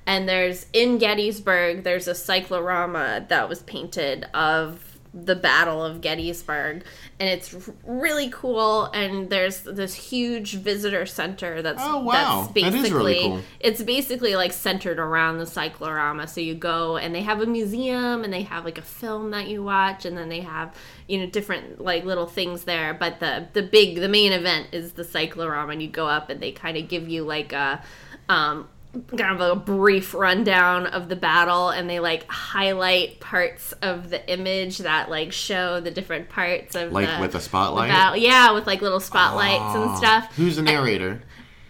And 0.07 0.29
there's 0.29 0.67
in 0.73 0.97
Gettysburg, 0.97 1.83
there's 1.83 2.07
a 2.07 2.15
cyclorama 2.15 3.25
that 3.29 3.49
was 3.49 3.63
painted 3.63 4.25
of 4.33 4.81
the 5.17 5.35
Battle 5.35 5.81
of 5.81 6.01
Gettysburg, 6.01 6.83
and 7.21 7.29
it's 7.29 7.55
really 7.85 8.29
cool. 8.29 8.87
And 8.87 9.29
there's 9.29 9.61
this 9.61 9.93
huge 9.93 10.55
visitor 10.55 11.05
center 11.05 11.61
that's 11.61 11.81
Oh, 11.81 11.99
wow. 12.03 12.41
that's 12.41 12.51
basically 12.51 12.87
is 12.87 12.91
really 12.93 13.19
cool. 13.21 13.39
it's 13.61 13.81
basically 13.81 14.35
like 14.35 14.51
centered 14.51 14.99
around 14.99 15.37
the 15.37 15.45
cyclorama 15.45 16.27
so 16.27 16.41
you 16.41 16.53
go 16.53 16.97
and 16.97 17.15
they 17.15 17.21
have 17.21 17.39
a 17.41 17.45
museum 17.45 18.25
and 18.25 18.33
they 18.33 18.41
have 18.41 18.65
like 18.65 18.77
a 18.77 18.81
film 18.81 19.31
that 19.31 19.47
you 19.47 19.63
watch 19.63 20.03
and 20.03 20.17
then 20.17 20.27
they 20.27 20.41
have 20.41 20.75
you 21.07 21.17
know 21.17 21.27
different 21.27 21.79
like 21.81 22.03
little 22.03 22.27
things 22.27 22.65
there 22.65 22.93
but 22.93 23.21
the 23.21 23.47
the 23.53 23.63
big 23.63 23.95
the 24.01 24.09
main 24.09 24.33
event 24.33 24.67
is 24.73 24.91
the 24.93 25.03
cyclorama 25.05 25.71
and 25.71 25.81
you 25.81 25.87
go 25.87 26.07
up 26.07 26.29
and 26.29 26.41
they 26.41 26.51
kind 26.51 26.75
of 26.75 26.89
give 26.89 27.07
you 27.07 27.23
like 27.23 27.53
a 27.53 27.81
um 28.27 28.67
kind 29.17 29.39
of 29.39 29.41
a 29.41 29.55
brief 29.55 30.13
rundown 30.13 30.87
of 30.87 31.09
the 31.09 31.15
battle 31.15 31.69
and 31.69 31.89
they 31.89 31.99
like 31.99 32.25
highlight 32.29 33.19
parts 33.19 33.73
of 33.81 34.09
the 34.09 34.31
image 34.31 34.79
that 34.79 35.09
like 35.09 35.31
show 35.31 35.79
the 35.79 35.91
different 35.91 36.29
parts 36.29 36.75
of 36.75 36.91
Like 36.91 37.07
the, 37.09 37.21
with 37.21 37.31
a 37.31 37.37
the 37.37 37.41
spotlight? 37.41 37.89
battle 37.89 38.17
yeah 38.17 38.51
with 38.51 38.65
like 38.67 38.81
little 38.81 38.99
spotlights 38.99 39.75
and 39.75 39.89
Oh. 39.91 39.95
stuff 39.97 40.35
Who's 40.35 40.55
the 40.55 40.61
narrator? 40.61 41.21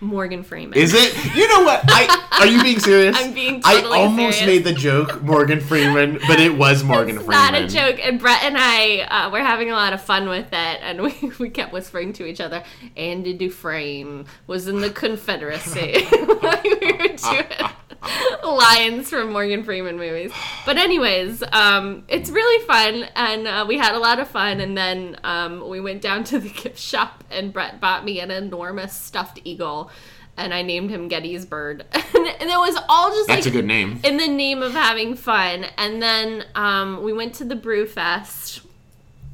Morgan 0.05 0.43
freeman 0.43 0.77
Is 0.77 0.93
it? 0.93 1.13
You 1.35 1.47
know 1.47 1.63
what? 1.63 1.81
I 1.87 2.27
are 2.39 2.47
you 2.47 2.61
being 2.61 2.79
serious? 2.79 3.15
I'm 3.19 3.33
being 3.33 3.61
totally 3.61 3.99
I 3.99 4.01
almost 4.03 4.39
serious. 4.39 4.55
made 4.55 4.63
the 4.63 4.77
joke 4.79 5.21
Morgan 5.23 5.59
Freeman, 5.61 6.19
but 6.27 6.39
it 6.39 6.55
was 6.57 6.83
Morgan 6.83 7.15
It's 7.17 7.25
Freeman. 7.25 7.53
not 7.53 7.61
a 7.61 7.67
joke. 7.67 7.99
And 8.05 8.19
Brett 8.19 8.43
and 8.43 8.55
I 8.57 8.99
uh, 9.01 9.29
were 9.31 9.39
having 9.39 9.71
a 9.71 9.73
lot 9.73 9.93
of 9.93 10.01
fun 10.01 10.27
with 10.29 10.47
it, 10.47 10.79
and 10.81 11.01
we, 11.03 11.31
we 11.39 11.49
kept 11.49 11.71
whispering 11.73 12.13
to 12.13 12.25
each 12.25 12.41
other. 12.41 12.63
Andy 12.97 13.33
Dufresne 13.33 14.25
was 14.47 14.67
in 14.67 14.81
the 14.81 14.89
Confederacy. 14.89 16.05
We 16.15 16.73
were 16.81 16.87
doing 16.91 17.17
lines 18.43 19.09
from 19.09 19.31
Morgan 19.31 19.63
Freeman 19.63 19.97
movies. 19.97 20.31
But 20.65 20.77
anyways, 20.77 21.43
um, 21.51 22.03
it's 22.07 22.29
really 22.29 22.65
fun, 22.65 23.07
and 23.15 23.47
uh, 23.47 23.65
we 23.67 23.77
had 23.77 23.95
a 23.95 23.99
lot 23.99 24.19
of 24.19 24.27
fun. 24.27 24.59
And 24.59 24.77
then 24.77 25.17
um, 25.23 25.67
we 25.67 25.79
went 25.79 26.01
down 26.01 26.23
to 26.25 26.39
the 26.39 26.49
gift 26.63 26.79
shop, 26.79 27.23
and 27.31 27.51
Brett 27.53 27.79
bought 27.79 28.05
me 28.05 28.19
an 28.19 28.31
enormous 28.31 28.93
stuffed 28.93 29.39
eagle. 29.43 29.89
And 30.37 30.53
I 30.53 30.63
named 30.63 30.89
him 30.89 31.07
Gettysburg, 31.07 31.77
Bird. 31.77 31.85
and 31.93 32.49
it 32.49 32.57
was 32.57 32.77
all 32.89 33.09
just 33.11 33.27
That's 33.29 33.45
like 33.45 33.53
a 33.53 33.57
good 33.57 33.65
name. 33.65 34.01
in 34.03 34.17
the 34.17 34.27
name 34.27 34.61
of 34.61 34.73
having 34.73 35.15
fun. 35.15 35.65
And 35.77 36.01
then 36.01 36.43
um, 36.55 37.03
we 37.03 37.13
went 37.13 37.35
to 37.35 37.45
the 37.45 37.55
Brew 37.55 37.85
Fest, 37.85 38.59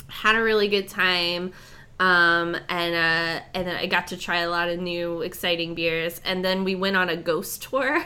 had 0.07 0.36
a 0.36 0.43
really 0.43 0.67
good 0.67 0.88
time. 0.88 1.53
Um, 1.99 2.55
and 2.69 2.95
uh, 2.95 3.43
and 3.53 3.67
then 3.67 3.76
I 3.76 3.86
got 3.88 4.07
to 4.07 4.17
try 4.17 4.39
a 4.39 4.49
lot 4.49 4.69
of 4.69 4.80
new 4.80 5.22
exciting 5.22 5.74
beers. 5.76 6.22
And 6.24 6.43
then 6.45 6.63
we 6.63 6.76
went 6.76 6.95
on 6.95 7.09
a 7.09 7.15
ghost 7.15 7.63
tour, 7.63 8.05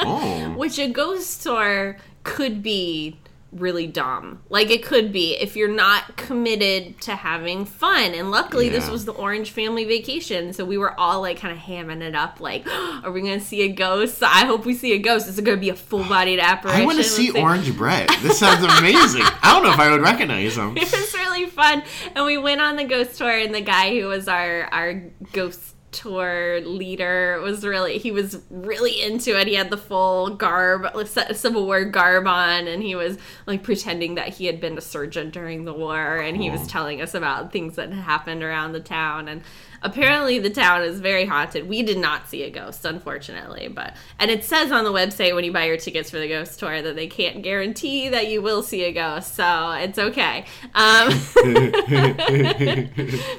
Oh. 0.00 0.52
which 0.56 0.78
a 0.78 0.88
ghost 0.88 1.42
tour 1.42 1.96
could 2.22 2.62
be 2.62 3.18
really 3.52 3.86
dumb. 3.86 4.42
Like 4.48 4.70
it 4.70 4.82
could 4.82 5.12
be 5.12 5.36
if 5.36 5.56
you're 5.56 5.68
not 5.68 6.16
committed 6.16 7.00
to 7.02 7.16
having 7.16 7.64
fun. 7.64 8.14
And 8.14 8.30
luckily, 8.30 8.68
this 8.68 8.88
was 8.88 9.04
the 9.04 9.12
Orange 9.12 9.50
family 9.50 9.84
vacation, 9.84 10.52
so 10.52 10.64
we 10.64 10.78
were 10.78 10.98
all 10.98 11.20
like 11.20 11.38
kind 11.38 11.52
of 11.52 11.62
hamming 11.62 12.00
it 12.00 12.14
up. 12.14 12.40
Like, 12.40 12.66
are 12.68 13.10
we 13.10 13.22
gonna 13.22 13.40
see 13.40 13.62
a 13.62 13.68
ghost? 13.68 14.22
I 14.22 14.46
hope 14.46 14.64
we 14.64 14.74
see 14.74 14.92
a 14.92 14.98
ghost. 14.98 15.28
Is 15.28 15.38
it 15.38 15.44
gonna 15.44 15.56
be 15.56 15.70
a 15.70 15.76
full 15.76 16.04
bodied 16.04 16.38
apparition? 16.40 16.82
I 16.82 16.86
want 16.86 16.98
to 16.98 17.04
see 17.04 17.30
Orange 17.30 17.76
Brett. 17.76 18.08
This 18.20 18.38
sounds 18.38 18.62
amazing. 18.62 19.22
I 19.42 19.52
don't 19.54 19.62
know 19.62 19.72
if 19.72 19.78
I 19.78 19.90
would 19.90 20.02
recognize 20.02 20.56
him. 20.56 20.76
it 20.76 20.90
was 20.90 21.14
really 21.14 21.46
fun 21.46 21.82
and 22.14 22.24
we 22.24 22.38
went 22.38 22.60
on 22.60 22.76
the 22.76 22.84
ghost 22.84 23.16
tour 23.18 23.30
and 23.30 23.54
the 23.54 23.60
guy 23.60 23.98
who 23.98 24.06
was 24.06 24.28
our 24.28 24.64
our 24.72 24.94
ghost 25.32 25.74
tour 25.92 26.60
leader 26.60 27.40
was 27.42 27.64
really 27.64 27.98
he 27.98 28.10
was 28.10 28.40
really 28.50 29.02
into 29.02 29.38
it. 29.38 29.46
He 29.46 29.54
had 29.54 29.70
the 29.70 29.76
full 29.76 30.30
garb 30.30 30.86
civil 31.06 31.66
war 31.66 31.84
garb 31.84 32.26
on 32.26 32.66
and 32.66 32.82
he 32.82 32.94
was 32.94 33.18
like 33.46 33.62
pretending 33.62 34.14
that 34.14 34.28
he 34.28 34.46
had 34.46 34.60
been 34.60 34.78
a 34.78 34.80
surgeon 34.80 35.30
during 35.30 35.64
the 35.64 35.74
war 35.74 36.16
and 36.16 36.36
he 36.36 36.50
was 36.50 36.66
telling 36.66 37.00
us 37.02 37.14
about 37.14 37.52
things 37.52 37.76
that 37.76 37.92
had 37.92 38.04
happened 38.04 38.42
around 38.42 38.72
the 38.72 38.80
town 38.80 39.28
and 39.28 39.42
apparently 39.82 40.38
the 40.38 40.50
town 40.50 40.82
is 40.82 41.00
very 41.00 41.24
haunted 41.26 41.68
we 41.68 41.82
did 41.82 41.98
not 41.98 42.28
see 42.28 42.42
a 42.42 42.50
ghost 42.50 42.84
unfortunately 42.84 43.68
but 43.68 43.96
and 44.18 44.30
it 44.30 44.44
says 44.44 44.70
on 44.70 44.84
the 44.84 44.92
website 44.92 45.34
when 45.34 45.44
you 45.44 45.52
buy 45.52 45.64
your 45.64 45.76
tickets 45.76 46.10
for 46.10 46.18
the 46.18 46.28
ghost 46.28 46.58
tour 46.58 46.82
that 46.82 46.96
they 46.96 47.06
can't 47.06 47.42
guarantee 47.42 48.08
that 48.08 48.28
you 48.28 48.42
will 48.42 48.62
see 48.62 48.84
a 48.84 48.92
ghost 48.92 49.34
so 49.34 49.72
it's 49.72 49.98
okay 49.98 50.44
um 50.74 51.08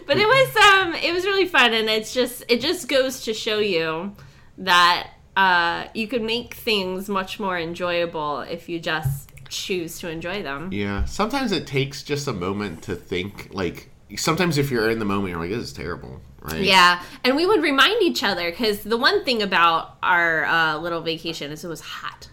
but 0.05 0.17
it 0.17 0.27
was 0.27 0.55
um 0.57 0.93
it 0.95 1.13
was 1.13 1.25
really 1.25 1.47
fun 1.47 1.73
and 1.73 1.89
it's 1.89 2.13
just 2.13 2.43
it 2.49 2.59
just 2.61 2.87
goes 2.87 3.23
to 3.23 3.33
show 3.33 3.59
you 3.59 4.15
that 4.57 5.11
uh 5.37 5.85
you 5.93 6.07
can 6.07 6.25
make 6.25 6.55
things 6.55 7.07
much 7.07 7.39
more 7.39 7.57
enjoyable 7.57 8.41
if 8.41 8.67
you 8.67 8.79
just 8.79 9.29
choose 9.49 9.99
to 9.99 10.09
enjoy 10.09 10.41
them 10.41 10.69
Yeah. 10.71 11.03
Sometimes 11.05 11.51
it 11.51 11.67
takes 11.67 12.03
just 12.03 12.27
a 12.27 12.33
moment 12.33 12.83
to 12.83 12.95
think. 12.95 13.49
Like 13.51 13.89
sometimes 14.15 14.57
if 14.57 14.71
you're 14.71 14.89
in 14.89 14.99
the 14.99 15.05
moment, 15.05 15.31
you're 15.31 15.39
like, 15.41 15.49
"This 15.49 15.63
is 15.63 15.73
terrible," 15.73 16.21
right? 16.41 16.61
yeah 16.61 17.01
and 17.23 17.35
we 17.35 17.45
would 17.45 17.61
remind 17.61 18.01
each 18.03 18.23
other 18.23 18.49
because 18.51 18.81
the 18.83 18.97
one 18.97 19.23
thing 19.23 19.41
about 19.41 19.97
our 20.03 20.45
uh, 20.45 20.77
little 20.77 21.01
vacation 21.01 21.51
is 21.51 21.63
it 21.63 21.67
was 21.67 21.81
hot 21.81 22.29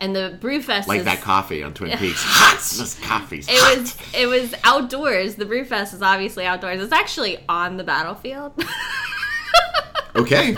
and 0.00 0.16
the 0.16 0.38
brewfest 0.40 0.86
Like 0.86 1.00
is, 1.00 1.04
that 1.04 1.20
coffee 1.20 1.62
on 1.62 1.74
Twin 1.74 1.90
Peaks. 1.98 2.22
Hot. 2.24 2.56
This 2.58 2.98
coffee's 3.00 3.48
it 3.48 3.58
hot. 3.58 3.78
was 3.78 3.96
it 4.14 4.26
was 4.26 4.54
outdoors 4.64 5.34
the 5.36 5.44
brewfest 5.44 5.92
is 5.94 6.00
obviously 6.02 6.46
outdoors 6.46 6.80
it's 6.80 6.92
actually 6.92 7.38
on 7.48 7.76
the 7.76 7.84
battlefield 7.84 8.52
okay. 10.16 10.54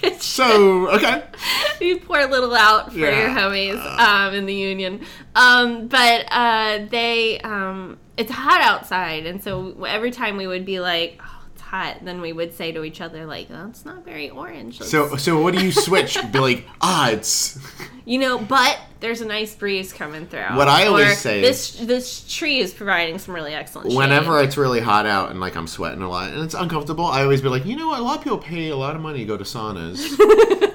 which 0.00 0.20
So 0.20 0.88
okay. 0.90 1.24
you 1.80 1.98
pour 2.00 2.20
a 2.20 2.26
little 2.26 2.54
out 2.54 2.92
for 2.92 2.98
Yeah. 2.98 3.20
your 3.20 3.28
homies 3.30 3.80
um, 3.98 4.34
in 4.34 4.46
the 4.46 4.54
union. 4.54 5.04
Um, 5.34 5.88
but 5.88 6.26
uh, 6.30 6.86
they, 6.90 7.40
um, 7.40 7.98
it's 8.16 8.30
hot 8.30 8.60
outside, 8.62 9.26
and 9.26 9.42
so 9.42 9.84
every 9.84 10.10
time 10.10 10.36
we 10.36 10.46
would 10.46 10.64
be 10.66 10.78
like, 10.80 11.18
"Oh, 11.22 11.24
it's 11.24 11.31
hot," 11.72 12.04
then 12.04 12.20
we 12.20 12.32
would 12.32 12.54
say 12.54 12.70
to 12.70 12.84
each 12.84 13.00
other 13.00 13.26
like, 13.26 13.48
"That's 13.48 13.84
not 13.84 14.04
very 14.04 14.30
orange." 14.30 14.78
Let's-" 14.78 14.90
So 14.92 15.16
so 15.16 15.40
what 15.40 15.54
do 15.54 15.64
you 15.64 15.72
switch? 15.72 16.16
Be 16.30 16.38
like, 16.38 16.66
ah, 16.80 17.10
it's 17.10 17.58
you 18.04 18.18
know, 18.18 18.38
but 18.38 18.78
there's 19.00 19.20
a 19.20 19.26
nice 19.26 19.54
breeze 19.56 19.92
coming 19.92 20.26
through. 20.26 20.54
What 20.56 20.68
I 20.68 20.86
always 20.86 21.12
Or 21.12 21.14
say 21.16 21.40
this 21.40 21.72
this 21.80 22.24
tree 22.32 22.58
is 22.60 22.72
providing 22.72 23.18
some 23.18 23.34
really 23.34 23.54
excellent. 23.54 23.90
shade. 23.90 23.96
whenever 23.98 24.40
it's 24.40 24.56
really 24.56 24.80
hot 24.80 25.06
out 25.06 25.30
and 25.30 25.40
like 25.40 25.56
I'm 25.56 25.66
sweating 25.66 26.02
a 26.02 26.08
lot 26.08 26.30
and 26.32 26.42
it's 26.44 26.54
uncomfortable. 26.54 27.06
I 27.06 27.22
always 27.22 27.40
be 27.40 27.48
like, 27.48 27.64
you 27.66 27.74
know 27.76 27.88
what? 27.88 27.98
A 27.98 28.02
lot 28.02 28.18
of 28.18 28.22
people 28.24 28.38
pay 28.38 28.68
a 28.68 28.76
lot 28.76 28.94
of 28.94 29.02
money 29.02 29.20
to 29.20 29.24
go 29.24 29.36
to 29.36 29.44
saunas, 29.44 29.98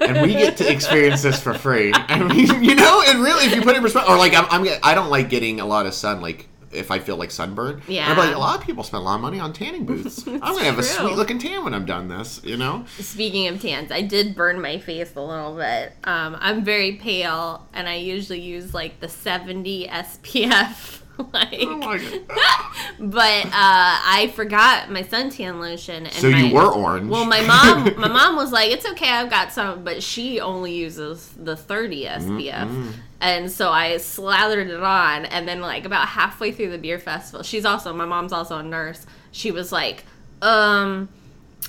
and 0.02 0.20
we 0.26 0.32
get 0.34 0.56
to 0.58 0.70
experience 0.70 1.22
this 1.22 1.40
for 1.40 1.54
free. 1.54 1.92
I 1.94 2.22
mean, 2.22 2.62
you 2.62 2.74
know, 2.74 3.02
and 3.06 3.22
really, 3.22 3.46
if 3.46 3.54
you 3.54 3.62
put 3.62 3.70
it 3.74 3.76
in 3.78 3.82
perspective, 3.82 4.10
or 4.12 4.18
like 4.18 4.34
I'm, 4.34 4.46
I'm 4.50 4.66
I 4.82 4.94
don't 4.94 5.10
like 5.10 5.28
getting 5.30 5.60
a 5.60 5.66
lot 5.66 5.86
of 5.86 5.94
sun, 5.94 6.20
like. 6.20 6.48
If 6.72 6.90
I 6.90 6.98
feel 6.98 7.16
like 7.16 7.30
sunburn, 7.30 7.82
Yeah. 7.88 8.10
I'm 8.10 8.16
like 8.18 8.34
a 8.34 8.38
lot 8.38 8.58
of 8.58 8.64
people 8.66 8.84
spend 8.84 9.00
a 9.02 9.04
lot 9.04 9.14
of 9.16 9.20
money 9.20 9.40
on 9.40 9.52
tanning 9.52 9.86
booths. 9.90 10.26
I'm 10.26 10.38
gonna 10.40 10.64
have 10.64 10.78
a 10.78 10.82
sweet 10.82 11.16
looking 11.16 11.38
tan 11.38 11.64
when 11.64 11.72
I'm 11.74 11.86
done 11.86 12.08
this, 12.08 12.40
you 12.44 12.56
know. 12.56 12.84
Speaking 12.98 13.48
of 13.48 13.60
tans, 13.62 13.90
I 13.90 14.02
did 14.02 14.34
burn 14.34 14.60
my 14.60 14.78
face 14.78 15.14
a 15.16 15.20
little 15.22 15.56
bit. 15.56 15.92
Um, 16.04 16.36
I'm 16.40 16.64
very 16.64 16.92
pale, 16.96 17.66
and 17.72 17.88
I 17.88 17.94
usually 17.96 18.40
use 18.40 18.74
like 18.74 19.00
the 19.00 19.08
70 19.08 19.88
SPF 19.88 21.00
like, 21.32 21.58
Oh 21.62 21.98
but 22.98 23.46
uh, 23.46 23.50
I 23.52 24.32
forgot 24.34 24.90
my 24.90 25.02
suntan 25.02 25.60
lotion. 25.60 26.06
And 26.06 26.14
So 26.14 26.30
my, 26.30 26.38
you 26.40 26.54
were 26.54 26.66
orange. 26.72 27.10
Well, 27.10 27.24
my 27.24 27.40
mom, 27.42 27.94
my 28.00 28.08
mom 28.08 28.36
was 28.36 28.52
like, 28.52 28.70
"It's 28.70 28.86
okay, 28.86 29.08
I've 29.10 29.30
got 29.30 29.52
some," 29.52 29.84
but 29.84 30.02
she 30.02 30.40
only 30.40 30.74
uses 30.74 31.32
the 31.36 31.56
30 31.56 32.04
SPF, 32.04 32.52
Mm-hmm. 32.68 32.90
and 33.20 33.50
so 33.50 33.70
I 33.70 33.96
slathered 33.98 34.68
it 34.68 34.82
on, 34.82 35.24
and 35.26 35.46
then 35.48 35.60
like 35.60 35.84
about 35.84 36.08
halfway 36.08 36.52
through 36.52 36.70
the 36.70 36.78
beer 36.78 36.98
festival, 36.98 37.42
she's 37.42 37.64
also 37.64 37.92
my 37.92 38.04
mom's 38.04 38.32
also 38.32 38.58
a 38.58 38.62
nurse. 38.62 39.06
She 39.32 39.50
was 39.50 39.72
like, 39.72 40.04
"Um, 40.42 41.08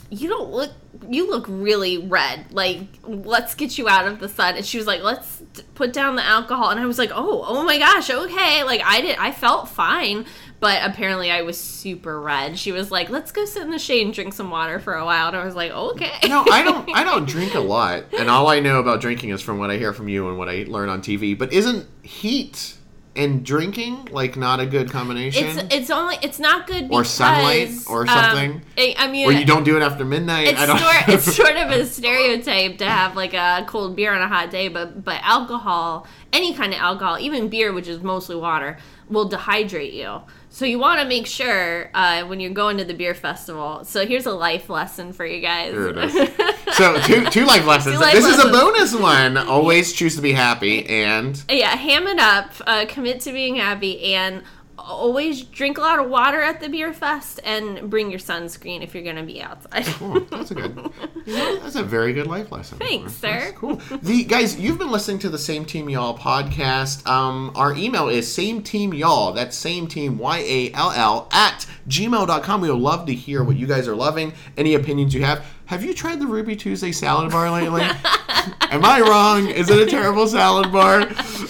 you 0.10 0.30
don't 0.30 0.52
look." 0.52 0.72
You 1.08 1.30
look 1.30 1.46
really 1.48 1.98
red. 1.98 2.52
Like, 2.52 2.82
let's 3.04 3.56
get 3.56 3.78
you 3.78 3.88
out 3.88 4.08
of 4.08 4.20
the 4.20 4.28
sun. 4.28 4.56
And 4.56 4.66
she 4.66 4.78
was 4.78 4.88
like, 4.88 5.02
"Let's 5.02 5.42
put 5.76 5.94
down 5.94 6.16
the 6.16 6.24
alcohol." 6.24 6.70
And 6.70 6.80
I 6.80 6.86
was 6.86 6.98
like, 6.98 7.12
"Oh, 7.14 7.44
oh 7.48 7.64
my 7.64 7.78
gosh, 7.78 8.10
okay." 8.10 8.64
Like, 8.64 8.82
I 8.84 9.02
did. 9.02 9.18
I 9.18 9.32
felt 9.32 9.70
fine, 9.70 10.26
but 10.60 10.82
apparently 10.84 11.32
I 11.32 11.44
was 11.44 11.60
super 11.60 12.20
red. 12.20 12.58
She 12.58 12.72
was 12.72 12.92
like, 12.92 13.10
"Let's 13.10 13.32
go 13.32 13.46
sit 13.46 13.62
in 13.62 13.70
the 13.70 13.80
shade 13.80 14.04
and 14.06 14.14
drink 14.14 14.34
some 14.34 14.50
water 14.52 14.80
for 14.80 14.96
a 14.96 15.06
while." 15.06 15.28
And 15.28 15.38
I 15.38 15.46
was 15.46 15.56
like, 15.56 15.72
"Okay." 15.72 16.28
no, 16.28 16.44
I 16.52 16.64
don't. 16.64 16.90
I 16.94 17.04
don't 17.04 17.28
drink 17.30 17.54
a 17.54 17.60
lot, 17.60 18.06
and 18.18 18.30
all 18.30 18.48
I 18.48 18.60
know 18.60 18.80
about 18.80 19.02
drinking 19.02 19.30
is 19.30 19.42
from 19.42 19.60
what 19.60 19.70
I 19.70 19.78
hear 19.78 19.94
from 19.94 20.10
you 20.10 20.28
and 20.28 20.38
what 20.38 20.50
I 20.50 20.66
learn 20.68 20.90
on 20.90 21.02
TV. 21.02 21.38
But 21.38 21.54
isn't 21.54 21.88
heat 22.02 22.76
and 23.16 23.44
drinking 23.44 24.06
like 24.12 24.38
not 24.38 24.60
a 24.60 24.66
good 24.66 24.90
combination? 24.92 25.46
It's 25.46 25.74
it's 25.76 25.90
only 25.90 26.18
it's 26.22 26.40
not 26.40 26.68
good 26.68 26.86
Or 26.86 27.02
because, 27.02 27.10
sunlight 27.10 27.72
or 27.88 28.02
um, 28.02 28.08
something? 28.08 28.62
I, 28.78 28.96
I 28.98 29.08
mean, 29.12 29.28
or 29.28 29.32
you 29.32 29.46
don't 29.46 29.64
do 29.64 29.76
it 29.78 29.82
after 29.82 30.06
midnight. 30.06 30.48
it's 30.50 30.60
I 30.60 30.66
don't. 30.66 30.80
sort 30.80 30.96
it's 31.10 31.36
sort 31.36 31.56
of 31.56 31.72
a 31.72 31.86
stereotype 31.86 32.78
to 32.80 32.86
have 32.86 33.16
like 33.16 33.34
a 33.34 33.66
cold 33.68 33.96
beer 33.96 34.14
on 34.14 34.22
a 34.22 34.28
hot 34.28 34.52
day, 34.52 34.68
but 34.68 35.04
but 35.04 35.20
alcohol, 35.24 36.08
any 36.32 36.54
kind 36.54 36.74
of 36.74 36.80
alcohol, 36.80 37.18
even 37.20 37.50
beer, 37.50 37.74
which 37.74 37.88
is 37.88 38.02
mostly 38.02 38.36
water, 38.36 38.78
will 39.10 39.30
dehydrate 39.30 39.94
you. 39.94 40.22
So 40.52 40.66
you 40.66 40.80
want 40.80 41.00
to 41.02 41.08
make 41.08 41.28
sure 41.28 41.92
uh, 41.94 42.24
when 42.24 42.40
you're 42.40 42.52
going 42.52 42.78
to 42.78 42.84
the 42.84 42.94
beer 42.94 43.14
festival. 43.14 43.84
So 43.86 44.06
here's 44.06 44.26
a 44.26 44.32
life 44.32 44.70
lesson 44.70 45.14
for 45.14 45.26
you 45.26 45.42
guys. 45.42 45.74
Here 45.74 45.90
it 45.90 45.98
is. 45.98 46.14
so 46.76 47.00
two 47.02 47.26
two 47.26 47.46
life 47.46 47.66
lessons. 47.66 47.96
Two 47.96 48.02
life 48.02 48.14
this 48.14 48.26
is 48.26 48.44
a 48.44 48.50
bonus 48.50 48.96
one. 48.96 49.38
Always 49.38 49.94
choose 49.94 50.16
to 50.16 50.22
be 50.22 50.32
happy 50.32 50.86
and 50.88 51.44
yeah, 51.50 51.76
ham 51.76 52.08
it 52.08 52.20
up, 52.20 52.52
uh, 52.66 52.86
commit 52.88 53.22
to 53.22 53.32
being 53.32 53.56
happy, 53.56 54.14
and 54.16 54.44
always 54.90 55.44
drink 55.44 55.78
a 55.78 55.82
lot 55.82 56.00
of 56.00 56.10
water 56.10 56.42
at 56.42 56.60
the 56.60 56.68
beer 56.68 56.94
fest, 56.94 57.40
and 57.44 57.90
bring 57.90 58.10
your 58.10 58.20
sunscreen 58.20 58.84
if 58.84 58.94
you're 58.94 59.04
going 59.04 59.16
to 59.16 59.24
be 59.24 59.42
outside. 59.42 59.86
Cool. 59.86 60.20
That's 60.22 60.52
a 60.52 60.56
good. 60.56 60.92
You 61.26 61.34
know, 61.36 61.58
that's 61.58 61.76
a 61.76 61.84
very 61.84 62.14
good 62.14 62.28
life 62.28 62.52
lesson. 62.52 62.78
Thanks, 62.78 63.20
That's 63.20 63.46
sir. 63.46 63.52
Cool. 63.54 63.76
The 64.02 64.24
guys, 64.24 64.60
you've 64.60 64.80
been 64.80 64.92
listening 64.92 65.20
to 65.20 65.30
the 65.30 65.38
Same 65.38 65.66
Team 65.66 65.90
Y'all 65.90 66.18
podcast. 66.18 67.08
Um, 67.08 67.52
our 67.56 67.74
email 67.76 68.10
is 68.10 68.32
same 68.32 68.64
team 68.64 68.94
y'all. 68.94 69.34
That's 69.34 69.56
same 69.56 69.88
team 69.88 70.18
y 70.18 70.40
a 70.40 70.72
l 70.74 70.92
l 70.92 71.28
at 71.32 71.66
gmail.com. 71.88 72.62
We 72.62 72.72
would 72.72 72.80
love 72.80 73.06
to 73.06 73.14
hear 73.14 73.44
what 73.44 73.58
you 73.58 73.68
guys 73.68 73.88
are 73.88 73.96
loving. 73.96 74.34
Any 74.58 74.76
opinions 74.76 75.14
you 75.14 75.24
have. 75.24 75.46
Have 75.66 75.84
you 75.84 75.94
tried 75.94 76.20
the 76.20 76.28
Ruby 76.28 76.56
Tuesday 76.56 76.92
salad 76.92 77.32
bar 77.32 77.52
lately? 77.52 77.88
Am 78.72 78.86
I 78.86 79.02
wrong? 79.02 79.48
Is 79.48 79.70
it 79.70 79.80
a 79.80 79.90
terrible 79.90 80.28
salad 80.28 80.72
bar? 80.72 81.02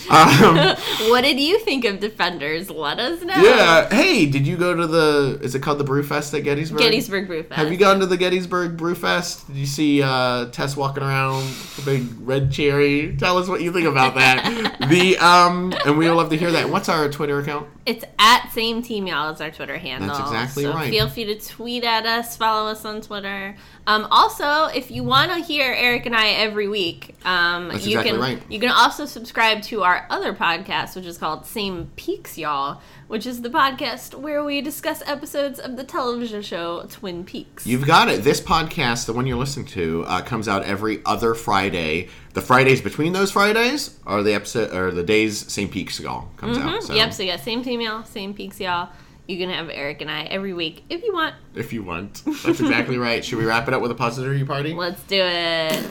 Um, 0.10 0.76
what 1.10 1.22
did 1.22 1.40
you 1.40 1.60
think 1.60 1.86
of 1.86 2.00
Defenders? 2.00 2.70
Let 2.70 3.00
us 3.00 3.22
know. 3.22 3.36
yeah. 3.36 3.90
Hey, 3.90 4.26
did 4.26 4.48
you 4.48 4.58
go 4.58 4.74
to 4.74 4.88
the? 4.88 5.40
Is 5.42 5.54
it 5.54 5.62
called 5.62 5.80
the 5.80 5.84
Brewfest 5.84 6.38
at 6.38 6.44
Gettysburg? 6.44 6.80
Gettysburg 6.80 7.28
Brew 7.28 7.44
Fest. 7.44 7.54
Have 7.54 7.72
you 7.72 7.78
gone 7.78 8.00
to 8.00 8.06
the 8.06 8.18
Gettysburg 8.18 8.78
Brewfest? 8.78 9.48
Did 9.48 9.58
you 9.58 9.66
see 9.66 10.02
uh, 10.02 10.46
Tess 10.48 10.78
walking 10.78 11.04
around 11.04 11.44
with 11.44 11.80
a 11.80 11.86
big 11.86 12.08
red 12.22 12.52
cherry? 12.52 13.16
Tell 13.18 13.38
us 13.38 13.48
what 13.48 13.62
you 13.62 13.72
think 13.74 13.88
about 13.88 14.16
that. 14.16 14.78
the 14.90 15.18
um, 15.18 15.74
and 15.86 15.98
we 15.98 16.08
would 16.08 16.16
love 16.16 16.30
to 16.30 16.38
hear 16.38 16.52
that. 16.52 16.70
What's 16.70 16.90
our 16.90 17.10
Twitter 17.10 17.40
account? 17.40 17.68
It's 17.86 18.06
at 18.20 18.52
Same 18.52 18.84
Team 18.84 19.08
Y'all 19.08 19.34
is 19.34 19.42
our 19.42 19.52
Twitter 19.52 19.78
handle. 19.78 20.10
That's 20.10 20.20
exactly 20.20 20.64
so 20.64 20.74
right. 20.74 20.90
Feel 20.90 21.10
free 21.10 21.26
to 21.26 21.40
tweet 21.40 21.84
at 21.84 22.06
us, 22.06 22.38
follow 22.38 22.70
us 22.70 22.86
on 22.86 23.02
Twitter. 23.02 23.56
Um, 23.90 24.08
also, 24.12 24.66
if 24.66 24.92
you 24.92 25.04
want 25.04 25.32
to 25.32 25.40
hear 25.40 25.74
Eric 25.74 26.06
and 26.06 26.16
I 26.16 26.28
every 26.28 26.68
week, 26.68 27.16
um, 27.26 27.72
you 27.72 27.78
exactly 27.78 28.12
can 28.12 28.20
right. 28.20 28.44
you 28.48 28.60
can 28.60 28.70
also 28.70 29.08
subscribe 29.08 29.64
to 29.64 29.82
our 29.82 30.06
other 30.12 30.32
podcast, 30.32 30.96
which 30.96 31.08
is 31.08 31.18
called 31.18 31.48
Same 31.48 31.90
Peaks 31.96 32.38
Y'all, 32.38 32.82
which 33.08 33.26
is 33.26 33.42
the 33.42 33.50
podcast 33.50 34.14
where 34.14 34.44
we 34.44 34.62
discuss 34.62 35.02
episodes 35.08 35.58
of 35.58 35.76
the 35.76 35.84
television 35.84 36.44
show 36.44 36.86
Twin 36.88 37.26
Peaks. 37.26 37.66
You've 37.66 37.88
got 37.88 38.10
it. 38.10 38.24
This 38.24 38.40
podcast, 38.40 39.08
the 39.08 39.14
one 39.14 39.26
you're 39.26 39.40
listening 39.40 39.66
to, 39.68 40.06
uh, 40.06 40.22
comes 40.22 40.48
out 40.48 40.64
every 40.66 41.02
other 41.04 41.34
Friday. 41.34 42.10
The 42.36 42.42
Fridays 42.42 42.82
between 42.82 43.14
those 43.14 43.32
Fridays 43.32 43.98
are 44.06 44.22
the 44.22 44.36
episode 44.36 44.72
or 44.72 44.92
the 44.92 45.02
days 45.02 45.52
Same 45.52 45.68
Peaks, 45.68 46.00
Y'all 46.00 46.30
comes 46.38 46.60
out. 46.60 46.84
So 46.84 46.90
Mm-hmm. 46.90 46.98
Yep. 46.98 47.14
So 47.14 47.24
yeah, 47.24 47.38
Same 47.38 47.64
Team 47.64 47.82
Y'all, 47.82 48.04
Same 48.04 48.36
Peaks 48.36 48.60
Y'all. 48.60 48.90
You 49.30 49.38
can 49.38 49.52
have 49.52 49.70
Eric 49.70 50.02
and 50.02 50.10
I 50.10 50.24
every 50.24 50.56
week 50.56 50.84
if 50.90 51.04
you 51.04 51.14
want. 51.14 51.36
if 51.54 51.72
you 51.72 51.84
want, 51.84 52.24
that's 52.26 52.60
exactly 52.60 52.98
right. 53.08 53.24
Should 53.24 53.38
we 53.38 53.46
wrap 53.46 53.68
it 53.68 53.76
up 53.76 53.82
with 53.84 53.92
a 53.92 53.96
positivity 53.96 54.44
party? 54.44 54.74
Let's 54.74 55.04
do 55.04 55.22
it. 55.22 55.86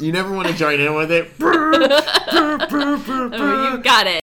You 0.00 0.12
never 0.12 0.32
want 0.32 0.48
to 0.48 0.54
join 0.54 0.80
in 0.80 0.94
with 0.94 1.12
it. 1.12 1.30
Oh, 2.30 3.72
you 3.74 3.82
got 3.82 4.06
it. 4.06 4.22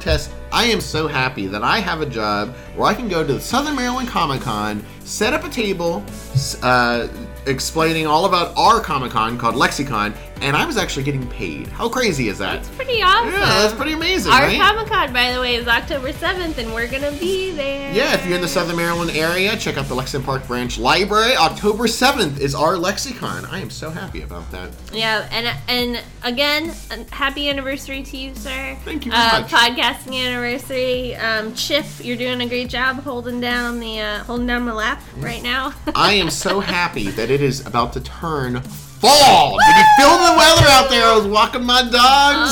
Tess, 0.00 0.28
I 0.52 0.64
am 0.64 0.80
so 0.80 1.06
happy 1.06 1.46
that 1.46 1.62
I 1.62 1.78
have 1.80 2.00
a 2.00 2.06
job 2.06 2.54
where 2.76 2.88
I 2.88 2.94
can 2.94 3.08
go 3.08 3.26
to 3.26 3.32
the 3.34 3.40
Southern 3.40 3.76
Maryland 3.76 4.08
Comic 4.08 4.40
Con, 4.40 4.84
set 5.04 5.32
up 5.32 5.44
a 5.44 5.48
table, 5.48 6.02
uh, 6.62 7.08
explaining 7.46 8.06
all 8.06 8.24
about 8.24 8.56
our 8.56 8.80
Comic 8.80 9.12
Con 9.12 9.38
called 9.38 9.54
Lexicon, 9.54 10.14
and 10.44 10.54
I 10.54 10.66
was 10.66 10.76
actually 10.76 11.04
getting 11.04 11.26
paid. 11.28 11.68
How 11.68 11.88
crazy 11.88 12.28
is 12.28 12.38
that? 12.38 12.62
That's 12.62 12.76
pretty 12.76 13.02
awesome. 13.02 13.32
Yeah, 13.32 13.62
that's 13.62 13.74
pretty 13.74 13.94
amazing, 13.94 14.30
Our 14.30 14.42
right? 14.42 14.60
Comic 14.60 14.88
Con, 14.88 15.12
by 15.12 15.32
the 15.32 15.40
way, 15.40 15.54
is 15.54 15.66
October 15.66 16.12
7th, 16.12 16.58
and 16.58 16.72
we're 16.74 16.86
gonna 16.86 17.12
be 17.12 17.52
there. 17.52 17.92
Yeah, 17.92 18.14
if 18.14 18.26
you're 18.26 18.36
in 18.36 18.42
the 18.42 18.48
Southern 18.48 18.76
Maryland 18.76 19.10
area, 19.12 19.56
check 19.56 19.78
out 19.78 19.86
the 19.86 19.94
Lexington 19.94 20.26
Park 20.26 20.46
Branch 20.46 20.78
Library. 20.78 21.34
October 21.36 21.84
7th 21.84 22.38
is 22.40 22.54
our 22.54 22.76
Lexicon. 22.76 23.46
I 23.46 23.60
am 23.60 23.70
so 23.70 23.88
happy 23.88 24.20
about 24.20 24.50
that. 24.52 24.70
Yeah, 24.92 25.26
and 25.32 25.56
and 25.66 26.04
again, 26.22 26.74
happy 27.10 27.48
anniversary 27.48 28.02
to 28.02 28.16
you, 28.16 28.34
sir. 28.34 28.76
Thank 28.84 29.06
you 29.06 29.12
very 29.12 29.24
uh, 29.24 29.40
much. 29.40 29.50
Podcasting 29.50 30.14
anniversary. 30.14 31.16
Um, 31.16 31.54
Chip, 31.54 31.86
you're 32.00 32.18
doing 32.18 32.42
a 32.42 32.46
great 32.46 32.68
job 32.68 32.96
holding 33.02 33.40
down 33.40 33.80
the 33.80 34.00
uh, 34.00 34.24
holding 34.24 34.46
down 34.46 34.64
my 34.64 34.72
lap 34.72 35.02
right 35.16 35.42
now. 35.42 35.72
I 35.94 36.12
am 36.12 36.28
so 36.28 36.60
happy 36.60 37.08
that 37.12 37.30
it 37.30 37.40
is 37.40 37.66
about 37.66 37.94
to 37.94 38.00
turn 38.02 38.62
fall. 39.04 39.58
Did 39.58 39.76
you 39.76 39.84
feel 39.98 40.16
the 40.16 40.34
weather 40.38 40.66
out 40.68 40.88
there? 40.90 41.04
I 41.06 41.16
was 41.16 41.26
walking 41.26 41.64
my 41.64 41.82
dogs 41.82 41.92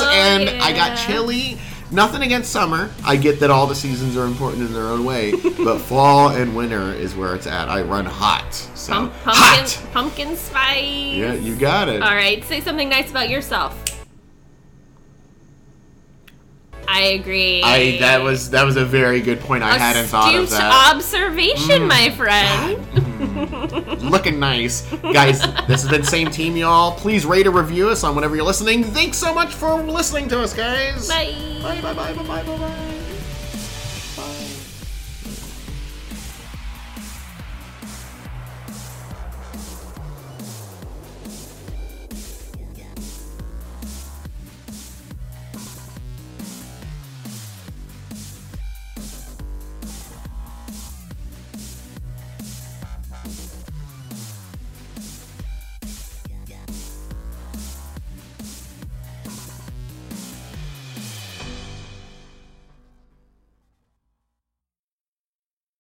Oh, 0.03 0.11
and 0.13 0.49
I 0.63 0.73
got 0.73 0.97
chilly. 0.97 1.59
Nothing 1.91 2.23
against 2.23 2.51
summer. 2.51 2.91
I 3.05 3.17
get 3.17 3.39
that 3.41 3.51
all 3.51 3.67
the 3.67 3.75
seasons 3.75 4.17
are 4.17 4.25
important 4.25 4.63
in 4.63 4.73
their 4.73 4.87
own 4.87 5.05
way, 5.05 5.33
but 5.63 5.79
fall 5.91 6.31
and 6.31 6.57
winter 6.57 6.91
is 6.95 7.15
where 7.15 7.35
it's 7.35 7.47
at. 7.47 7.69
I 7.69 7.83
run 7.83 8.07
hot. 8.07 8.55
So 8.55 8.93
Pump, 8.95 9.13
pumpkin, 9.25 9.35
hot. 9.35 9.81
pumpkin 9.93 10.37
spice. 10.37 10.83
Yeah, 11.15 11.35
you 11.35 11.55
got 11.55 11.89
it. 11.91 12.01
All 12.03 12.15
right, 12.15 12.43
say 12.45 12.61
something 12.63 12.89
nice 12.89 13.11
about 13.11 13.29
yourself. 13.29 13.79
I 16.89 17.01
agree. 17.09 17.63
I 17.63 17.99
that 18.01 18.23
was 18.23 18.51
that 18.51 18.65
was 18.65 18.77
a 18.77 18.85
very 18.85 19.21
good 19.21 19.41
point. 19.41 19.63
I 19.63 19.79
hadn't 19.79 20.07
thought 20.07 20.35
of 20.35 20.45
Astute 20.45 20.59
that. 20.59 20.91
Mm. 20.93 20.97
observation, 20.97 21.87
my 21.87 22.11
friend. 22.11 23.09
Looking 24.03 24.39
nice. 24.39 24.83
Guys, 24.97 25.41
this 25.67 25.83
has 25.83 25.89
been 25.89 26.05
Same 26.05 26.31
Team, 26.31 26.57
y'all. 26.57 26.93
Please 26.93 27.25
rate 27.25 27.47
or 27.47 27.51
review 27.51 27.89
us 27.89 28.05
on 28.05 28.15
whenever 28.15 28.37
you're 28.37 28.45
listening. 28.45 28.85
Thanks 28.85 29.19
so 29.19 29.33
much 29.35 29.55
for 29.55 29.83
listening 29.83 30.29
to 30.31 30.41
us, 30.41 30.53
guys. 30.53 31.09
Bye. 31.09 31.35
Bye, 31.63 31.81
bye, 31.81 31.95
bye, 31.95 32.13
bye, 32.13 32.25
bye, 32.25 32.43
bye, 32.43 32.59
bye. 32.59 33.02